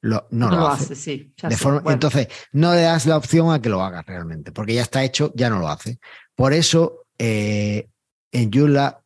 [0.02, 0.95] lo- no, lo, hace.
[0.95, 1.34] sí.
[1.41, 1.94] De forma- bueno.
[1.95, 5.32] Entonces, no le das la opción a que lo haga realmente, porque ya está hecho,
[5.36, 5.99] ya no lo hace.
[6.36, 7.90] Por eso, eh,
[8.32, 9.03] en Joomla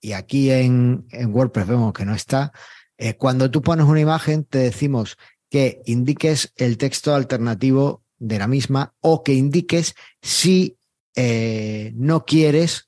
[0.00, 2.52] y aquí en, en WordPress vemos que no está,
[2.96, 5.16] eh, cuando tú pones una imagen, te decimos
[5.50, 10.78] que indiques el texto alternativo de la misma o que indiques si
[11.14, 12.87] eh, no quieres,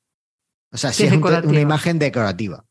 [0.72, 2.64] o sea, si Que es un una imagen decorativa.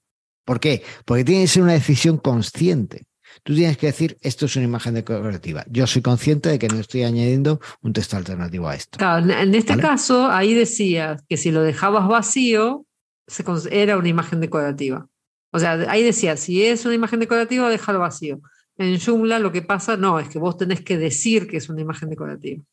[0.46, 0.84] ¿Por qué?
[1.06, 3.06] Porque tiene que ser una decisión consciente.
[3.44, 5.64] Tú tienes que decir, esto es una imagen decorativa.
[5.70, 8.98] Yo soy consciente de que no estoy añadiendo un texto alternativo a esto.
[8.98, 9.82] Claro, en- este ¿Vale?
[9.84, 12.86] caso, ahí decía que si lo dejabas vacío,
[13.28, 15.08] se era una imagen decorativa.
[15.52, 18.42] O sea, ahí decía, si es una imagen decorativa, déjalo vacío.
[18.78, 21.82] En Joomla lo que pasa no, es que vos tenés que decir que es una
[21.82, 22.64] imagen decorativa.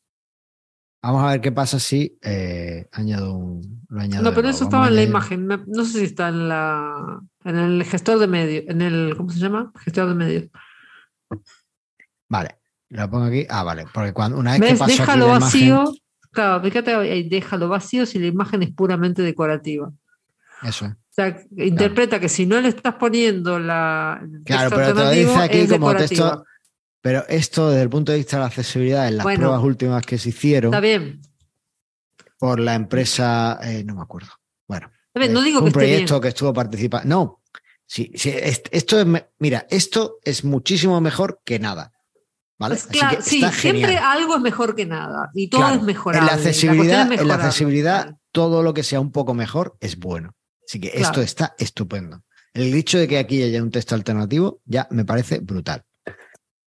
[1.07, 3.85] Vamos a ver qué pasa si eh, añado un.
[3.87, 5.47] Lo añado No, pero eso estaba en la imagen.
[5.47, 9.39] No sé si está en la en el gestor de medios, en el ¿cómo se
[9.39, 9.71] llama?
[9.85, 10.43] Gestor de medios.
[12.27, 12.57] Vale,
[12.89, 13.45] lo pongo aquí.
[13.49, 14.71] Ah, vale, porque cuando una vez ¿Ves?
[14.73, 15.75] que paso Déjalo aquí la vacío.
[15.75, 15.93] imagen,
[16.31, 19.89] Claro, fíjate déjalo vacío si la imagen es puramente decorativa.
[20.63, 20.87] eso.
[20.87, 25.35] O sea, interpreta que si no le estás poniendo la, Claro, pero te lo dice
[25.37, 26.31] aquí como decorativa.
[26.31, 26.45] texto.
[27.01, 29.39] Pero esto, desde el punto de vista de la accesibilidad, en las Bueno.
[29.41, 31.21] pruebas últimas que se hicieron Está bien.
[32.39, 34.29] por la empresa, eh, no me acuerdo.
[34.67, 36.21] Bueno, Está bien, no digo que un esté proyecto bien.
[36.21, 37.07] que estuvo participando.
[37.07, 37.41] No,
[37.85, 39.07] sí, sí, est- esto es,
[39.39, 41.93] mira, esto es muchísimo mejor que nada.
[42.59, 42.73] ¿Vale?
[42.73, 45.29] Pues claro, sí, siempre algo es mejor que nada.
[45.35, 46.19] Y todo Claro, es mejorable.
[46.21, 49.97] En la es accesibilidad, en la accesibilidad, todo lo que sea un poco mejor es
[49.99, 50.35] bueno.
[50.67, 52.23] Así que esto está estupendo.
[52.55, 55.83] El hecho de que aquí haya un texto alternativo ya me parece brutal.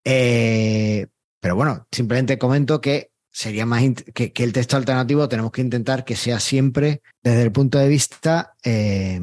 [0.04, 1.06] Eh,
[1.40, 3.82] pero bueno, simplemente comento que sería más
[4.14, 7.88] que, que el texto alternativo tenemos que intentar que sea siempre desde el punto de
[7.88, 9.20] vista, eh,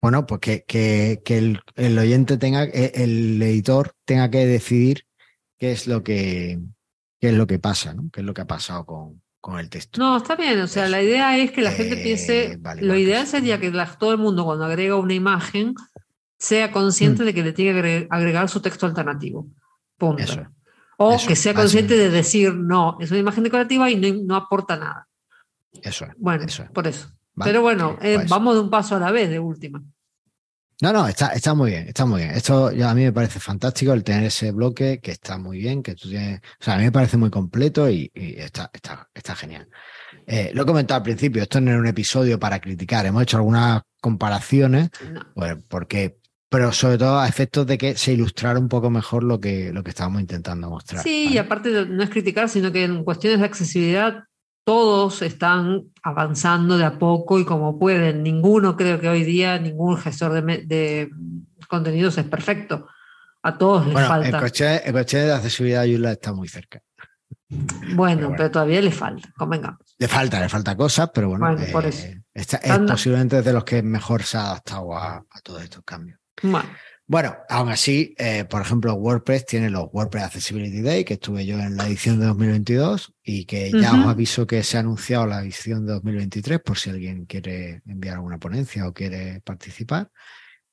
[0.00, 5.04] bueno, pues que, que- que el, el oyente tenga, eh, el editor tenga que decidir
[5.58, 6.58] qué es lo que,
[7.20, 8.08] qué es lo que pasa, ¿no?
[8.12, 10.00] ¿Qué es lo que ha pasado con, con el texto?
[10.00, 10.60] No, está bien.
[10.60, 10.92] O sea, Eso.
[10.92, 12.56] la idea es que la gente Eh, piense.
[12.60, 15.74] vale, lo ideal sería que la- todo el mundo, cuando agrega una imagen,
[16.38, 16.72] sea Mm.
[16.72, 19.48] consciente de que le tiene que agre- agregar su texto alternativo.
[19.96, 20.22] Punto.
[20.22, 20.46] Eso.
[21.00, 24.34] o eso, que sea consciente de decir, no, es una imagen decorativa y no, no
[24.36, 25.06] aporta nada.
[25.82, 26.10] Eso es.
[26.18, 26.70] Bueno, Eso es.
[26.70, 27.08] por eso.
[27.34, 27.50] Vale.
[27.52, 29.80] Pero bueno, eh, vamos de un paso a la vez, de última.
[30.80, 32.32] No, no, está, está muy bien, está muy bien.
[32.32, 35.82] Esto ya a mí me parece fantástico el tener ese bloque que está muy bien,
[35.84, 39.08] que tú tienes, o sea, a mí me parece muy completo y, y está, está,
[39.14, 39.68] está genial.
[40.26, 43.36] Eh, lo he comentado al principio, esto no era un episodio para criticar, hemos hecho
[43.38, 45.20] algunas comparaciones, No.
[45.34, 46.17] pues, porque,
[46.48, 49.82] pero sobre todo a efectos de que se ilustrara un poco mejor lo que, lo
[49.82, 51.02] que estábamos intentando mostrar.
[51.02, 51.34] Sí, ¿vale?
[51.34, 54.24] y aparte de- no es criticar, sino que en cuestiones de accesibilidad
[54.64, 58.22] todos están avanzando de a poco y como pueden.
[58.22, 61.10] Ninguno creo que hoy día, ningún gestor de, de
[61.68, 62.86] contenidos es perfecto.
[63.42, 64.40] A todos les Bueno, en falta.
[64.40, 66.80] cuestiones, en cuestiones de accesibilidad, Yula está muy cerca.
[67.50, 68.34] Bueno, bueno.
[68.36, 69.80] pero todavía le falta, convengamos.
[69.98, 72.06] Le falta, le falta cosas, pero bueno, Bueno, por eso.
[72.34, 76.18] esta- es posiblemente de los que mejor se ha adaptado a, a todos estos cambios.
[76.42, 76.68] Bueno,
[77.06, 81.58] Bueno, aún así, eh, por ejemplo, WordPress tiene los WordPress Accessibility Day, que estuve yo
[81.58, 85.40] en la edición de 2022 y que ya os aviso que se ha anunciado la
[85.40, 90.10] edición de 2023 por si alguien quiere enviar alguna ponencia o quiere participar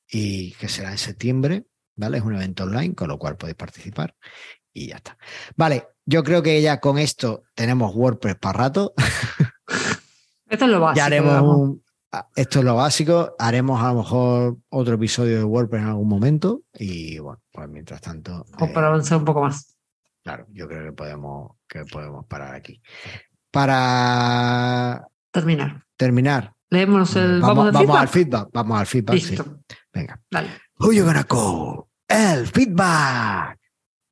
[0.08, 1.64] y que será en septiembre,
[1.96, 2.18] ¿vale?
[2.18, 4.14] Es un evento online, con lo cual podéis participar
[4.74, 5.16] y ya está.
[5.56, 8.92] Vale, yo creo que ya con esto tenemos WordPress para rato.
[10.50, 10.96] esto es lo básico.
[10.98, 11.82] Ya haremos un-
[12.34, 13.34] esto es lo básico.
[13.38, 16.62] Haremos a lo mejor otro episodio de WordPress en algún momento.
[16.74, 18.44] Y bueno, pues mientras tanto.
[18.60, 19.76] O eh, para avanzar un poco más.
[20.22, 22.80] claro, yo creo que podemos, que podemos parar aquí.
[23.50, 25.82] Para Terminar.
[25.96, 27.40] terminar, Leemos el.
[27.40, 28.00] vamos, Vamos, al vamos feedback?
[28.02, 28.48] al feedback.
[28.52, 29.16] Vamos al feedback.
[29.18, 29.28] sí.
[29.30, 29.58] Listo.
[29.92, 30.20] Venga.
[30.30, 30.48] Dale.
[30.78, 31.84] Who you gonna call?
[32.08, 33.58] El feedback.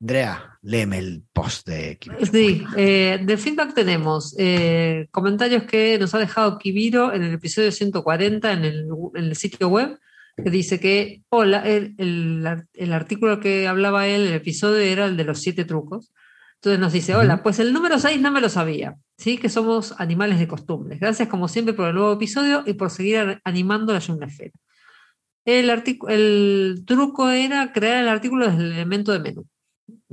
[0.01, 2.25] Andrea, léeme el post de Kibiro.
[2.25, 7.71] Sí, eh, de feedback tenemos eh, comentarios que nos ha dejado Kibiro en el episodio
[7.71, 9.99] 140 en el, en el sitio web,
[10.43, 15.15] que dice que, hola, el, el- el artículo que hablaba él, el episodio era el
[15.17, 16.11] de los siete trucos.
[16.55, 19.37] Entonces nos dice, hola, pues el número 6 no me lo sabía, ¿sí?
[19.37, 20.99] Que somos animales de costumbres.
[20.99, 24.51] Gracias como siempre por el nuevo episodio y por seguir animando la Jungla Esfera.
[25.45, 25.69] El,
[26.09, 29.45] el truco era crear el artículo desde el elemento de menú.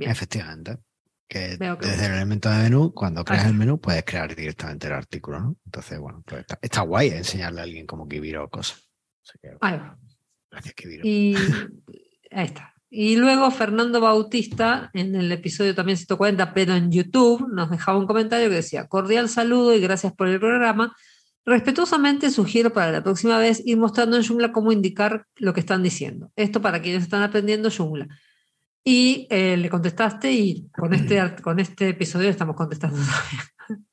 [0.03, 0.11] Bien.
[0.11, 0.77] Efectivamente.
[1.27, 4.93] Que desde el elemento de menú, cuando creas Ahí el menú, puedes crear directamente el
[4.93, 5.57] artículo, ¿no?
[5.65, 8.87] Entonces, bueno, pues está, está guay enseñarle a alguien cómo Kibiro cosas.
[9.23, 9.97] Así que, Ahí va.
[10.51, 11.01] gracias, Kibiro.
[11.07, 11.35] Y
[12.31, 12.73] ahí está.
[12.95, 18.05] Y luego Fernando Bautista, en el episodio también 140, pero en YouTube, nos dejaba un
[18.05, 20.95] comentario que decía, cordial saludo y gracias por el programa.
[21.43, 25.81] Respetuosamente sugiero para la próxima vez ir mostrando en Joomla cómo indicar lo que están
[25.81, 26.31] diciendo.
[26.35, 28.07] Esto para quienes están aprendiendo Joomla.
[28.83, 33.87] Y eh, le contestaste y con este, con este episodio estamos contestando también.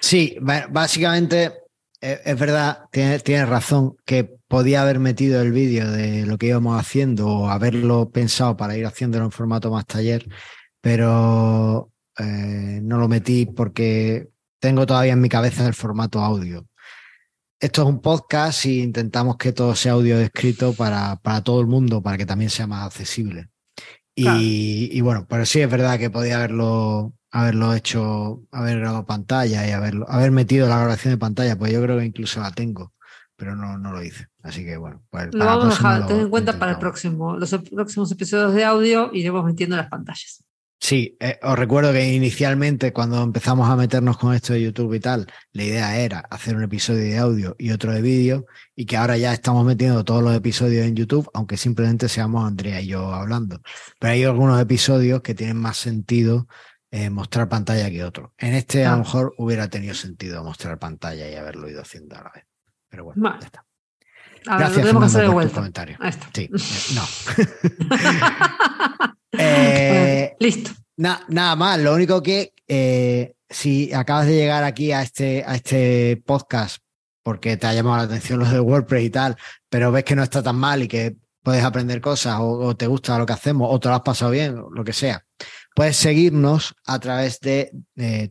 [0.00, 1.52] Sí, básicamente
[2.00, 6.46] eh, es verdad, tienes tiene razón que podía haber metido el vídeo de lo que
[6.46, 10.26] íbamos haciendo o haberlo pensado para ir haciéndolo en formato más taller,
[10.80, 14.28] pero eh, no lo metí porque
[14.60, 16.66] tengo todavía en mi cabeza el formato audio.
[17.58, 21.66] Esto es un podcast y intentamos que todo sea audio escrito para, para todo el
[21.66, 23.48] mundo, para que también sea más accesible.
[24.18, 24.40] Y, Claro.
[24.40, 29.72] y bueno, pero sí es verdad que podía haberlo, haberlo hecho, haber grabado pantalla y
[29.72, 32.94] haberlo, haber metido la grabación de pantalla, pues yo creo que incluso la tengo,
[33.36, 34.26] pero no, no lo hice.
[34.42, 37.54] Así que bueno, pues Lo vamos a dejar, ten en cuenta para el próximo, los
[37.70, 40.42] próximos episodios de audio iremos metiendo las pantallas.
[40.78, 45.00] Sí, eh, os recuerdo que inicialmente cuando empezamos a meternos con esto de YouTube y
[45.00, 48.96] tal, la idea era hacer un episodio de audio y otro de vídeo y que
[48.96, 53.12] ahora ya estamos metiendo todos los episodios en YouTube, aunque simplemente seamos Andrea y yo
[53.12, 53.60] hablando.
[53.98, 56.46] Pero hay algunos episodios que tienen más sentido
[56.90, 58.30] eh, mostrar pantalla que otros.
[58.38, 62.22] En este a lo mejor hubiera tenido sentido mostrar pantalla y haberlo ido haciendo a
[62.22, 62.44] la vez.
[62.88, 63.64] Pero bueno, ya está.
[64.44, 65.54] Gracias, lo tenemos que hacer de vuelta.
[65.56, 65.98] comentario.
[66.32, 67.02] Sí, eh, no.
[70.26, 70.70] Eh, listo.
[70.96, 76.22] nada más, lo único que eh, si acabas de llegar aquí a este, a este
[76.26, 76.78] podcast
[77.22, 79.36] porque te ha llamado la atención los de WordPress y tal,
[79.68, 83.18] pero ves que no está tan mal y que puedes aprender cosas o, te gusta
[83.18, 85.24] lo que hacemos o te lo has pasado bien, lo que sea,
[85.74, 87.70] puedes seguirnos a través de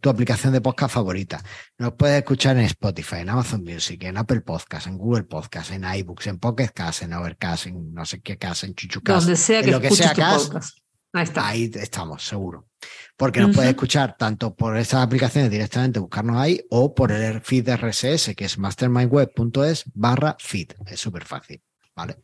[0.01, 1.41] tu aplicación de podcast favorita.
[1.77, 5.83] Nos puedes escuchar en Spotify, en Amazon Music, en Apple Podcast, en Google Podcast, en
[5.83, 9.61] iBooks, en Pocket Cast, en Overcast, en no sé qué cast, en Chuchucast, Donde sea
[9.61, 10.77] que en lo que sea cast, podcast.
[11.15, 11.47] Ahí, está.
[11.47, 12.67] ahí estamos, seguro.
[13.15, 17.69] Porque nos puedes escuchar tanto por estas aplicaciones directamente, buscarnos ahí, o por el feed
[17.69, 20.73] RSS, que es mastermindweb.es barra feed.
[20.85, 21.61] Es súper fácil,
[21.95, 22.17] ¿vale?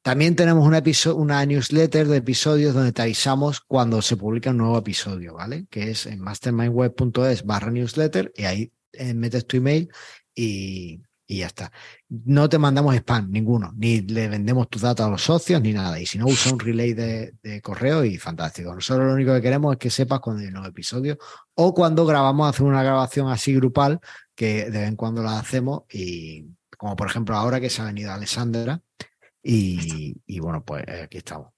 [0.00, 0.82] También tenemos una,
[1.14, 5.66] una newsletter de episodios donde te avisamos cuando se publica un nuevo episodio, ¿vale?
[5.70, 9.90] Que es en mastermindweb.es barra newsletter y ahí eh, metes tu email
[10.34, 11.72] y, y ya está.
[12.08, 15.98] No te mandamos spam, ninguno, ni le vendemos tus datos a los socios, ni nada.
[15.98, 18.74] Y si no, usa un relay de, correo y fantástico.
[18.74, 21.18] Nosotros lo único que queremos es que sepas cuando hay un nuevo episodio
[21.54, 24.00] o cuando grabamos, hacer una grabación así grupal,
[24.34, 26.46] que de vez en cuando la hacemos y
[26.76, 28.82] como por ejemplo ahora que se ha venido Alessandra
[29.42, 31.52] y, bueno, pues aquí estamos.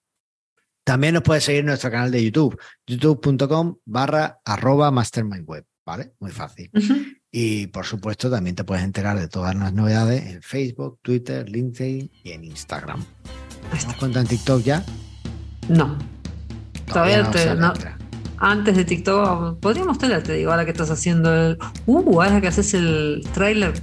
[0.85, 6.13] También nos puedes seguir nuestro canal de YouTube, youtube.com barra arroba mastermindweb, ¿vale?
[6.21, 6.71] Muy fácil.
[7.39, 12.11] Y por supuesto, también te puedes enterar de todas las novedades en Facebook, Twitter, LinkedIn
[12.25, 13.05] y en Instagram.
[13.71, 14.83] ¿Te cuenta en TikTok ya?
[15.69, 15.99] No.
[16.87, 17.75] Todavía, no,
[18.39, 21.59] Antes de TikTok, podríamos tener, te digo, ahora que estás haciendo el.
[21.85, 23.75] Uh, ahora que haces el trailer.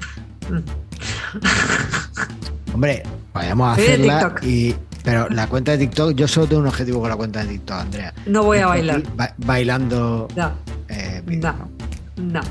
[2.74, 3.04] Hombre,
[3.36, 4.74] vayamos a hacerla y.
[5.04, 7.78] Pero la cuenta de TikTok, yo solo tengo un objetivo con la cuenta de TikTok,
[7.78, 8.16] Andrea.
[8.26, 9.04] No voy a bailar.
[9.38, 10.28] bailando.
[10.36, 10.54] No.
[10.90, 11.70] Eh, no.
[12.16, 12.42] No.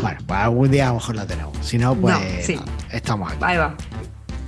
[0.00, 1.56] Bueno, pues algún día a lo mejor la tenemos.
[1.62, 2.50] Si no, pues
[2.90, 3.42] estamos aquí.
[3.42, 3.74] Ahí va.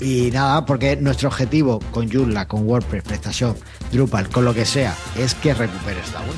[0.00, 3.56] Y nada, porque nuestro objetivo con Joomla, con WordPress, PrestaShop,
[3.92, 6.36] Drupal, con lo que sea, es que recuperes la web.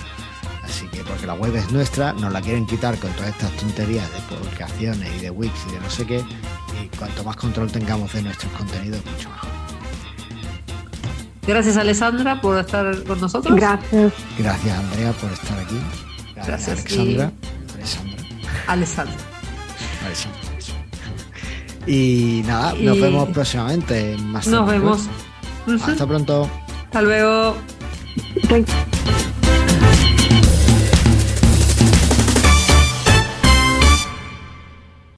[0.63, 4.07] Así que porque la web es nuestra, nos la quieren quitar con todas estas tonterías
[4.13, 6.19] de publicaciones y de Wix y de no sé qué.
[6.83, 9.51] Y cuanto más control tengamos de nuestros contenidos, mucho mejor.
[11.47, 13.55] Gracias Alessandra por estar con nosotros.
[13.57, 14.13] Gracias.
[14.39, 15.79] Gracias Andrea por estar aquí.
[16.35, 17.33] Gracias, Alexandra.
[18.67, 19.15] Alessandra.
[21.87, 24.17] Y nada, nos vemos próximamente.
[24.19, 25.01] Más nos vemos.
[25.83, 26.49] Hasta pronto.
[26.85, 27.57] Hasta luego.